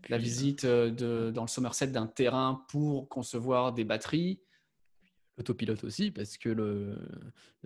la 0.10 0.18
visite 0.18 0.66
de, 0.66 1.32
dans 1.32 1.44
le 1.44 1.48
Somerset 1.48 1.88
d'un 1.88 2.08
terrain 2.08 2.66
pour 2.70 3.08
concevoir 3.08 3.72
des 3.72 3.84
batteries. 3.84 4.42
L'autopilote 5.38 5.84
aussi, 5.84 6.12
parce 6.12 6.38
que 6.38 6.50
le, 6.50 6.98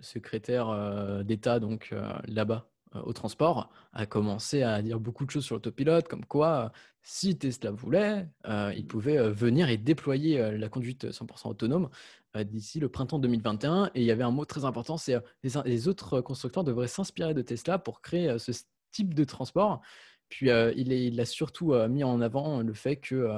secrétaire 0.00 1.24
d'État 1.24 1.60
donc 1.60 1.94
là-bas 2.26 2.66
euh, 2.66 2.69
au 2.94 3.12
transport 3.12 3.70
a 3.92 4.06
commencé 4.06 4.62
à 4.62 4.82
dire 4.82 4.98
beaucoup 4.98 5.24
de 5.24 5.30
choses 5.30 5.44
sur 5.44 5.54
l'autopilote, 5.54 6.08
comme 6.08 6.24
quoi 6.24 6.72
si 7.02 7.36
Tesla 7.36 7.70
voulait, 7.70 8.28
euh, 8.46 8.72
il 8.76 8.86
pouvait 8.86 9.18
euh, 9.18 9.30
venir 9.30 9.68
et 9.68 9.76
déployer 9.76 10.58
la 10.58 10.68
conduite 10.68 11.06
100% 11.06 11.48
autonome 11.48 11.88
d'ici 12.44 12.78
le 12.78 12.88
printemps 12.88 13.18
2021. 13.18 13.90
Et 13.94 14.02
il 14.02 14.04
y 14.04 14.10
avait 14.10 14.22
un 14.22 14.30
mot 14.30 14.44
très 14.44 14.64
important, 14.64 14.96
c'est 14.96 15.16
les, 15.42 15.50
les 15.64 15.88
autres 15.88 16.20
constructeurs 16.20 16.62
devraient 16.62 16.88
s'inspirer 16.88 17.34
de 17.34 17.42
Tesla 17.42 17.78
pour 17.78 18.02
créer 18.02 18.38
ce 18.38 18.52
type 18.92 19.14
de 19.14 19.24
transport. 19.24 19.80
Puis 20.28 20.48
il, 20.48 21.20
a 21.20 21.24
surtout 21.24 21.74
mis 21.88 22.04
en 22.04 22.20
avant 22.20 22.62
le 22.62 22.72
fait 22.72 22.96
que, 22.96 23.28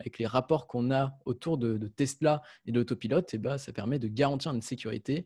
avec 0.00 0.18
les 0.18 0.26
rapports 0.26 0.66
qu'on 0.66 0.90
a 0.90 1.16
autour 1.24 1.56
de, 1.56 1.78
Tesla 1.86 2.42
et 2.66 2.72
de 2.72 2.80
l'autopilote, 2.80 3.32
eh 3.32 3.38
ben, 3.38 3.58
ça 3.58 3.72
permet 3.72 4.00
de 4.00 4.08
garantir 4.08 4.52
une 4.52 4.60
sécurité 4.60 5.24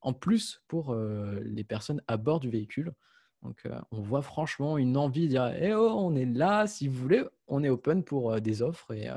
en 0.00 0.12
plus 0.12 0.62
pour 0.68 0.94
les 0.94 1.64
personnes 1.64 2.02
à 2.06 2.16
bord 2.16 2.40
du 2.40 2.50
véhicule. 2.50 2.92
Donc, 3.42 3.64
on 3.90 4.00
voit 4.00 4.22
franchement 4.22 4.78
une 4.78 4.96
envie 4.96 5.22
de 5.22 5.28
dire 5.28 5.52
Eh 5.60 5.74
oh, 5.74 5.90
on 5.96 6.14
est 6.14 6.26
là, 6.26 6.66
si 6.66 6.86
vous 6.86 6.94
voulez, 7.00 7.24
on 7.48 7.64
est 7.64 7.68
open 7.68 8.04
pour 8.04 8.40
des 8.40 8.62
offres 8.62 8.92
et, 8.92 9.08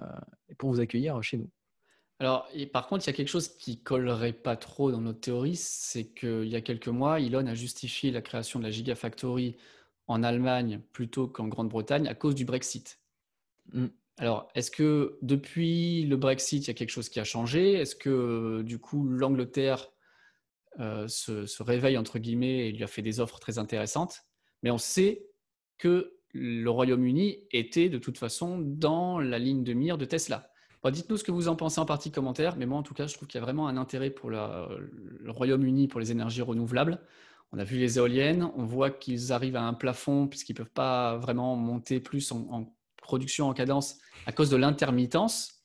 pour 0.58 0.72
vous 0.72 0.80
accueillir 0.80 1.22
chez 1.22 1.38
nous. 1.38 1.50
Alors, 2.20 2.48
et 2.54 2.66
par 2.66 2.88
contre, 2.88 3.06
il 3.06 3.08
y 3.08 3.14
a 3.14 3.16
quelque 3.16 3.30
chose 3.30 3.50
qui 3.50 3.78
collerait 3.78 4.34
pas 4.34 4.56
trop 4.56 4.92
dans 4.92 5.02
notre 5.02 5.20
théorie, 5.20 5.58
c'est 5.58 6.06
qu'il 6.06 6.48
y 6.48 6.56
a 6.56 6.62
quelques 6.62 6.88
mois, 6.88 7.20
Elon 7.20 7.46
a 7.46 7.54
justifié 7.54 8.10
la 8.12 8.22
création 8.22 8.60
de 8.60 8.64
la 8.64 8.72
Gigafactory 8.72 9.58
en 10.08 10.24
Allemagne 10.24 10.80
plutôt 10.94 11.28
qu'en 11.28 11.48
Grande-Bretagne 11.48 12.08
à 12.08 12.16
cause 12.16 12.36
du 12.36 12.46
Brexit. 12.46 13.00
Mm. 13.74 13.88
Alors, 14.18 14.48
est-ce 14.56 14.72
que 14.72 15.18
depuis 15.22 16.06
le 16.06 16.16
Brexit, 16.16 16.64
il 16.64 16.68
y 16.68 16.72
a 16.72 16.74
quelque 16.74 16.92
chose 16.92 17.10
qui 17.10 17.20
a 17.20 17.26
changé? 17.26 17.74
Est-ce 17.74 17.98
que 17.98 18.62
du 18.62 18.80
coup, 18.80 19.06
l'Angleterre 19.06 19.92
euh, 20.80 21.08
se, 21.08 21.64
réveille, 21.64 21.98
entre 21.98 22.20
guillemets, 22.20 22.68
et 22.68 22.72
lui 22.72 22.84
a 22.84 22.88
fait 22.88 23.02
des 23.02 23.20
offres 23.20 23.40
très 23.40 23.58
intéressantes 23.58 24.22
Mais 24.64 24.72
on 24.72 24.78
sait 24.78 25.26
que 25.78 26.14
le 26.34 26.70
Royaume-Uni 26.70 27.40
était 27.52 27.90
de 27.90 27.98
toute 27.98 28.18
façon 28.18 28.60
dans 28.60 29.20
la 29.20 29.40
ligne 29.40 29.64
de 29.64 29.74
mire 29.74 29.98
de 29.98 30.06
Tesla. 30.06 30.50
Dites-nous 30.92 31.18
ce 31.18 31.24
que 31.24 31.32
vous 31.32 31.48
en 31.48 31.56
pensez 31.56 31.80
en 31.80 31.86
partie 31.86 32.12
commentaire, 32.12 32.58
mais 32.58 32.66
moi 32.66 32.78
en 32.78 32.84
tout 32.84 32.94
cas, 32.94 33.08
je 33.08 33.16
trouve 33.16 33.28
qu'il 33.28 33.40
y 33.40 33.42
a 33.42 33.46
vraiment 33.46 33.68
un 33.68 33.78
intérêt 33.78 34.12
pour 34.12 34.30
le 34.30 35.32
Royaume-Uni 35.32 35.88
pour 35.88 36.00
les 36.00 36.12
énergies 36.12 36.44
renouvelables. 36.44 37.00
On 37.52 37.58
a 37.58 37.64
vu 37.64 37.78
les 37.78 37.98
éoliennes, 37.98 38.50
on 38.56 38.66
voit 38.66 38.92
qu'ils 38.92 39.32
arrivent 39.32 39.56
à 39.56 39.64
un 39.64 39.74
plafond 39.74 40.28
puisqu'ils 40.28 40.54
ne 40.54 40.58
peuvent 40.58 40.74
pas 40.74 41.18
vraiment 41.18 41.56
monter 41.56 42.00
plus 42.00 42.32
en, 42.32 42.72
production 43.02 43.48
en 43.48 43.54
cadence 43.54 43.98
à 44.26 44.32
cause 44.32 44.50
de 44.50 44.58
l'intermittence. 44.58 45.64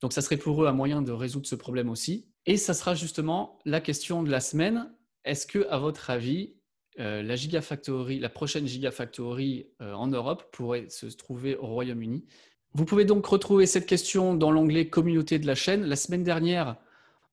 Donc 0.00 0.12
ça 0.12 0.22
serait 0.22 0.36
pour 0.36 0.62
eux 0.62 0.66
un 0.66 0.72
moyen 0.72 1.02
de 1.02 1.12
résoudre 1.12 1.46
ce 1.46 1.54
problème 1.54 1.88
aussi. 1.88 2.29
Et 2.46 2.56
ça 2.56 2.74
sera 2.74 2.94
justement 2.94 3.58
la 3.64 3.80
question 3.80 4.22
de 4.22 4.30
la 4.30 4.40
semaine. 4.40 4.92
Est-ce 5.24 5.46
que, 5.46 5.66
à 5.68 5.78
votre 5.78 6.10
avis, 6.10 6.54
euh, 6.98 7.22
la 7.22 8.28
prochaine 8.28 8.66
Gigafactory 8.66 9.66
euh, 9.80 9.92
en 9.92 10.06
Europe 10.08 10.50
pourrait 10.52 10.88
se 10.88 11.06
trouver 11.06 11.56
au 11.56 11.66
Royaume-Uni? 11.66 12.24
Vous 12.72 12.84
pouvez 12.84 13.04
donc 13.04 13.26
retrouver 13.26 13.66
cette 13.66 13.86
question 13.86 14.34
dans 14.34 14.50
l'onglet 14.50 14.88
Communauté 14.88 15.38
de 15.38 15.46
la 15.46 15.54
chaîne. 15.54 15.84
La 15.84 15.96
semaine 15.96 16.22
dernière, 16.22 16.76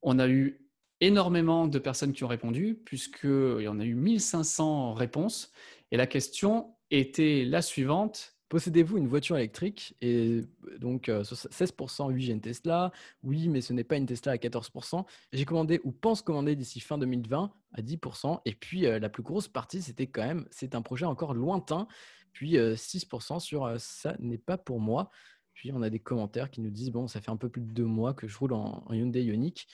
on 0.02 0.20
a 0.20 0.28
eu 0.28 0.68
énormément 1.00 1.68
de 1.68 1.80
personnes 1.80 2.14
qui 2.14 2.24
ont 2.24 2.28
répondu, 2.28 2.80
puisqu'il 2.86 3.62
y 3.62 3.68
en 3.68 3.80
a 3.80 3.86
eu 3.86 3.94
1500 3.94 4.94
réponses. 4.94 5.52
Et 5.92 5.98
la 5.98 6.08
question 6.08 6.74
était 6.92 7.46
la 7.46 7.62
suivante. 7.62 8.37
Possédez-vous 8.50 8.98
une 8.98 9.08
voiture 9.08 9.36
électrique 9.38 9.96
Et 10.02 10.42
donc, 10.80 11.08
16%, 11.08 12.12
oui, 12.14 12.22
j'ai 12.22 12.34
une 12.34 12.42
Tesla. 12.42 12.92
Oui, 13.24 13.50
mais 13.50 13.62
ce 13.62 13.74
n'est 13.74 13.84
pas 13.84 13.98
une 13.98 14.06
Tesla 14.06 14.34
à 14.34 14.38
14%. 14.38 15.06
J'ai 15.34 15.46
commandé 15.46 15.82
ou 15.84 15.92
pense 15.92 16.22
commander 16.22 16.56
d'ici 16.56 16.80
fin 16.80 16.98
2020 16.98 17.52
à 17.74 17.82
10%. 17.82 18.42
Et 18.46 18.56
puis, 18.56 18.82
la 18.82 19.10
plus 19.10 19.24
grosse 19.24 19.48
partie, 19.48 19.82
c'était 19.82 20.08
quand 20.08 20.26
même, 20.26 20.48
c'est 20.52 20.76
un 20.76 20.82
projet 20.82 21.06
encore 21.06 21.34
lointain. 21.34 21.88
Puis, 22.32 22.56
6% 22.56 23.40
sur 23.40 23.74
ça 23.80 24.16
n'est 24.20 24.38
pas 24.38 24.58
pour 24.58 24.80
moi. 24.80 25.10
Puis 25.58 25.72
on 25.74 25.82
a 25.82 25.90
des 25.90 26.00
commentaires 26.00 26.52
qui 26.52 26.62
nous 26.62 26.70
disent 26.70 26.92
bon, 26.92 27.08
ça 27.08 27.20
fait 27.20 27.32
un 27.32 27.36
peu 27.36 27.50
plus 27.50 27.64
de 27.64 27.72
deux 27.72 27.86
mois 27.86 28.14
que 28.14 28.28
je 28.28 28.38
roule 28.38 28.54
en, 28.54 28.86
Hyundai 28.92 29.24
Ioniq, 29.24 29.68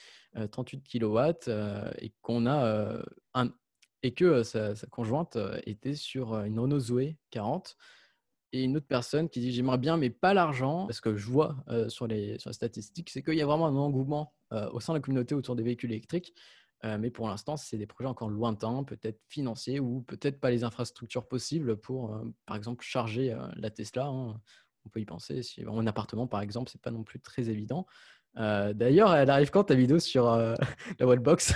38 0.50 0.82
kW, 0.82 1.50
et 1.98 2.10
qu'on 2.22 2.46
a 2.46 2.64
euh, 2.64 3.02
un, 3.34 3.50
et 4.02 4.14
que 4.14 4.42
sa, 4.42 4.74
conjointe 4.90 5.36
était 5.66 5.94
sur 5.94 6.40
une 6.40 6.58
Renault 6.58 6.80
Zoé 6.80 7.18
40. 7.32 7.76
Et 8.54 8.62
une 8.62 8.76
autre 8.76 8.86
personne 8.86 9.28
qui 9.28 9.40
dit 9.40 9.52
j'aimerais 9.52 9.78
bien, 9.78 9.96
mais 9.96 10.10
pas 10.10 10.34
l'argent, 10.34 10.86
parce 10.86 11.00
que 11.00 11.16
je 11.16 11.26
vois 11.26 11.56
sur, 11.88 12.06
les, 12.06 12.38
sur 12.38 12.50
les 12.50 12.54
statistiques, 12.54 13.10
c'est 13.10 13.22
qu'il 13.22 13.34
y 13.34 13.42
a 13.42 13.46
vraiment 13.46 13.66
un 13.66 13.76
engouement 13.76 14.32
au 14.72 14.80
sein 14.80 14.92
de 14.92 14.98
la 14.98 15.02
communauté 15.02 15.34
autour 15.34 15.56
des 15.56 15.64
véhicules 15.64 15.90
électriques. 15.90 16.34
mais 16.84 17.10
pour 17.10 17.28
l'instant, 17.28 17.56
c'est 17.56 17.78
des 17.78 17.86
projets 17.86 18.08
encore 18.08 18.30
lointains, 18.30 18.84
peut-être 18.84 19.20
financiers 19.28 19.80
ou 19.80 20.02
peut-être 20.02 20.38
pas 20.38 20.50
les 20.50 20.62
infrastructures 20.62 21.26
possibles 21.26 21.76
pour, 21.76 22.16
par 22.46 22.56
exemple, 22.56 22.84
charger 22.84 23.36
la 23.56 23.70
Tesla. 23.70 24.06
Hein 24.06 24.40
on 24.84 24.88
peut 24.88 25.00
y 25.00 25.04
penser. 25.04 25.42
Si 25.42 25.62
un 25.66 25.86
appartement, 25.86 26.26
par 26.26 26.40
exemple, 26.40 26.70
c'est 26.70 26.80
pas 26.80 26.90
non 26.90 27.02
plus 27.02 27.20
très 27.20 27.48
évident. 27.48 27.86
Euh, 28.36 28.72
d'ailleurs, 28.72 29.14
elle 29.14 29.30
arrive 29.30 29.50
quand 29.50 29.64
ta 29.64 29.74
vidéo 29.74 29.98
sur 29.98 30.28
euh, 30.28 30.54
la 30.98 31.06
wallbox? 31.06 31.54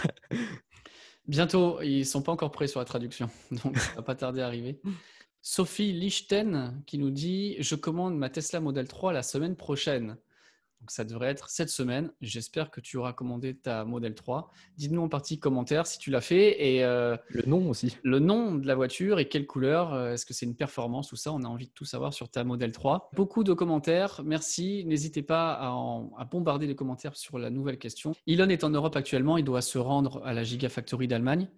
Bientôt, 1.27 1.81
ils 1.83 2.07
sont 2.07 2.23
pas 2.23 2.33
encore 2.33 2.51
prêts 2.51 2.69
sur 2.69 2.81
la 2.81 2.87
traduction, 2.87 3.29
donc 3.51 3.77
ça 3.77 3.97
va 3.97 4.03
pas 4.03 4.15
tarder 4.15 4.41
à 4.41 4.47
arriver. 4.47 4.81
Sophie 5.43 5.93
Lichten 5.93 6.83
qui 6.87 6.99
nous 6.99 7.11
dit 7.11 7.57
Je 7.61 7.75
commande 7.75 8.17
ma 8.17 8.31
Tesla 8.31 8.61
Model 8.61 8.89
3 8.89 9.13
la 9.13 9.23
semaine 9.23 9.57
prochaine. 9.57 10.17
Donc 10.81 10.93
ça 10.93 11.05
devrait 11.05 11.29
être 11.29 11.51
cette 11.51 11.71
semaine. 11.71 12.13
J'espère 12.21 12.71
que 12.71 12.81
tu 12.81 12.97
auras 12.99 13.13
commandé 13.13 13.57
ta 13.57 13.85
Model 13.85 14.15
3. 14.15 14.51
Dites-nous 14.77 15.03
en 15.03 15.09
partie 15.09 15.41
commentaire 15.41 15.87
si 15.89 15.99
tu 15.99 16.11
l'as 16.11 16.21
fait 16.21 16.75
et 16.77 16.85
euh, 16.85 17.17
le 17.31 17.43
nom 17.47 17.69
aussi. 17.69 17.97
Le 18.05 18.21
nom 18.21 18.55
de 18.55 18.67
la 18.67 18.77
voiture 18.77 19.19
et 19.19 19.29
quelle 19.29 19.47
couleur. 19.47 19.93
Euh, 19.93 20.13
est-ce 20.13 20.25
que 20.25 20.35
c'est 20.35 20.47
une 20.47 20.55
performance 20.55 21.11
ou 21.11 21.17
ça? 21.17 21.33
On 21.33 21.43
a 21.43 21.49
envie 21.49 21.67
de 21.67 21.73
tout 21.73 21.85
savoir 21.85 22.15
sur 22.15 22.31
ta 22.31 22.45
Model 22.45 22.71
3. 22.71 23.11
Beaucoup 23.15 23.43
de 23.43 23.53
commentaires. 23.53 24.23
Merci. 24.25 24.85
N'hésitez 24.87 25.23
pas 25.23 25.55
à, 25.55 26.25
bombarder 26.31 26.67
les 26.67 26.77
commentaires 26.77 27.17
sur 27.17 27.39
la 27.39 27.51
nouvelle 27.51 27.79
question. 27.79 28.15
Elon 28.29 28.49
est 28.49 28.63
en 28.63 28.71
Europe 28.71 28.95
actuellement. 28.95 29.37
Il 29.37 29.45
doit 29.45 29.63
se 29.63 29.79
rendre 29.79 30.23
à 30.25 30.33
la 30.33 30.45
Gigafactory 30.45 31.09
d'Allemagne 31.09 31.49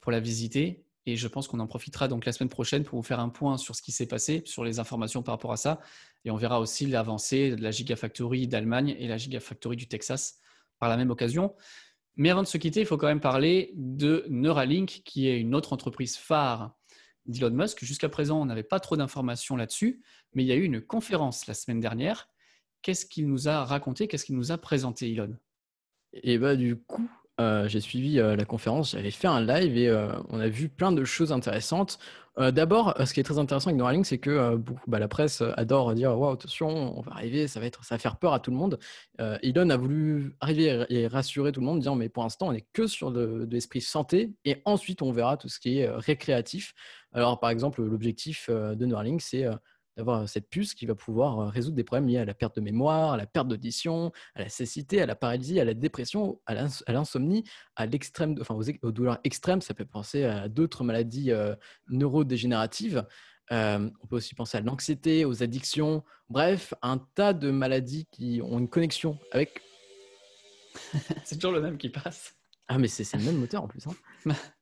pour 0.00 0.12
la 0.12 0.20
visiter. 0.20 0.84
Et 1.10 1.16
je 1.16 1.26
pense 1.26 1.48
qu'on 1.48 1.58
en 1.58 1.66
profitera 1.66 2.06
donc 2.06 2.24
la 2.24 2.30
semaine 2.30 2.48
prochaine 2.48 2.84
pour 2.84 2.96
vous 2.96 3.02
faire 3.02 3.18
un 3.18 3.30
point 3.30 3.56
sur 3.56 3.74
ce 3.74 3.82
qui 3.82 3.90
s'est 3.90 4.06
passé, 4.06 4.42
sur 4.44 4.62
les 4.62 4.78
informations 4.78 5.24
par 5.24 5.34
rapport 5.34 5.50
à 5.50 5.56
ça. 5.56 5.80
Et 6.24 6.30
on 6.30 6.36
verra 6.36 6.60
aussi 6.60 6.86
l'avancée 6.86 7.56
de 7.56 7.62
la 7.62 7.72
Gigafactory 7.72 8.46
d'Allemagne 8.46 8.94
et 8.96 9.08
la 9.08 9.16
Gigafactory 9.16 9.74
du 9.74 9.88
Texas 9.88 10.38
par 10.78 10.88
la 10.88 10.96
même 10.96 11.10
occasion. 11.10 11.54
Mais 12.14 12.30
avant 12.30 12.42
de 12.42 12.46
se 12.46 12.58
quitter, 12.58 12.80
il 12.80 12.86
faut 12.86 12.96
quand 12.96 13.08
même 13.08 13.20
parler 13.20 13.72
de 13.74 14.24
Neuralink, 14.28 15.02
qui 15.04 15.26
est 15.26 15.40
une 15.40 15.54
autre 15.56 15.72
entreprise 15.72 16.16
phare 16.16 16.76
d'Elon 17.26 17.50
Musk. 17.50 17.84
Jusqu'à 17.84 18.08
présent, 18.08 18.40
on 18.40 18.44
n'avait 18.44 18.62
pas 18.62 18.78
trop 18.78 18.96
d'informations 18.96 19.56
là-dessus, 19.56 20.02
mais 20.34 20.44
il 20.44 20.46
y 20.46 20.52
a 20.52 20.56
eu 20.56 20.62
une 20.62 20.80
conférence 20.80 21.48
la 21.48 21.54
semaine 21.54 21.80
dernière. 21.80 22.28
Qu'est-ce 22.82 23.04
qu'il 23.04 23.26
nous 23.26 23.48
a 23.48 23.64
raconté? 23.64 24.06
Qu'est-ce 24.06 24.24
qu'il 24.24 24.36
nous 24.36 24.52
a 24.52 24.58
présenté, 24.58 25.10
Elon? 25.10 25.36
Et 26.12 26.38
bah, 26.38 26.54
du 26.54 26.76
coup, 26.76 27.10
euh, 27.40 27.68
j'ai 27.68 27.80
suivi 27.80 28.20
euh, 28.20 28.36
la 28.36 28.44
conférence, 28.44 28.92
j'avais 28.92 29.10
fait 29.10 29.26
un 29.26 29.40
live 29.40 29.76
et 29.78 29.88
euh, 29.88 30.12
on 30.28 30.40
a 30.40 30.48
vu 30.48 30.68
plein 30.68 30.92
de 30.92 31.04
choses 31.04 31.32
intéressantes. 31.32 31.98
D'abord, 32.38 32.94
ce 33.04 33.12
qui 33.12 33.20
est 33.20 33.24
très 33.24 33.38
intéressant 33.38 33.68
avec 33.68 33.76
Neuralink, 33.76 34.06
c'est 34.06 34.16
que 34.16 34.58
bah, 34.86 34.98
la 34.98 35.08
presse 35.08 35.42
adore 35.58 35.92
dire 35.92 36.18
Waouh, 36.18 36.32
attention, 36.32 36.96
on 36.96 37.02
va 37.02 37.12
arriver, 37.12 37.46
ça 37.48 37.60
va, 37.60 37.66
être, 37.66 37.84
ça 37.84 37.96
va 37.96 37.98
faire 37.98 38.16
peur 38.16 38.32
à 38.32 38.40
tout 38.40 38.50
le 38.50 38.56
monde. 38.56 38.78
Elon 39.18 39.68
a 39.68 39.76
voulu 39.76 40.34
arriver 40.40 40.86
et 40.88 41.06
rassurer 41.06 41.52
tout 41.52 41.60
le 41.60 41.66
monde, 41.66 41.80
disant 41.80 41.96
Mais 41.96 42.08
pour 42.08 42.22
l'instant, 42.22 42.48
on 42.48 42.52
n'est 42.52 42.66
que 42.72 42.86
sur 42.86 43.10
de, 43.10 43.44
de 43.44 43.52
l'esprit 43.52 43.82
santé 43.82 44.32
et 44.46 44.62
ensuite 44.64 45.02
on 45.02 45.12
verra 45.12 45.36
tout 45.36 45.50
ce 45.50 45.60
qui 45.60 45.80
est 45.80 45.90
récréatif. 45.90 46.72
Alors, 47.12 47.40
par 47.40 47.50
exemple, 47.50 47.82
l'objectif 47.82 48.48
de 48.48 48.86
Neuralink, 48.86 49.20
c'est 49.20 49.44
d'avoir 50.00 50.28
cette 50.28 50.48
puce 50.48 50.74
qui 50.74 50.86
va 50.86 50.94
pouvoir 50.94 51.50
résoudre 51.50 51.76
des 51.76 51.84
problèmes 51.84 52.08
liés 52.08 52.18
à 52.18 52.24
la 52.24 52.32
perte 52.32 52.56
de 52.56 52.62
mémoire, 52.62 53.12
à 53.12 53.16
la 53.16 53.26
perte 53.26 53.48
d'audition, 53.48 54.12
à 54.34 54.40
la 54.40 54.48
cécité, 54.48 55.02
à 55.02 55.06
la 55.06 55.14
paralysie, 55.14 55.60
à 55.60 55.64
la 55.64 55.74
dépression, 55.74 56.40
à 56.46 56.54
l'insomnie, 56.88 57.44
à 57.76 57.84
l'extrême, 57.84 58.36
enfin 58.40 58.54
aux, 58.54 58.92
douleurs 58.92 59.18
extrêmes. 59.24 59.60
Ça 59.60 59.74
peut 59.74 59.84
penser 59.84 60.24
à 60.24 60.48
d'autres 60.48 60.84
maladies 60.84 61.32
neurodégénératives. 61.88 63.06
on 63.50 64.06
peut 64.08 64.16
aussi 64.16 64.34
penser 64.34 64.56
à 64.56 64.62
l'anxiété, 64.62 65.26
aux 65.26 65.42
addictions, 65.42 66.02
bref, 66.30 66.72
un 66.80 66.98
tas 67.14 67.34
de 67.34 67.50
maladies 67.50 68.06
qui 68.10 68.40
ont 68.42 68.58
une 68.58 68.68
connexion 68.68 69.18
avec. 69.32 69.60
c'est 71.24 71.36
toujours 71.36 71.52
le 71.52 71.60
même 71.60 71.76
qui 71.76 71.90
passe. 71.90 72.34
Ah, 72.68 72.78
mais 72.78 72.88
c'est 72.88 73.12
le 73.16 73.24
même 73.24 73.36
moteur 73.36 73.64
en 73.64 73.68
plus. 73.68 73.86
Hein. 73.86 74.32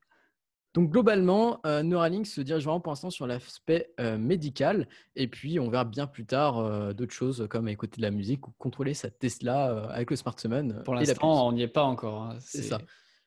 Donc 0.78 0.90
globalement, 0.90 1.58
euh, 1.66 1.82
Neuralink 1.82 2.24
se 2.24 2.40
dirige 2.40 2.62
vraiment 2.62 2.78
pour 2.78 2.92
l'instant 2.92 3.10
sur 3.10 3.26
l'aspect 3.26 3.90
euh, 3.98 4.16
médical 4.16 4.86
et 5.16 5.26
puis 5.26 5.58
on 5.58 5.68
verra 5.70 5.82
bien 5.82 6.06
plus 6.06 6.24
tard 6.24 6.58
euh, 6.58 6.92
d'autres 6.92 7.12
choses 7.12 7.48
comme 7.50 7.66
écouter 7.66 7.96
de 7.96 8.02
la 8.02 8.12
musique 8.12 8.46
ou 8.46 8.52
contrôler 8.58 8.94
sa 8.94 9.10
Tesla 9.10 9.88
avec 9.88 10.08
le 10.08 10.14
smartphone. 10.14 10.84
Pour 10.84 10.94
l'instant, 10.94 11.48
on 11.48 11.52
n'y 11.52 11.62
est 11.62 11.66
pas 11.66 11.82
encore. 11.82 12.22
Hein, 12.22 12.36
c'est 12.38 12.62
ça. 12.62 12.78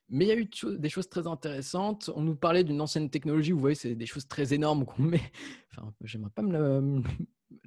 Mais 0.08 0.24
il 0.24 0.28
y 0.30 0.32
a 0.32 0.38
eu 0.38 0.50
des 0.78 0.88
choses 0.88 1.10
très 1.10 1.28
intéressantes. 1.28 2.10
On 2.16 2.22
nous 2.22 2.38
parlait 2.38 2.64
d'une 2.64 2.80
ancienne 2.80 3.10
technologie. 3.10 3.52
Vous 3.52 3.60
voyez, 3.60 3.76
c'est 3.76 3.96
des 3.96 4.06
choses 4.06 4.30
très 4.30 4.54
énormes 4.54 4.86
qu'on 4.86 5.02
met. 5.04 5.22
Enfin, 5.72 5.92
j'aimerais 6.06 6.32
pas 6.34 6.44
me 6.44 7.02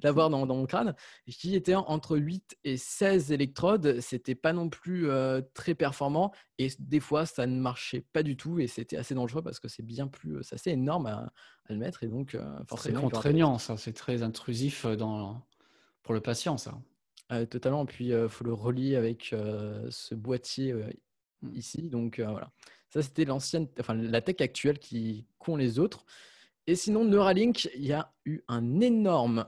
l'avoir 0.03 0.29
dans, 0.29 0.45
dans, 0.45 0.55
mon 0.55 0.65
crâne. 0.65 0.95
Qui 1.27 1.55
était 1.55 1.75
entre 1.75 2.17
8 2.17 2.57
et 2.63 2.77
16 2.77 3.31
électrodes. 3.31 3.99
C'était 4.01 4.35
pas 4.35 4.53
non 4.53 4.69
plus 4.69 5.09
euh, 5.09 5.41
très 5.53 5.75
performant. 5.75 6.31
Et 6.57 6.69
des 6.79 6.99
fois, 6.99 7.25
ça 7.25 7.47
ne 7.47 7.59
marchait 7.59 8.05
pas 8.13 8.23
du 8.23 8.37
tout. 8.37 8.59
Et 8.59 8.67
c'était 8.67 8.97
assez 8.97 9.15
dangereux 9.15 9.41
parce 9.41 9.59
que 9.59 9.67
c'est 9.67 9.83
bien 9.83 10.07
plus. 10.07 10.43
C'est 10.43 10.55
assez 10.55 10.71
énorme 10.71 11.07
à, 11.07 11.31
le 11.69 11.77
mettre. 11.77 12.03
Et 12.03 12.07
donc, 12.07 12.35
euh, 12.35 12.43
forcément. 12.67 12.99
C'est 12.99 13.03
contraignant, 13.03 13.57
ça. 13.57 13.77
C'est 13.77 13.93
très 13.93 14.23
intrusif 14.23 14.85
dans, 14.85 15.41
pour 16.03 16.13
le 16.13 16.21
patient, 16.21 16.57
ça. 16.57 16.79
totalement. 17.49 17.85
Puis, 17.85 18.09
il 18.09 18.29
faut 18.29 18.43
le 18.43 18.53
relier 18.53 18.95
avec 18.95 19.35
ce 19.89 20.15
boîtier 20.15 20.73
Mmh. 21.45 21.55
ici. 21.55 21.89
Donc 21.89 22.19
voilà. 22.19 22.51
Ça, 22.89 23.01
c'était 23.01 23.25
l'ancienne, 23.25 23.67
enfin 23.79 23.93
la 23.93 24.21
tech 24.21 24.37
actuelle 24.39 24.79
qui 24.79 25.27
qu'ont 25.37 25.55
les 25.55 25.79
autres. 25.79 26.05
Et 26.67 26.75
sinon, 26.75 27.05
Neuralink, 27.05 27.69
il 27.75 27.85
y 27.85 27.93
a 27.93 28.11
eu 28.25 28.41
un 28.47 28.79
énorme 28.79 29.45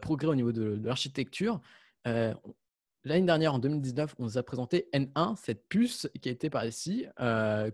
progrès 0.00 0.28
au 0.28 0.34
niveau 0.34 0.52
de, 0.52 0.78
l'architecture. 0.82 1.60
L'année 2.04 3.26
dernière, 3.26 3.54
en 3.54 3.58
2019, 3.58 4.16
on 4.18 4.24
nous 4.24 4.38
a 4.38 4.42
présenté 4.42 4.88
N1, 4.92 5.36
cette 5.36 5.66
puce 5.68 6.08
qui 6.20 6.28
a 6.28 6.32
été 6.32 6.50
par 6.50 6.66
ici, 6.66 7.06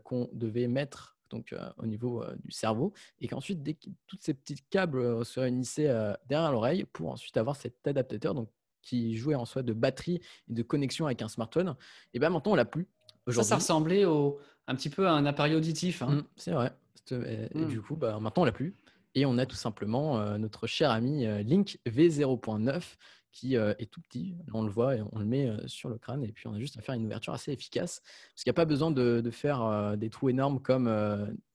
qu'on 0.04 0.28
devait 0.32 0.68
mettre 0.68 1.16
donc, 1.30 1.52
au 1.78 1.86
niveau 1.86 2.22
du 2.44 2.52
cerveau, 2.52 2.92
et 3.20 3.26
qu'ensuite, 3.26 3.62
dès 3.62 3.74
que 3.74 3.88
tous 4.06 4.18
ces 4.20 4.34
petits 4.34 4.62
câbles 4.70 5.24
se 5.24 5.40
réunissaient 5.40 5.92
derrière 6.28 6.52
l'oreille 6.52 6.84
pour 6.92 7.10
ensuite 7.10 7.36
avoir 7.36 7.56
cet 7.56 7.84
adaptateur 7.88 8.34
donc, 8.34 8.48
qui 8.80 9.16
jouait 9.16 9.34
en 9.34 9.44
soi 9.44 9.62
de 9.62 9.72
batterie 9.72 10.20
et 10.48 10.52
de 10.52 10.62
connexion 10.62 11.06
avec 11.06 11.22
un 11.22 11.28
smartphone, 11.28 11.74
et 12.12 12.20
bien 12.20 12.30
maintenant, 12.30 12.52
on 12.52 12.56
l'a 12.56 12.64
plus. 12.64 12.86
Ça, 13.28 13.42
ça 13.42 13.56
ressemblait 13.56 14.04
au, 14.04 14.38
un 14.66 14.74
petit 14.74 14.90
peu 14.90 15.06
à 15.06 15.12
un 15.12 15.26
appareil 15.26 15.54
auditif. 15.54 16.02
Hein. 16.02 16.10
Mmh, 16.10 16.22
c'est 16.36 16.50
vrai. 16.52 16.72
Et, 17.10 17.58
mmh. 17.58 17.68
du 17.68 17.80
coup, 17.80 17.96
bah, 17.96 18.18
maintenant, 18.20 18.42
on 18.42 18.46
l'a 18.46 18.52
plus. 18.52 18.74
Et 19.14 19.26
on 19.26 19.38
a 19.38 19.46
tout 19.46 19.56
simplement 19.56 20.18
euh, 20.18 20.38
notre 20.38 20.66
cher 20.66 20.90
ami 20.90 21.26
euh, 21.26 21.42
Link 21.42 21.78
V0.9 21.86 22.96
qui 23.30 23.56
euh, 23.56 23.74
est 23.78 23.90
tout 23.90 24.00
petit. 24.00 24.36
On 24.52 24.62
le 24.62 24.70
voit 24.70 24.96
et 24.96 25.02
on 25.12 25.18
le 25.18 25.24
met 25.24 25.50
sur 25.66 25.88
le 25.88 25.98
crâne. 25.98 26.22
Et 26.24 26.32
puis, 26.32 26.46
on 26.46 26.54
a 26.54 26.58
juste 26.60 26.76
à 26.78 26.82
faire 26.82 26.94
une 26.94 27.04
ouverture 27.04 27.32
assez 27.32 27.52
efficace. 27.52 28.00
Parce 28.00 28.44
qu'il 28.44 28.50
n'y 28.50 28.54
a 28.54 28.60
pas 28.60 28.64
besoin 28.64 28.90
de, 28.90 29.28
faire 29.32 29.96
des 29.96 30.08
trous 30.08 30.28
énormes 30.28 30.60
comme 30.60 30.88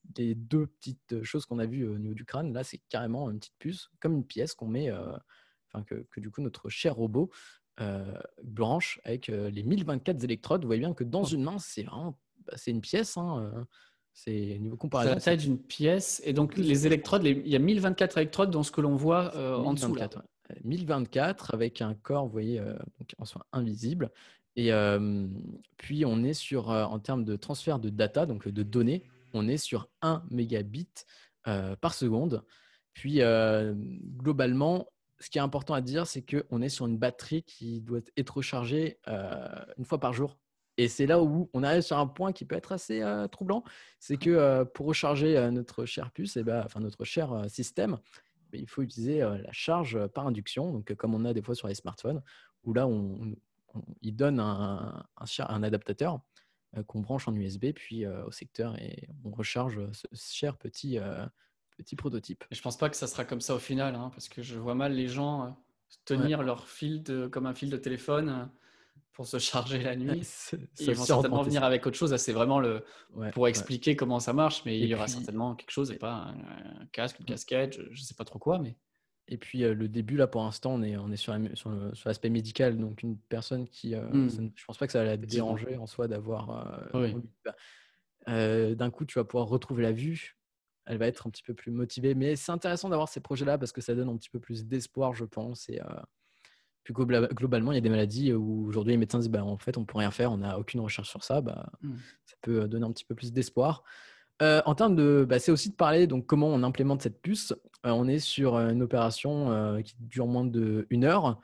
des 0.03 0.35
deux 0.35 0.67
petites 0.67 1.23
choses 1.23 1.45
qu'on 1.45 1.57
a 1.57 1.65
vues 1.65 1.87
au 1.87 1.97
niveau 1.97 2.13
du 2.13 2.25
crâne. 2.25 2.51
Là, 2.51 2.65
c'est 2.65 2.81
carrément 2.89 3.29
une 3.29 3.39
petite 3.39 3.57
puce, 3.59 3.89
comme 4.01 4.13
une 4.13 4.25
pièce 4.25 4.55
qu'on 4.55 4.67
met, 4.67 4.91
enfin, 4.91 5.85
que, 5.85 6.19
du 6.19 6.29
coup, 6.29 6.41
notre 6.41 6.67
cher 6.67 6.95
robot 6.95 7.29
euh, 7.79 8.19
blanche 8.43 8.99
avec 9.05 9.27
les 9.27 9.63
1024 9.63 10.21
électrodes. 10.25 10.63
Vous 10.63 10.67
voyez 10.67 10.81
bien 10.81 10.93
que 10.93 11.05
dans 11.05 11.23
une 11.23 11.43
main, 11.43 11.59
c'est 11.59 11.83
vraiment 11.83 12.19
bah, 12.45 12.53
c'est 12.57 12.71
une 12.71 12.81
pièce. 12.81 13.15
Hein, 13.15 13.65
c'est 14.13 14.57
niveau. 14.59 14.77
C'est 14.91 15.05
la 15.05 15.15
taille 15.15 15.37
d'une 15.37 15.57
pièce. 15.57 16.21
Et 16.25 16.33
donc, 16.33 16.57
les 16.57 16.85
électrodes, 16.87 17.25
il 17.25 17.47
y 17.47 17.55
a 17.55 17.59
1024 17.59 18.17
électrodes 18.17 18.51
dans 18.51 18.63
ce 18.63 18.71
que 18.71 18.81
l'on 18.81 18.95
voit 18.95 19.35
en 19.35 19.73
dessous. 19.73 19.95
1024 20.63 21.53
avec 21.53 21.81
un 21.81 21.93
corps, 21.93 22.25
vous 22.25 22.31
voyez, 22.31 22.59
donc, 22.59 23.15
en 23.17 23.25
soi 23.25 23.45
invisible. 23.53 24.11
Et 24.55 24.71
puis, 25.77 26.05
on 26.05 26.23
est 26.23 26.33
sur, 26.33 26.69
en 26.69 26.99
termes 26.99 27.23
de 27.23 27.35
transfert 27.35 27.79
de 27.79 27.89
data, 27.89 28.25
donc 28.25 28.47
de 28.47 28.63
données, 28.63 29.03
on 29.33 29.47
est 29.47 29.57
sur 29.57 29.89
1 30.01 30.23
mégabit 30.31 30.89
par 31.43 31.93
seconde. 31.93 32.43
Puis, 32.93 33.21
globalement, 34.17 34.87
ce 35.19 35.29
qui 35.29 35.37
est 35.37 35.41
important 35.41 35.73
à 35.73 35.81
dire, 35.81 36.07
c'est 36.07 36.23
qu'on 36.23 36.61
est 36.61 36.69
sur 36.69 36.85
une 36.85 36.97
batterie 36.97 37.43
qui 37.43 37.81
doit 37.81 37.99
être 38.17 38.37
rechargée 38.37 38.97
euh, 39.07 39.47
une 39.77 39.85
fois 39.85 39.99
par 39.99 40.13
jour. 40.13 40.37
Et 40.79 40.87
c'est 40.87 41.05
là 41.05 41.21
où 41.21 41.49
on 41.53 41.63
arrive 41.63 41.81
sur 41.81 41.97
un 41.97 42.07
point 42.07 42.31
qui 42.31 42.45
peut 42.45 42.55
être 42.55 42.71
assez 42.71 43.01
euh, 43.01 43.27
troublant. 43.27 43.63
C'est 43.99 44.17
que 44.17 44.29
euh, 44.29 44.65
pour 44.65 44.85
recharger 44.85 45.49
notre 45.51 45.85
cher 45.85 46.11
puce, 46.11 46.37
et 46.37 46.41
eh 46.41 46.43
ben, 46.43 46.61
enfin 46.65 46.79
notre 46.79 47.03
cher 47.03 47.45
système, 47.47 47.97
ben, 48.51 48.61
il 48.61 48.67
faut 48.67 48.81
utiliser 48.81 49.19
la 49.19 49.51
charge 49.51 50.07
par 50.07 50.25
induction, 50.25 50.71
donc 50.71 50.93
comme 50.95 51.13
on 51.13 51.25
a 51.25 51.33
des 51.33 51.41
fois 51.41 51.55
sur 51.55 51.67
les 51.67 51.75
smartphones, 51.75 52.21
où 52.63 52.73
là, 52.73 52.87
on, 52.87 53.35
il 54.01 54.15
donne 54.15 54.39
un, 54.39 55.05
un, 55.17 55.63
adaptateur 55.63 56.21
qu'on 56.87 57.01
branche 57.01 57.27
en 57.27 57.35
USB, 57.35 57.71
puis 57.75 58.07
au 58.07 58.31
secteur, 58.31 58.75
et 58.79 59.07
on 59.23 59.31
recharge 59.31 59.81
ce 59.91 60.07
cher 60.33 60.57
petit 60.57 60.97
petit 61.79 61.95
prototype. 61.95 62.43
Je 62.51 62.61
pense 62.61 62.77
pas 62.77 62.89
que 62.89 62.95
ça 62.95 63.07
sera 63.07 63.25
comme 63.25 63.41
ça 63.41 63.55
au 63.55 63.59
final, 63.59 63.95
hein, 63.95 64.11
parce 64.13 64.29
que 64.29 64.41
je 64.41 64.59
vois 64.59 64.75
mal 64.75 64.93
les 64.93 65.07
gens 65.07 65.45
euh, 65.45 65.49
tenir 66.05 66.43
leur 66.43 66.67
fil 66.67 67.01
de, 67.01 67.27
comme 67.27 67.45
un 67.45 67.53
fil 67.53 67.69
de 67.69 67.77
téléphone 67.77 68.29
euh, 68.29 68.45
pour 69.13 69.27
se 69.27 69.37
charger 69.37 69.79
la 69.79 69.95
nuit. 69.95 70.21
ils 70.79 70.93
vont 70.93 71.03
certainement 71.03 71.43
venir 71.43 71.63
avec 71.63 71.85
autre 71.85 71.97
chose. 71.97 72.15
C'est 72.17 72.33
vraiment 72.33 72.59
le 72.59 72.83
pour 73.33 73.47
expliquer 73.47 73.95
comment 73.95 74.19
ça 74.19 74.33
marche, 74.33 74.63
mais 74.65 74.79
il 74.79 74.85
y 74.85 74.95
aura 74.95 75.07
certainement 75.07 75.55
quelque 75.55 75.71
chose 75.71 75.91
et 75.91 75.97
pas 75.97 76.33
un, 76.33 76.85
casque, 76.91 77.19
une 77.19 77.25
casquette, 77.25 77.79
je, 77.81 77.89
ne 77.89 77.95
sais 77.95 78.15
pas 78.15 78.25
trop 78.25 78.39
quoi, 78.39 78.59
mais. 78.59 78.77
Et 79.31 79.37
puis 79.37 79.63
euh, 79.63 79.75
le 79.75 79.87
début 79.87 80.17
là 80.17 80.25
pour 80.25 80.41
l'instant 80.41 80.73
on 80.73 80.81
est 80.81 80.97
on 80.97 81.11
est 81.11 81.15
sur, 81.15 81.37
sur, 81.53 81.69
l'aspect 82.05 82.31
médical 82.31 82.75
donc 82.79 83.03
une 83.03 83.15
personne 83.15 83.67
qui 83.67 83.93
mmh. 83.93 84.49
je 84.55 84.65
pense 84.65 84.79
pas 84.79 84.87
que 84.87 84.91
ça 84.91 85.03
va 85.03 85.05
la 85.05 85.17
déranger 85.17 85.77
en 85.77 85.85
soi 85.85 86.07
d'avoir 86.07 86.89
bah, 87.45 87.55
d'un 88.25 88.89
coup 88.89 89.05
tu 89.05 89.19
vas 89.19 89.25
pouvoir 89.25 89.47
retrouver 89.47 89.83
la 89.83 89.91
vue 89.91 90.39
elle 90.89 90.97
va 90.97 91.05
être 91.05 91.27
un 91.27 91.29
petit 91.29 91.43
peu 91.43 91.53
plus 91.53 91.71
motivée. 91.71 92.15
Mais 92.15 92.35
c'est 92.35 92.51
intéressant 92.51 92.89
d'avoir 92.89 93.07
ces 93.07 93.19
projets-là 93.19 93.59
parce 93.59 93.71
que 93.71 93.79
ça 93.79 93.93
donne 93.93 94.09
un 94.09 94.17
petit 94.17 94.29
peu 94.29 94.39
plus 94.39 94.65
d'espoir, 94.65 95.13
je 95.13 95.23
pense. 95.23 95.69
Et 95.69 95.79
euh, 95.79 95.85
puis 96.91 97.05
globalement, 97.33 97.71
il 97.71 97.75
y 97.75 97.77
a 97.77 97.81
des 97.81 97.89
maladies 97.89 98.33
où 98.33 98.67
aujourd'hui 98.67 98.93
les 98.93 98.97
médecins 98.97 99.19
disent 99.19 99.29
bah, 99.29 99.43
en 99.43 99.57
fait, 99.57 99.77
on 99.77 99.81
ne 99.81 99.85
peut 99.85 99.97
rien 99.97 100.11
faire, 100.11 100.31
on 100.31 100.37
n'a 100.37 100.57
aucune 100.57 100.79
recherche 100.79 101.09
sur 101.09 101.23
ça. 101.23 101.41
Bah, 101.41 101.71
mmh. 101.81 101.93
Ça 102.25 102.35
peut 102.41 102.67
donner 102.67 102.85
un 102.85 102.91
petit 102.91 103.05
peu 103.05 103.15
plus 103.15 103.31
d'espoir. 103.31 103.83
Euh, 104.41 104.61
en 104.65 104.73
termes 104.73 104.95
de, 104.95 105.25
bah, 105.27 105.37
c'est 105.39 105.51
aussi 105.51 105.69
de 105.69 105.75
parler 105.75 106.07
donc 106.07 106.25
comment 106.25 106.47
on 106.47 106.63
implémente 106.63 107.01
cette 107.01 107.21
puce. 107.21 107.51
Euh, 107.85 107.91
on 107.91 108.07
est 108.07 108.19
sur 108.19 108.57
une 108.57 108.81
opération 108.81 109.81
qui 109.83 109.95
dure 109.99 110.27
moins 110.27 110.45
de 110.45 110.87
une 110.89 111.03
heure. 111.03 111.39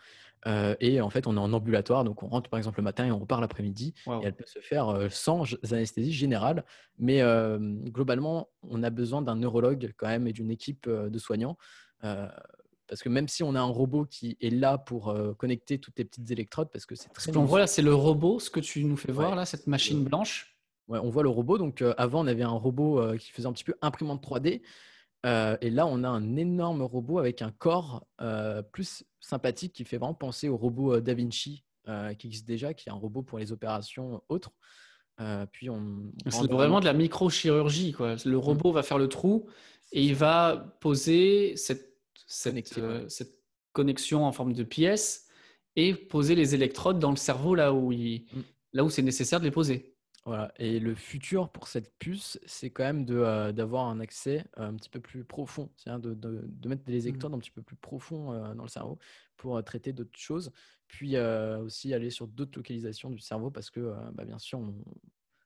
Euh, 0.47 0.75
et 0.79 1.01
en 1.01 1.09
fait, 1.09 1.27
on 1.27 1.35
est 1.35 1.39
en 1.39 1.53
ambulatoire, 1.53 2.03
donc 2.03 2.21
on 2.23 2.27
rentre 2.27 2.49
par 2.49 2.57
exemple 2.57 2.79
le 2.79 2.83
matin 2.83 3.05
et 3.05 3.11
on 3.11 3.19
repart 3.19 3.41
l'après-midi. 3.41 3.93
Et 4.07 4.25
elle 4.25 4.35
peut 4.35 4.45
se 4.45 4.59
faire 4.59 4.89
euh, 4.89 5.07
sans 5.09 5.43
anesthésie 5.71 6.13
générale. 6.13 6.63
Mais 6.99 7.21
euh, 7.21 7.57
globalement, 7.59 8.49
on 8.63 8.83
a 8.83 8.89
besoin 8.89 9.21
d'un 9.21 9.35
neurologue 9.35 9.93
quand 9.97 10.07
même 10.07 10.27
et 10.27 10.33
d'une 10.33 10.51
équipe 10.51 10.89
de 10.89 11.17
soignants. 11.17 11.57
Parce 12.87 13.01
que 13.01 13.09
même 13.09 13.27
si 13.27 13.43
on 13.43 13.55
a 13.55 13.59
un 13.59 13.63
robot 13.63 14.05
qui 14.05 14.37
est 14.41 14.49
là 14.49 14.77
pour 14.77 15.15
connecter 15.37 15.79
toutes 15.79 15.97
les 15.97 16.05
petites 16.05 16.29
électrodes, 16.31 16.69
parce 16.71 16.85
que 16.85 16.95
c'est 16.95 17.09
très. 17.09 17.31
Ce 17.31 17.31
qu'on 17.31 17.45
voit 17.45 17.59
là, 17.59 17.67
c'est 17.67 17.81
le 17.81 17.93
robot, 17.93 18.39
ce 18.39 18.49
que 18.49 18.59
tu 18.59 18.83
nous 18.83 18.97
fais 18.97 19.11
voir 19.11 19.35
là, 19.35 19.45
cette 19.45 19.67
machine 19.67 20.03
blanche. 20.03 20.55
Ouais, 20.87 20.99
on 21.01 21.09
voit 21.09 21.23
le 21.23 21.29
robot. 21.29 21.57
Donc 21.57 21.83
avant, 21.97 22.23
on 22.23 22.27
avait 22.27 22.43
un 22.43 22.49
robot 22.49 23.01
qui 23.17 23.31
faisait 23.31 23.47
un 23.47 23.53
petit 23.53 23.63
peu 23.63 23.75
imprimante 23.81 24.23
3D. 24.23 24.61
Euh, 25.25 25.57
et 25.61 25.69
là, 25.69 25.87
on 25.87 26.03
a 26.03 26.09
un 26.09 26.35
énorme 26.35 26.83
robot 26.83 27.17
avec 27.17 27.41
un 27.41 27.51
corps 27.51 28.05
euh, 28.21 28.61
plus 28.61 29.03
sympathique 29.19 29.73
qui 29.73 29.83
fait 29.83 29.97
vraiment 29.97 30.13
penser 30.13 30.49
au 30.49 30.57
robot 30.57 30.95
euh, 30.95 31.01
Da 31.01 31.13
Vinci 31.13 31.63
qui 32.17 32.25
existe 32.25 32.47
déjà, 32.47 32.73
qui 32.73 32.89
est 32.89 32.91
un 32.91 32.95
robot 32.95 33.21
pour 33.21 33.37
les 33.37 33.51
opérations 33.51 34.19
autres. 34.27 34.49
puis 35.51 35.69
on, 35.69 36.11
c'est 36.27 36.51
vraiment 36.51 36.79
de 36.79 36.85
la 36.85 36.93
microchirurgie. 36.93 37.91
Quoi. 37.91 38.15
Le 38.25 38.37
mmh. 38.37 38.39
robot 38.39 38.71
va 38.71 38.81
faire 38.81 38.97
le 38.97 39.07
trou 39.07 39.45
et 39.91 40.03
il 40.03 40.15
va 40.15 40.75
poser 40.79 41.55
cette, 41.57 41.94
cette, 42.27 43.09
cette, 43.09 43.35
connexion 43.73 44.25
en 44.25 44.31
forme 44.31 44.53
de 44.53 44.63
pièce 44.63 45.27
et 45.75 45.93
poser 45.93 46.33
les 46.33 46.55
électrodes 46.55 46.97
dans 46.97 47.09
le 47.09 47.17
cerveau 47.17 47.55
là 47.55 47.73
où, 47.73 47.91
il, 47.91 48.25
là 48.71 48.85
où 48.85 48.89
c'est 48.89 49.01
nécessaire 49.01 49.41
de 49.41 49.45
les 49.45 49.51
poser. 49.51 49.95
Voilà. 50.25 50.51
Et 50.57 50.79
le 50.79 50.95
futur 50.95 51.51
pour 51.51 51.67
cette 51.67 51.93
puce, 51.99 52.39
c'est 52.45 52.71
quand 52.71 52.83
même 52.83 53.05
de, 53.05 53.51
d'avoir 53.51 53.87
un 53.87 53.99
accès 53.99 54.43
un 54.55 54.73
petit 54.75 54.89
peu 54.89 54.99
plus 54.99 55.23
profond, 55.23 55.69
c'est-à-dire 55.75 56.15
de, 56.15 56.15
de, 56.15 56.69
mettre 56.69 56.83
des 56.83 56.93
mmh. 56.93 57.07
électrodes 57.07 57.33
un 57.33 57.37
petit 57.37 57.51
peu 57.51 57.61
plus 57.61 57.75
profonds 57.75 58.55
dans 58.55 58.63
le 58.63 58.69
cerveau 58.69 58.97
pour 59.35 59.63
traiter 59.63 59.93
d'autres 59.93 60.17
choses, 60.17 60.51
puis 60.87 61.17
aussi 61.17 61.93
aller 61.93 62.09
sur 62.09 62.27
d'autres 62.27 62.57
localisations 62.57 63.11
du 63.11 63.19
cerveau 63.19 63.51
parce 63.51 63.69
que, 63.69 63.93
bah, 64.13 64.25
bien 64.25 64.39
sûr, 64.39 64.61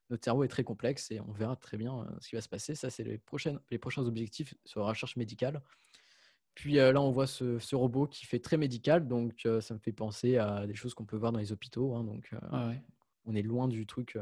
notre 0.09 0.23
cerveau 0.23 0.43
est 0.43 0.49
très 0.49 0.63
complexe 0.63 1.11
et 1.11 1.19
on 1.19 1.31
verra 1.31 1.55
très 1.55 1.77
bien 1.77 2.07
ce 2.21 2.29
qui 2.29 2.35
va 2.35 2.41
se 2.41 2.49
passer. 2.49 2.73
Ça, 2.73 2.89
c'est 2.89 3.03
les, 3.03 3.19
les 3.69 3.77
prochains 3.77 4.05
objectifs 4.05 4.55
sur 4.63 4.81
la 4.81 4.87
recherche 4.87 5.17
médicale. 5.17 5.61
Puis 6.59 6.73
là, 6.73 7.01
on 7.01 7.11
voit 7.11 7.25
ce, 7.25 7.57
ce, 7.57 7.73
robot 7.73 8.05
qui 8.05 8.25
fait 8.25 8.39
très 8.39 8.57
médical, 8.57 9.07
donc 9.07 9.47
ça 9.61 9.73
me 9.73 9.79
fait 9.79 9.93
penser 9.93 10.35
à 10.35 10.67
des 10.67 10.75
choses 10.75 10.93
qu'on 10.93 11.05
peut 11.05 11.15
voir 11.15 11.31
dans 11.31 11.39
les 11.39 11.53
hôpitaux. 11.53 11.95
Hein, 11.95 12.03
donc, 12.03 12.31
ah 12.51 12.71
on 13.29 13.35
est 13.35 13.41
loin 13.41 13.67
du 13.67 13.85
truc 13.85 14.17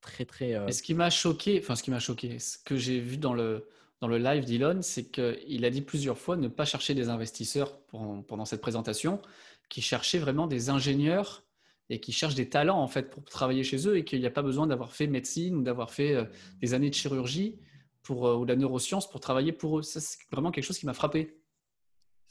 très 0.00 0.24
très. 0.24 0.54
Euh, 0.54 0.70
ce 0.70 0.82
qui 0.82 0.94
m'a 0.94 1.10
choqué, 1.10 1.58
enfin 1.60 1.74
ce 1.74 1.82
qui 1.82 1.90
m'a 1.90 1.98
choqué, 1.98 2.38
ce 2.38 2.58
que 2.58 2.76
j'ai 2.76 3.00
vu 3.00 3.16
dans 3.16 3.34
le 3.34 3.66
dans 4.00 4.08
le 4.08 4.18
live 4.18 4.44
d'Elon, 4.44 4.82
c'est 4.82 5.10
qu'il 5.10 5.64
a 5.64 5.70
dit 5.70 5.80
plusieurs 5.80 6.18
fois 6.18 6.36
ne 6.36 6.48
pas 6.48 6.64
chercher 6.64 6.94
des 6.94 7.08
investisseurs 7.08 7.78
pendant 7.88 8.44
cette 8.44 8.60
présentation, 8.60 9.22
qui 9.68 9.80
cherchaient 9.80 10.18
vraiment 10.18 10.46
des 10.46 10.70
ingénieurs 10.70 11.44
et 11.88 12.00
qui 12.00 12.12
cherchent 12.12 12.34
des 12.34 12.48
talents 12.48 12.80
en 12.80 12.88
fait 12.88 13.10
pour 13.10 13.24
travailler 13.24 13.62
chez 13.64 13.88
eux 13.88 13.96
et 13.96 14.04
qu'il 14.04 14.20
n'y 14.20 14.26
a 14.26 14.30
pas 14.30 14.42
besoin 14.42 14.66
d'avoir 14.66 14.92
fait 14.92 15.06
médecine 15.06 15.54
ou 15.54 15.62
d'avoir 15.62 15.92
fait 15.92 16.16
des 16.60 16.74
années 16.74 16.90
de 16.90 16.94
chirurgie 16.94 17.58
pour, 18.02 18.22
ou 18.22 18.44
de 18.44 18.52
la 18.52 18.56
neuroscience 18.56 19.08
pour 19.08 19.20
travailler 19.20 19.52
pour 19.52 19.78
eux. 19.78 19.82
c'est 19.82 20.18
vraiment 20.32 20.50
quelque 20.50 20.64
chose 20.64 20.78
qui 20.78 20.86
m'a 20.86 20.94
frappé. 20.94 21.41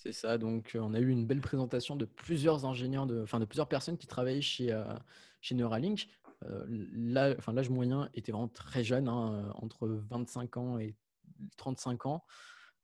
C'est 0.03 0.13
ça, 0.13 0.39
donc 0.39 0.75
on 0.79 0.95
a 0.95 0.99
eu 0.99 1.09
une 1.09 1.27
belle 1.27 1.41
présentation 1.41 1.95
de 1.95 2.05
plusieurs 2.05 2.65
ingénieurs, 2.65 3.07
enfin 3.21 3.39
de 3.39 3.45
plusieurs 3.45 3.67
personnes 3.67 3.99
qui 3.99 4.07
travaillaient 4.07 4.41
chez, 4.41 4.75
chez 5.41 5.53
Neuralink. 5.53 6.07
l'âge 6.67 7.69
moyen 7.69 8.09
était 8.15 8.31
vraiment 8.31 8.47
très 8.47 8.83
jeune, 8.83 9.07
hein, 9.07 9.53
entre 9.61 9.87
25 10.09 10.57
ans 10.57 10.79
et 10.79 10.95
35 11.57 12.07
ans. 12.07 12.23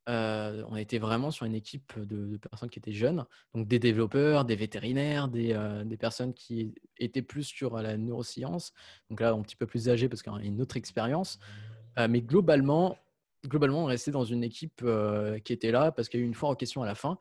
on 0.05 0.75
était 0.75 0.99
vraiment 0.99 1.31
sur 1.31 1.47
une 1.47 1.55
équipe 1.55 1.99
de, 1.99 2.37
personnes 2.37 2.69
qui 2.69 2.77
étaient 2.77 2.91
jeunes, 2.91 3.25
donc 3.55 3.67
des 3.67 3.79
développeurs, 3.79 4.45
des 4.45 4.55
vétérinaires, 4.55 5.27
des, 5.27 5.59
des, 5.85 5.97
personnes 5.97 6.35
qui 6.35 6.75
étaient 6.99 7.23
plus 7.23 7.45
sur 7.45 7.81
la 7.81 7.97
neuroscience, 7.97 8.73
donc 9.09 9.21
là 9.21 9.31
un 9.31 9.41
petit 9.41 9.55
peu 9.55 9.65
plus 9.65 9.89
âgés 9.89 10.07
parce 10.07 10.21
qu'il 10.21 10.31
y 10.33 10.35
a 10.35 10.43
une 10.43 10.61
autre 10.61 10.77
expérience. 10.77 11.39
mais 11.97 12.21
globalement, 12.21 12.95
globalement, 13.47 13.83
on 13.83 13.85
restait 13.85 14.11
dans 14.11 14.25
une 14.25 14.43
équipe 14.43 14.83
qui 15.43 15.53
était 15.53 15.71
là 15.71 15.91
parce 15.91 16.09
qu'il 16.09 16.19
y 16.19 16.23
a 16.23 16.25
eu 16.25 16.27
une 16.27 16.33
foire 16.33 16.51
aux 16.51 16.55
questions 16.55 16.83
à 16.83 16.85
la 16.85 16.95
fin. 16.95 17.17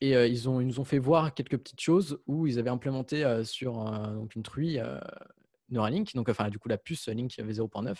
Et 0.00 0.12
ils, 0.12 0.48
ont, 0.48 0.60
ils 0.60 0.66
nous 0.66 0.78
ont 0.78 0.84
fait 0.84 0.98
voir 1.00 1.34
quelques 1.34 1.56
petites 1.58 1.80
choses 1.80 2.20
où 2.26 2.46
ils 2.46 2.58
avaient 2.58 2.70
implémenté 2.70 3.42
sur 3.44 3.84
donc 4.12 4.36
une 4.36 4.44
truie 4.44 4.78
Neuralink, 5.70 6.14
donc 6.14 6.28
enfin 6.28 6.48
du 6.50 6.58
coup 6.58 6.68
la 6.68 6.78
puce 6.78 7.08
Link 7.08 7.32
qui 7.32 7.40
avait 7.40 7.54
0.9. 7.54 7.96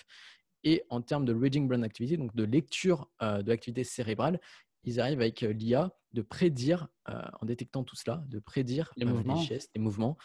Et 0.64 0.84
en 0.90 1.00
termes 1.00 1.24
de 1.24 1.34
reading 1.34 1.66
brain 1.66 1.82
activity, 1.82 2.16
donc 2.16 2.34
de 2.36 2.44
lecture 2.44 3.08
de 3.20 3.48
l'activité 3.48 3.84
cérébrale, 3.84 4.40
ils 4.84 5.00
arrivent 5.00 5.20
avec 5.20 5.40
l'IA 5.40 5.92
de 6.12 6.22
prédire, 6.22 6.88
en 7.06 7.44
détectant 7.44 7.84
tout 7.84 7.96
cela, 7.96 8.22
de 8.28 8.38
prédire 8.38 8.92
les 8.96 9.04
mouvements, 9.04 9.40
les 9.40 9.46
gestes, 9.46 9.70
les 9.74 9.80
mouvements, 9.80 10.16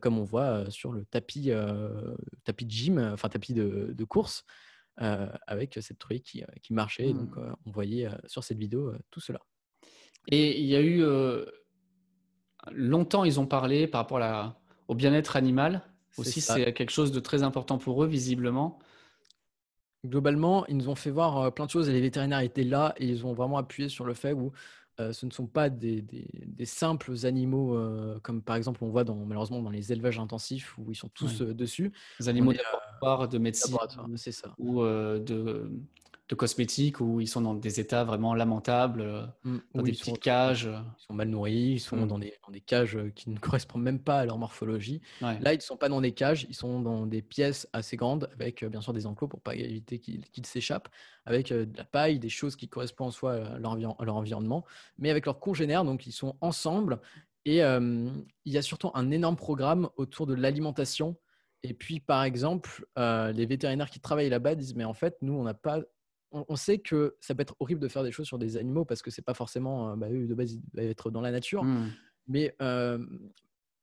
comme 0.00 0.18
on 0.18 0.24
voit 0.24 0.70
sur 0.70 0.92
le 0.92 1.04
tapis, 1.04 1.50
tapis 2.44 2.66
de 2.66 2.70
gym, 2.70 2.98
enfin 3.12 3.28
tapis 3.28 3.54
de, 3.54 3.92
de 3.94 4.04
course. 4.04 4.44
Avec 5.00 5.78
cette 5.80 5.98
truie 5.98 6.20
qui, 6.20 6.44
qui 6.62 6.72
marchait. 6.72 7.12
Donc, 7.12 7.36
mmh. 7.36 7.56
on 7.66 7.70
voyait 7.70 8.08
sur 8.26 8.44
cette 8.44 8.58
vidéo 8.58 8.92
tout 9.10 9.20
cela. 9.20 9.40
Et 10.28 10.60
il 10.60 10.66
y 10.66 10.76
a 10.76 10.82
eu 10.82 11.02
longtemps, 12.70 13.24
ils 13.24 13.40
ont 13.40 13.46
parlé 13.46 13.86
par 13.86 14.02
rapport 14.02 14.20
à 14.20 14.60
au 14.88 14.94
bien-être 14.94 15.36
animal. 15.36 15.82
Aussi, 16.18 16.40
c'est 16.40 16.72
quelque 16.72 16.90
chose 16.90 17.12
de 17.12 17.20
très 17.20 17.42
important 17.42 17.78
pour 17.78 18.02
eux, 18.02 18.06
visiblement. 18.06 18.78
Globalement, 20.04 20.66
ils 20.66 20.76
nous 20.76 20.88
ont 20.88 20.94
fait 20.94 21.10
voir 21.10 21.52
plein 21.54 21.66
de 21.66 21.70
choses 21.70 21.88
et 21.88 21.92
les 21.92 22.00
vétérinaires 22.00 22.40
étaient 22.40 22.64
là 22.64 22.94
et 22.96 23.06
ils 23.06 23.24
ont 23.24 23.32
vraiment 23.32 23.58
appuyé 23.58 23.88
sur 23.88 24.04
le 24.04 24.14
fait 24.14 24.32
où 24.32 24.52
ce 25.12 25.26
ne 25.26 25.30
sont 25.30 25.46
pas 25.46 25.70
des, 25.70 26.02
des, 26.02 26.64
simples 26.64 27.14
animaux 27.24 27.78
comme 28.22 28.42
par 28.42 28.56
exemple 28.56 28.84
on 28.84 28.88
voit 28.88 29.04
dans, 29.04 29.14
malheureusement 29.14 29.62
dans 29.62 29.70
les 29.70 29.92
élevages 29.92 30.18
intensifs 30.18 30.76
où 30.78 30.90
ils 30.90 30.96
sont 30.96 31.08
tous 31.08 31.42
dessus. 31.42 31.92
Les 32.18 32.28
animaux 32.28 32.52
de, 32.52 33.26
de 33.26 33.38
médecine 33.38 33.76
c'est 34.16 34.32
ça. 34.32 34.54
ou 34.58 34.82
de, 34.82 35.70
de 36.30 36.36
cosmétiques 36.36 37.00
où 37.00 37.20
ils 37.20 37.26
sont 37.26 37.40
dans 37.40 37.54
des 37.54 37.80
états 37.80 38.04
vraiment 38.04 38.34
lamentables, 38.34 39.00
euh, 39.00 39.26
mmh, 39.42 39.56
dans 39.74 39.82
des 39.82 39.90
petites 39.90 40.20
cages. 40.20 40.70
Ils 40.70 41.02
sont 41.02 41.12
mal 41.12 41.28
nourris, 41.28 41.72
ils 41.72 41.80
sont 41.80 41.96
mmh. 41.96 42.06
dans, 42.06 42.18
des, 42.20 42.34
dans, 42.46 42.52
des, 42.52 42.60
cages 42.60 42.96
euh, 42.96 43.10
qui 43.10 43.30
ne 43.30 43.38
correspondent 43.40 43.82
même 43.82 43.98
pas 43.98 44.20
à 44.20 44.24
leur 44.26 44.38
morphologie. 44.38 45.02
Là, 45.20 45.52
ils 45.52 45.56
ne 45.56 45.60
sont 45.60 45.76
pas 45.76 45.88
dans 45.88 46.00
des 46.00 46.12
cages, 46.12 46.46
ils 46.48 46.54
sont 46.54 46.80
dans 46.80 47.04
des 47.04 47.20
pièces 47.20 47.68
assez 47.72 47.96
grandes 47.96 48.30
avec 48.32 48.62
euh, 48.62 48.68
bien 48.68 48.80
sûr 48.80 48.92
des 48.92 49.06
enclos 49.06 49.26
pour 49.26 49.40
pas 49.40 49.56
éviter 49.56 49.98
qu'ils 49.98 50.46
s'échappent, 50.46 50.88
avec 51.26 51.48
de 51.48 51.68
la 51.76 51.84
paille, 51.84 52.20
des 52.20 52.28
choses 52.28 52.54
qui 52.54 52.68
correspondent 52.68 53.08
en 53.08 53.10
soi 53.10 53.32
à 53.32 53.58
leur, 53.58 53.72
à 53.72 54.04
leur 54.04 54.14
environnement, 54.14 54.64
mais 54.98 55.10
avec 55.10 55.26
leurs 55.26 55.40
congénères, 55.40 55.84
donc 55.84 56.06
ils 56.06 56.12
sont 56.12 56.36
ensemble. 56.40 57.00
Et 57.44 57.58
il 57.58 58.52
y 58.52 58.58
a 58.58 58.62
surtout 58.62 58.90
un 58.94 59.10
énorme 59.10 59.36
programme 59.36 59.88
autour 59.96 60.26
de 60.26 60.34
l'alimentation. 60.34 61.16
Et 61.62 61.74
puis, 61.74 61.98
par 61.98 62.22
exemple, 62.22 62.86
les 62.96 63.46
vétérinaires 63.46 63.90
qui 63.90 63.98
travaillent 63.98 64.28
là-bas 64.28 64.54
disent, 64.54 64.74
mais 64.74 64.84
en 64.84 64.92
fait, 64.92 65.16
nous, 65.22 65.32
on 65.32 65.44
n'a 65.44 65.54
pas 65.54 65.80
on, 66.32 66.56
sait 66.56 66.78
que 66.78 67.16
ça 67.20 67.34
peut 67.34 67.42
être 67.42 67.56
horrible 67.60 67.80
de 67.80 67.88
faire 67.88 68.02
des 68.02 68.12
choses 68.12 68.26
sur 68.26 68.38
des 68.38 68.56
animaux 68.56 68.84
parce 68.84 69.02
que 69.02 69.10
c'est 69.10 69.22
pas 69.22 69.34
forcément, 69.34 69.90
euh, 69.90 69.96
bah, 69.96 70.08
eux 70.10 70.26
de 70.26 70.34
base, 70.34 70.52
ils 70.52 70.62
doivent 70.72 70.86
être 70.86 71.10
dans 71.10 71.20
la 71.20 71.30
nature, 71.30 71.64
mmh. 71.64 71.92
mais 72.28 72.54
euh, 72.62 73.04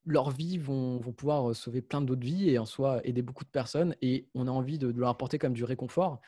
leurs 0.05 0.31
vies 0.31 0.57
vont, 0.57 0.99
pouvoir 0.99 1.55
sauver 1.55 1.81
plein 1.81 2.01
d'autres 2.01 2.25
vies 2.25 2.49
et 2.49 2.57
en 2.57 2.65
soi 2.65 3.01
aider 3.03 3.21
beaucoup 3.21 3.43
de 3.43 3.49
personnes 3.49 3.95
et 4.01 4.29
on 4.33 4.47
a 4.47 4.51
envie 4.51 4.77
de, 4.77 4.87
leur 4.87 5.09
apporter 5.09 5.37
comme 5.37 5.53
du 5.53 5.63
réconfort. 5.63 6.21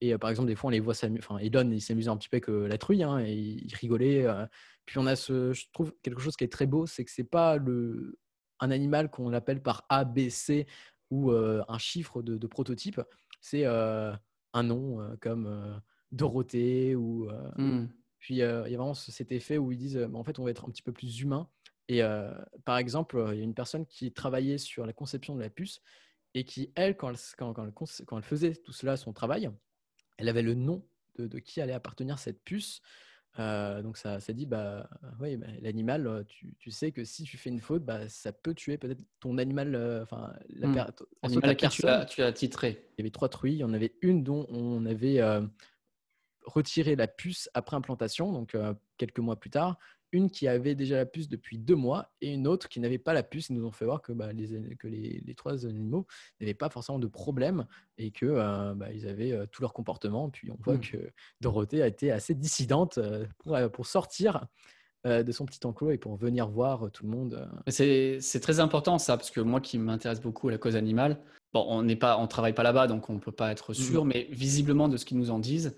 Et 0.00 0.14
euh, 0.14 0.18
par 0.18 0.30
exemple, 0.30 0.48
des 0.48 0.54
fois, 0.54 0.68
on 0.68 0.72
les 0.72 0.80
voit 0.80 0.94
s'amuser. 0.94 1.22
Enfin, 1.26 1.38
Elon, 1.38 1.70
il 1.70 1.80
s'amusait 1.80 2.10
un 2.10 2.16
petit 2.16 2.28
peu 2.28 2.36
avec 2.36 2.48
la 2.48 2.78
truie 2.78 3.02
hein, 3.02 3.18
et 3.18 3.34
il 3.34 3.74
rigolait. 3.74 4.26
Puis 4.86 4.98
on 4.98 5.06
a 5.06 5.16
ce, 5.16 5.52
je 5.52 5.66
trouve 5.72 5.94
quelque 6.02 6.20
chose 6.20 6.36
qui 6.36 6.44
est 6.44 6.52
très 6.52 6.66
beau, 6.66 6.86
c'est 6.86 7.04
que 7.04 7.10
c'est 7.10 7.24
pas 7.24 7.56
le, 7.56 8.18
un 8.60 8.70
animal 8.70 9.10
qu'on 9.10 9.32
appelle 9.32 9.62
par 9.62 9.84
A, 9.88 10.04
B, 10.04 10.28
C 10.28 10.66
ou 11.10 11.30
un 11.32 11.78
chiffre 11.78 12.22
de, 12.22 12.46
prototype. 12.46 13.00
C'est 13.40 13.64
un 14.56 14.62
nom 14.62 15.00
euh, 15.00 15.16
comme 15.20 15.46
euh, 15.46 15.78
Dorothée 16.12 16.94
ou 16.96 17.28
euh, 17.28 17.50
mmh. 17.56 17.88
puis 18.18 18.34
il 18.34 18.38
y 18.38 18.42
a 18.42 18.62
vraiment 18.62 18.94
cet 18.94 19.32
effet 19.32 19.58
où 19.58 19.70
ils 19.70 19.78
disent 19.78 20.08
en 20.14 20.24
fait 20.24 20.38
on 20.38 20.44
va 20.44 20.50
être 20.50 20.64
un 20.64 20.70
petit 20.70 20.82
peu 20.82 20.92
plus 20.92 21.20
humain 21.20 21.48
et 21.88 22.00
par 22.64 22.78
exemple 22.78 23.24
il 23.32 23.38
y 23.38 23.40
a 23.40 23.44
une 23.44 23.54
personne 23.54 23.86
qui 23.86 24.12
travaillait 24.12 24.58
sur 24.58 24.86
la 24.86 24.92
conception 24.92 25.36
de 25.36 25.40
la 25.40 25.50
puce 25.50 25.82
et 26.34 26.44
qui 26.44 26.72
elle 26.74 26.96
quand 26.96 27.10
elle, 27.10 27.18
quand, 27.36 27.52
quand 27.52 28.16
elle, 28.16 28.22
faisait 28.24 28.54
tout 28.54 28.72
cela 28.72 28.96
son 28.96 29.12
travail 29.12 29.50
elle 30.16 30.28
avait 30.28 30.42
le 30.42 30.54
nom 30.54 30.84
de, 31.16 31.26
de 31.26 31.38
qui 31.38 31.60
allait 31.60 31.72
appartenir 31.72 32.18
cette 32.18 32.42
puce 32.42 32.82
euh, 33.38 33.82
donc 33.82 33.96
ça, 33.96 34.20
ça 34.20 34.32
dit, 34.32 34.46
bah 34.46 34.88
oui, 35.20 35.36
bah, 35.36 35.46
l'animal, 35.60 36.06
euh, 36.06 36.22
tu, 36.24 36.54
tu, 36.58 36.70
sais 36.70 36.92
que 36.92 37.04
si 37.04 37.24
tu 37.24 37.36
fais 37.36 37.50
une 37.50 37.60
faute, 37.60 37.84
bah, 37.84 38.08
ça 38.08 38.32
peut 38.32 38.54
tuer 38.54 38.78
peut-être 38.78 39.02
ton 39.20 39.38
animal, 39.38 39.74
euh, 39.74 40.02
enfin 40.02 40.32
la, 40.48 40.68
mmh. 40.68 40.86
animal 41.22 41.56
que 41.56 41.66
tu 41.66 41.86
as, 41.86 42.04
tu 42.06 42.22
as 42.22 42.32
titré. 42.32 42.88
Il 42.92 43.00
y 43.00 43.02
avait 43.02 43.10
trois 43.10 43.28
truies, 43.28 43.52
il 43.52 43.58
y 43.58 43.64
en 43.64 43.74
avait 43.74 43.94
une 44.00 44.22
dont 44.22 44.46
on 44.50 44.86
avait 44.86 45.20
retiré 46.44 46.96
la 46.96 47.08
puce 47.08 47.50
après 47.54 47.76
implantation, 47.76 48.32
donc 48.32 48.56
quelques 48.96 49.18
mois 49.18 49.36
plus 49.38 49.50
tard 49.50 49.78
une 50.16 50.30
qui 50.30 50.48
avait 50.48 50.74
déjà 50.74 50.96
la 50.96 51.06
puce 51.06 51.28
depuis 51.28 51.58
deux 51.58 51.74
mois 51.74 52.10
et 52.22 52.32
une 52.32 52.48
autre 52.48 52.68
qui 52.68 52.80
n'avait 52.80 52.98
pas 52.98 53.12
la 53.12 53.22
puce. 53.22 53.50
Ils 53.50 53.56
nous 53.56 53.66
ont 53.66 53.70
fait 53.70 53.84
voir 53.84 54.00
que, 54.00 54.12
bah, 54.12 54.32
les, 54.32 54.76
que 54.76 54.88
les, 54.88 55.34
trois 55.36 55.66
animaux 55.66 56.06
n'avaient 56.40 56.54
pas 56.54 56.70
forcément 56.70 56.98
de 56.98 57.06
problème 57.06 57.66
et 57.98 58.10
que 58.10 58.26
euh, 58.26 58.74
bah, 58.74 58.90
ils 58.92 59.06
avaient 59.06 59.32
euh, 59.32 59.46
tout 59.46 59.62
leur 59.62 59.74
comportement. 59.74 60.30
Puis 60.30 60.50
on 60.50 60.56
voit 60.62 60.76
mmh. 60.76 60.80
que 60.80 60.96
Dorothée 61.40 61.82
a 61.82 61.86
été 61.86 62.10
assez 62.10 62.34
dissidente 62.34 62.98
euh, 62.98 63.26
pour, 63.38 63.56
pour 63.70 63.86
sortir 63.86 64.46
de 65.04 65.30
son 65.30 65.46
petit 65.46 65.64
enclos 65.64 65.92
et 65.92 65.98
pour 65.98 66.16
venir 66.16 66.48
voir 66.48 66.90
tout 66.90 67.04
le 67.04 67.10
monde. 67.10 67.48
C'est 67.68 68.40
très 68.42 68.58
important 68.58 68.98
ça, 68.98 69.16
parce 69.16 69.30
que 69.30 69.40
moi 69.40 69.60
qui 69.60 69.78
m'intéresse 69.78 70.20
beaucoup 70.20 70.48
à 70.48 70.50
la 70.50 70.58
cause 70.58 70.74
animale, 70.74 71.20
bon, 71.52 71.64
on 71.68 71.84
n'est 71.84 71.94
pas, 71.94 72.18
on 72.18 72.26
travaille 72.26 72.54
pas 72.54 72.64
là-bas, 72.64 72.88
donc 72.88 73.08
on 73.08 73.12
ne 73.12 73.20
peut 73.20 73.30
pas 73.30 73.52
être 73.52 73.72
sûr, 73.72 74.04
mmh. 74.04 74.08
mais 74.08 74.26
visiblement 74.32 74.88
de 74.88 74.96
ce 74.96 75.04
qu'ils 75.04 75.18
nous 75.18 75.30
en 75.30 75.38
disent, 75.38 75.76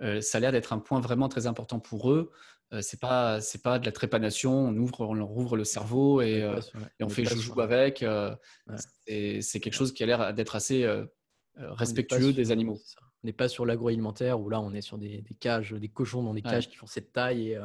ça 0.00 0.38
a 0.38 0.40
l'air 0.40 0.50
d'être 0.50 0.72
un 0.72 0.80
point 0.80 0.98
vraiment 0.98 1.28
très 1.28 1.46
important 1.46 1.78
pour 1.78 2.10
eux. 2.10 2.32
Euh, 2.72 2.80
c'est 2.80 3.00
pas 3.00 3.40
c'est 3.40 3.62
pas 3.62 3.78
de 3.78 3.86
la 3.86 3.92
trépanation. 3.92 4.52
On 4.52 4.76
ouvre 4.76 5.00
on 5.00 5.14
leur 5.14 5.30
ouvre 5.30 5.56
le 5.56 5.64
cerveau 5.64 6.20
et, 6.20 6.42
euh, 6.42 6.60
et 6.98 7.04
on, 7.04 7.08
fait 7.08 7.24
joujou 7.24 7.60
avec. 7.60 8.02
Euh, 8.02 8.34
c'est 9.06 9.60
quelque 9.60 9.74
chose 9.74 9.92
qui 9.92 10.02
a 10.02 10.06
l'air 10.06 10.34
d'être 10.34 10.56
assez 10.56 10.86
respectueux 11.56 12.32
des 12.32 12.50
animaux. 12.50 12.78
On 13.22 13.26
n'est 13.26 13.32
pas 13.32 13.48
sur 13.48 13.64
l'agroalimentaire 13.64 14.40
où 14.40 14.50
là 14.50 14.60
on 14.60 14.74
est 14.74 14.82
sur 14.82 14.98
des, 14.98 15.22
des, 15.22 15.34
cages, 15.34 15.72
des 15.72 15.88
cochons 15.88 16.22
dans 16.22 16.34
des 16.34 16.42
cages 16.42 16.68
qui 16.68 16.76
font 16.76 16.86
cette 16.86 17.12
taille 17.12 17.52
et 17.52 17.60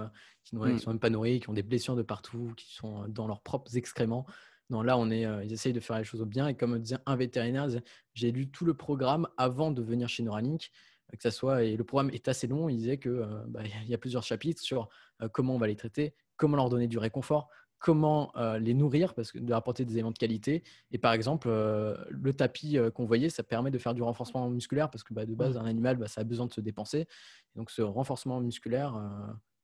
qui 0.45 0.55
ne 0.55 0.65
mmh. 0.65 0.79
sont 0.79 0.91
même 0.91 0.99
pas 0.99 1.09
nourris, 1.09 1.41
qui 1.41 1.49
ont 1.49 1.53
des 1.53 1.63
blessures 1.63 1.97
de 1.97 2.01
partout, 2.01 2.53
qui 2.55 2.73
sont 2.73 3.07
dans 3.09 3.27
leurs 3.27 3.41
propres 3.41 3.75
excréments. 3.75 4.25
Non, 4.69 4.83
là, 4.83 4.97
on 4.97 5.09
est, 5.09 5.25
ils 5.43 5.51
essayent 5.51 5.73
de 5.73 5.79
faire 5.79 5.97
les 5.97 6.03
choses 6.03 6.23
bien. 6.23 6.47
Et 6.47 6.55
comme 6.55 6.77
disait 6.79 6.97
un 7.05 7.15
vétérinaire, 7.15 7.67
j'ai 8.13 8.31
lu 8.31 8.49
tout 8.49 8.63
le 8.63 8.73
programme 8.73 9.27
avant 9.37 9.71
de 9.71 9.81
venir 9.81 10.07
chez 10.07 10.23
Neuralink 10.23 10.71
que 11.18 11.24
ça 11.24 11.32
soit, 11.32 11.64
et 11.64 11.76
le 11.76 11.84
programme 11.84 12.10
est 12.12 12.28
assez 12.28 12.47
long, 12.47 12.70
il 12.70 12.78
disait 12.78 12.97
qu'il 12.97 13.12
euh, 13.12 13.43
bah, 13.47 13.62
y 13.88 13.93
a 13.93 13.97
plusieurs 13.97 14.24
chapitres 14.24 14.62
sur 14.62 14.89
euh, 15.22 15.30
comment 15.30 15.55
on 15.55 15.57
va 15.57 15.68
les 15.68 15.76
traiter, 15.76 16.14
comment 16.38 16.57
leur 16.57 16.70
donner 16.70 16.88
du 16.88 16.97
réconfort, 16.97 17.49
comment 17.80 18.32
euh, 18.36 18.60
les 18.60 18.74
nourrir, 18.74 19.14
parce 19.14 19.32
que 19.32 19.39
de 19.39 19.47
leur 19.47 19.57
apporter 19.57 19.86
des 19.86 19.93
éléments 19.93 20.12
de 20.12 20.18
qualité. 20.18 20.64
Et 20.91 20.97
par 20.97 21.14
exemple, 21.14 21.49
le 21.49 22.34
tapis 22.34 22.78
qu'on 22.93 23.05
voyait, 23.05 23.30
ça 23.30 23.43
permet 23.43 23.72
de 23.72 23.78
faire 23.78 23.93
du 23.93 24.03
renforcement 24.03 24.49
musculaire, 24.49 24.89
parce 24.89 25.03
que 25.03 25.14
bah, 25.14 25.26
de 25.26 25.34
base, 25.34 25.57
un 25.57 25.66
animal, 25.66 25.97
bah, 25.97 26.07
ça 26.07 26.22
a 26.22 26.24
besoin 26.24 26.45
de 26.45 26.53
se 26.53 26.62
dépenser. 26.62 27.07
donc 27.55 27.72
ce 27.72 27.82
renforcement 27.82 28.39
musculaire 28.41 29.01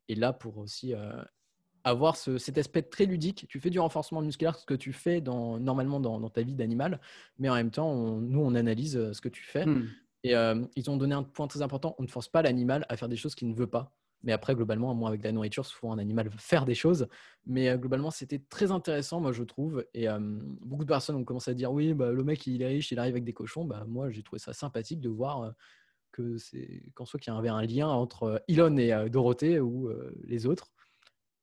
est 0.07 0.15
là 0.15 0.33
pour 0.33 0.57
aussi 0.57 0.93
avoir 1.83 2.15
cet 2.15 2.57
aspect 2.57 2.81
très 2.81 3.05
ludique. 3.05 3.45
Tu 3.49 3.59
fais 3.59 3.69
du 3.69 3.79
renforcement 3.79 4.21
musculaire, 4.21 4.55
ce 4.55 4.65
que 4.65 4.73
tu 4.73 4.93
fais 4.93 5.21
dans, 5.21 5.59
normalement 5.59 5.99
dans, 5.99 6.29
ta 6.29 6.41
vie 6.41 6.55
d'animal, 6.55 6.99
mais 7.37 7.49
en 7.49 7.55
même 7.55 7.69
temps, 7.69 7.93
nous, 8.19 8.39
on 8.39 8.55
analyse 8.55 9.11
ce 9.11 9.21
que 9.21 9.29
tu 9.29 9.43
fais. 9.43 9.65
Mmh. 9.65 9.89
Et 10.25 10.35
euh, 10.35 10.59
ils 10.75 10.89
ont 10.89 10.97
donné 10.97 11.13
un 11.13 11.21
point 11.21 11.45
très 11.47 11.61
important 11.61 11.95
on 11.99 12.03
ne 12.03 12.07
force 12.07 12.27
pas 12.27 12.41
l'animal 12.41 12.83
à 12.89 12.97
faire 12.97 13.07
des 13.07 13.15
choses 13.15 13.35
qu'il 13.35 13.47
ne 13.47 13.53
veut 13.53 13.67
pas. 13.67 13.95
Mais 14.23 14.31
après, 14.31 14.55
globalement, 14.55 14.95
moi, 14.95 15.09
avec 15.09 15.23
la 15.23 15.31
nourriture, 15.31 15.67
souvent 15.67 15.93
un 15.93 15.99
animal 15.99 16.29
veut 16.29 16.37
faire 16.39 16.65
des 16.65 16.73
choses. 16.73 17.07
Mais 17.45 17.69
euh, 17.69 17.77
globalement, 17.77 18.09
c'était 18.09 18.39
très 18.39 18.71
intéressant, 18.71 19.19
moi, 19.21 19.31
je 19.31 19.43
trouve. 19.43 19.85
Et 19.93 20.09
euh, 20.09 20.17
beaucoup 20.61 20.83
de 20.83 20.87
personnes 20.87 21.15
ont 21.15 21.23
commencé 21.23 21.51
à 21.51 21.53
dire 21.53 21.71
oui, 21.71 21.93
bah, 21.93 22.11
le 22.11 22.23
mec, 22.23 22.47
il 22.47 22.59
est 22.63 22.65
riche, 22.65 22.91
il 22.91 22.97
arrive 22.97 23.13
avec 23.13 23.23
des 23.23 23.33
cochons. 23.33 23.65
Bah, 23.65 23.85
moi, 23.87 24.09
j'ai 24.09 24.23
trouvé 24.23 24.39
ça 24.39 24.51
sympathique 24.51 24.99
de 24.99 25.09
voir 25.09 25.53
c'est 26.37 26.81
qu'en 26.93 27.03
soit 27.03 27.19
qu'il 27.19 27.33
y 27.33 27.35
avait 27.35 27.49
un 27.49 27.61
lien 27.61 27.89
entre 27.89 28.41
Elon 28.47 28.77
et 28.77 29.09
Dorothée 29.09 29.59
ou 29.59 29.89
les 30.23 30.45
autres. 30.45 30.71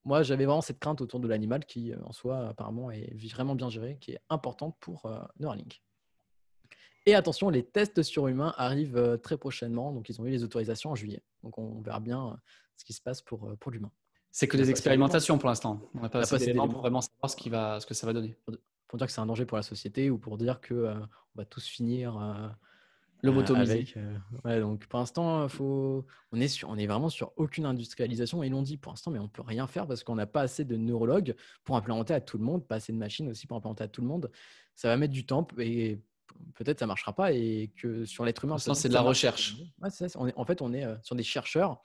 Moi, 0.07 0.23
j'avais 0.23 0.47
vraiment 0.47 0.63
cette 0.63 0.79
crainte 0.79 1.03
autour 1.03 1.21
de 1.21 1.29
l'animal 1.29 1.67
qui, 1.67 1.93
en 2.03 2.13
soi, 2.13 2.49
apparemment, 2.49 2.91
est 2.91 3.15
vraiment 3.31 3.55
bien 3.55 3.69
gérée, 3.69 3.99
qui 4.01 4.13
est 4.13 4.21
importante 4.31 4.75
pour 4.81 5.13
Neuralink. 5.39 5.83
Et 7.07 7.15
attention, 7.15 7.51
les 7.51 7.65
tests 7.65 8.03
sur 8.03 8.29
humains 8.29 8.55
arrivent 8.57 8.97
euh, 8.97 9.17
très 9.17 9.37
prochainement. 9.37 9.93
Donc, 9.93 10.09
ils 10.09 10.21
ont 10.21 10.27
eu 10.27 10.31
les 10.31 10.45
autorisations 10.45 10.91
en 10.91 10.95
juillet. 10.95 11.23
Donc, 11.43 11.59
on 11.59 11.81
verra 11.81 12.01
bien 12.01 12.29
euh, 12.29 12.37
ce 12.77 12.85
qui 12.85 12.93
se 12.93 13.01
passe 13.01 13.23
pour, 13.23 13.49
euh, 13.49 13.57
pour 13.57 13.73
l'humain. 13.73 13.91
C'est 14.33 14.49
que 14.49 14.57
des 14.57 14.71
expérimentations 14.71 15.37
pour 15.39 15.51
l'instant. 15.51 15.81
On 15.95 16.01
n'a 16.01 16.09
pas, 16.09 16.21
assez 16.21 16.39
d'éléments 16.39 16.67
pour 16.67 16.81
vraiment 16.81 17.03
savoir 17.03 17.29
ce, 17.29 17.37
qui 17.37 17.51
va, 17.51 17.79
ce 17.81 17.87
que 17.87 17.93
ça 17.93 18.07
va 18.07 18.15
donner. 18.15 18.35
pour 18.89 18.99
dire 18.99 19.07
que 19.07 19.13
c'est 19.13 19.21
un 19.21 19.27
danger 19.27 19.45
pour 19.45 19.59
la 19.59 19.63
société 19.63 20.09
ou 20.09 20.17
pour 20.17 20.39
dire 20.39 20.61
que 20.63 20.73
euh, 20.73 20.95
on 20.95 21.39
va 21.39 21.45
tous 21.45 21.67
finir 21.67 22.19
euh, 22.19 22.49
Lobotomisé. 23.23 23.73
avec. 23.73 23.97
euh, 23.99 24.17
ouais, 24.47 24.61
donc 24.61 24.87
pour 24.87 24.99
l'instant, 24.99 25.47
faut... 25.49 26.07
on, 26.33 26.41
est 26.41 26.49
sur... 26.49 26.71
on 26.71 26.79
est 26.79 26.87
vraiment 26.87 27.11
sur 27.11 27.33
aucune 27.37 27.67
industrialisation. 27.67 28.43
Ils 28.43 28.51
l'ont 28.51 28.63
dit 28.63 28.79
pour 28.79 28.93
l'instant, 28.93 29.11
mais 29.11 29.19
on 29.19 29.29
peut 29.29 29.43
rien 29.43 29.67
faire 29.67 29.87
parce 29.87 30.03
qu'on 30.03 30.15
n'a 30.15 30.27
pas 30.27 30.41
assez 30.41 30.65
de 30.65 30.77
neurologues 30.77 31.37
pour 31.63 31.77
implémenter 31.77 32.15
à 32.15 32.23
tout 32.23 32.39
le 32.39 32.45
monde, 32.45 32.67
pas 32.67 32.77
assez 32.77 32.93
de 32.93 32.99
machines 32.99 33.29
aussi 33.29 33.47
pour 33.47 33.59
implémenter 33.59 33.85
à 33.85 33.89
tout 33.89 34.01
le 34.01 34.09
monde. 34.09 34.31
Ça 34.75 34.89
va 34.89 34.97
mettre 34.97 35.13
du 35.13 35.27
temps 35.27 35.47
et 35.59 36.01
peut-être 36.55 36.79
ça 36.81 36.87
marchera 36.87 37.13
pas 37.15 37.33
et 37.33 37.71
que 37.77 38.05
sur 38.05 38.25
l'être 38.25 38.45
humain. 38.45 38.59
C'est 38.59 38.89
de 38.89 38.95
la 38.95 39.01
recherche. 39.01 39.57
Ouais, 39.81 39.91
c'est 39.91 40.09
ça, 40.09 40.19
on 40.21 40.27
est- 40.27 40.35
en 40.37 40.45
fait, 40.45 40.63
on 40.63 40.73
est 40.73 40.85
euh, 40.85 40.97
sur 41.03 41.15
des 41.17 41.23
chercheurs. 41.23 41.81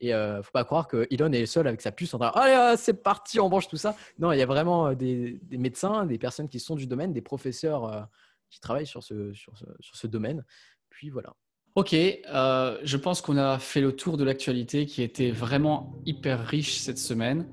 Et 0.00 0.12
euh, 0.12 0.42
faut 0.42 0.50
pas 0.50 0.64
croire 0.64 0.88
que 0.88 1.06
Elon 1.12 1.30
est 1.32 1.46
seul 1.46 1.68
avec 1.68 1.80
sa 1.80 1.92
puce 1.92 2.12
en 2.12 2.18
train 2.18 2.28
Allez, 2.34 2.54
ah, 2.54 2.76
c'est 2.76 2.94
parti, 3.04 3.38
on 3.38 3.48
branche 3.48 3.68
tout 3.68 3.76
ça. 3.76 3.94
Non, 4.18 4.32
il 4.32 4.38
y 4.38 4.42
a 4.42 4.46
vraiment 4.46 4.88
euh, 4.88 4.94
des, 4.96 5.38
des 5.42 5.58
médecins, 5.58 6.06
des 6.06 6.18
personnes 6.18 6.48
qui 6.48 6.58
sont 6.58 6.74
du 6.74 6.88
domaine, 6.88 7.12
des 7.12 7.22
professeurs 7.22 7.84
euh, 7.84 8.02
qui 8.50 8.58
travaillent 8.58 8.86
sur 8.86 9.02
ce, 9.04 9.32
sur 9.32 9.56
ce, 9.56 9.64
sur 9.80 9.94
ce 9.94 10.06
domaine. 10.08 10.44
Puis 10.90 11.08
voilà. 11.10 11.34
Ok, 11.74 11.94
euh, 11.94 12.76
je 12.82 12.96
pense 12.98 13.22
qu'on 13.22 13.38
a 13.38 13.58
fait 13.58 13.80
le 13.80 13.96
tour 13.96 14.18
de 14.18 14.24
l'actualité 14.24 14.84
qui 14.84 15.02
était 15.02 15.30
vraiment 15.30 15.94
hyper 16.04 16.46
riche 16.46 16.76
cette 16.76 16.98
semaine. 16.98 17.46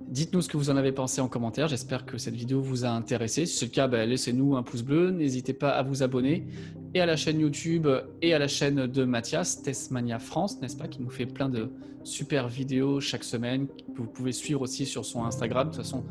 Dites-nous 0.00 0.42
ce 0.42 0.48
que 0.48 0.56
vous 0.56 0.70
en 0.70 0.76
avez 0.76 0.92
pensé 0.92 1.20
en 1.20 1.26
commentaire. 1.26 1.66
J'espère 1.66 2.06
que 2.06 2.16
cette 2.16 2.36
vidéo 2.36 2.60
vous 2.60 2.84
a 2.84 2.88
intéressé. 2.90 3.46
Si 3.46 3.56
c'est 3.56 3.64
le 3.66 3.72
cas, 3.72 3.88
ben, 3.88 4.08
laissez-nous 4.08 4.54
un 4.54 4.62
pouce 4.62 4.82
bleu. 4.82 5.10
N'hésitez 5.10 5.54
pas 5.54 5.70
à 5.70 5.82
vous 5.82 6.04
abonner 6.04 6.46
et 6.94 7.00
à 7.00 7.06
la 7.06 7.16
chaîne 7.16 7.40
YouTube 7.40 7.88
et 8.22 8.32
à 8.32 8.38
la 8.38 8.46
chaîne 8.46 8.86
de 8.86 9.04
Mathias, 9.04 9.62
Testmania 9.62 10.20
France, 10.20 10.60
n'est-ce 10.60 10.76
pas, 10.76 10.86
qui 10.86 11.02
nous 11.02 11.10
fait 11.10 11.26
plein 11.26 11.48
de 11.48 11.72
super 12.04 12.46
vidéos 12.46 13.00
chaque 13.00 13.24
semaine. 13.24 13.66
Vous 13.96 14.04
pouvez 14.04 14.30
suivre 14.30 14.60
aussi 14.60 14.86
sur 14.86 15.04
son 15.04 15.24
Instagram. 15.24 15.70
De 15.70 15.74
toute 15.74 15.82
façon, 15.82 16.04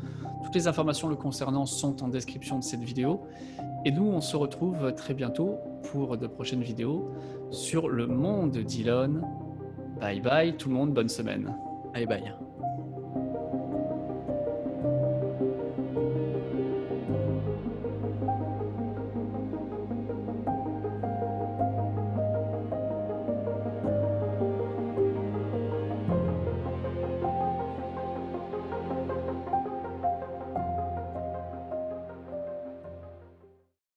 toutes 0.44 0.54
les 0.54 0.68
informations 0.68 1.08
le 1.08 1.16
concernant 1.16 1.64
sont 1.64 2.02
en 2.02 2.08
description 2.08 2.58
de 2.58 2.64
cette 2.64 2.82
vidéo. 2.82 3.22
Et 3.86 3.90
nous, 3.90 4.04
on 4.04 4.20
se 4.20 4.36
retrouve 4.36 4.92
très 4.94 5.14
bientôt 5.14 5.60
pour 5.90 6.16
de 6.16 6.26
prochaines 6.26 6.62
vidéos 6.62 7.10
sur 7.50 7.88
le 7.88 8.06
monde 8.06 8.58
d'Elon. 8.58 9.22
Bye 10.00 10.20
bye 10.20 10.56
tout 10.56 10.68
le 10.68 10.74
monde, 10.74 10.92
bonne 10.92 11.08
semaine. 11.08 11.54
Allez, 11.94 12.06
bye. 12.06 12.43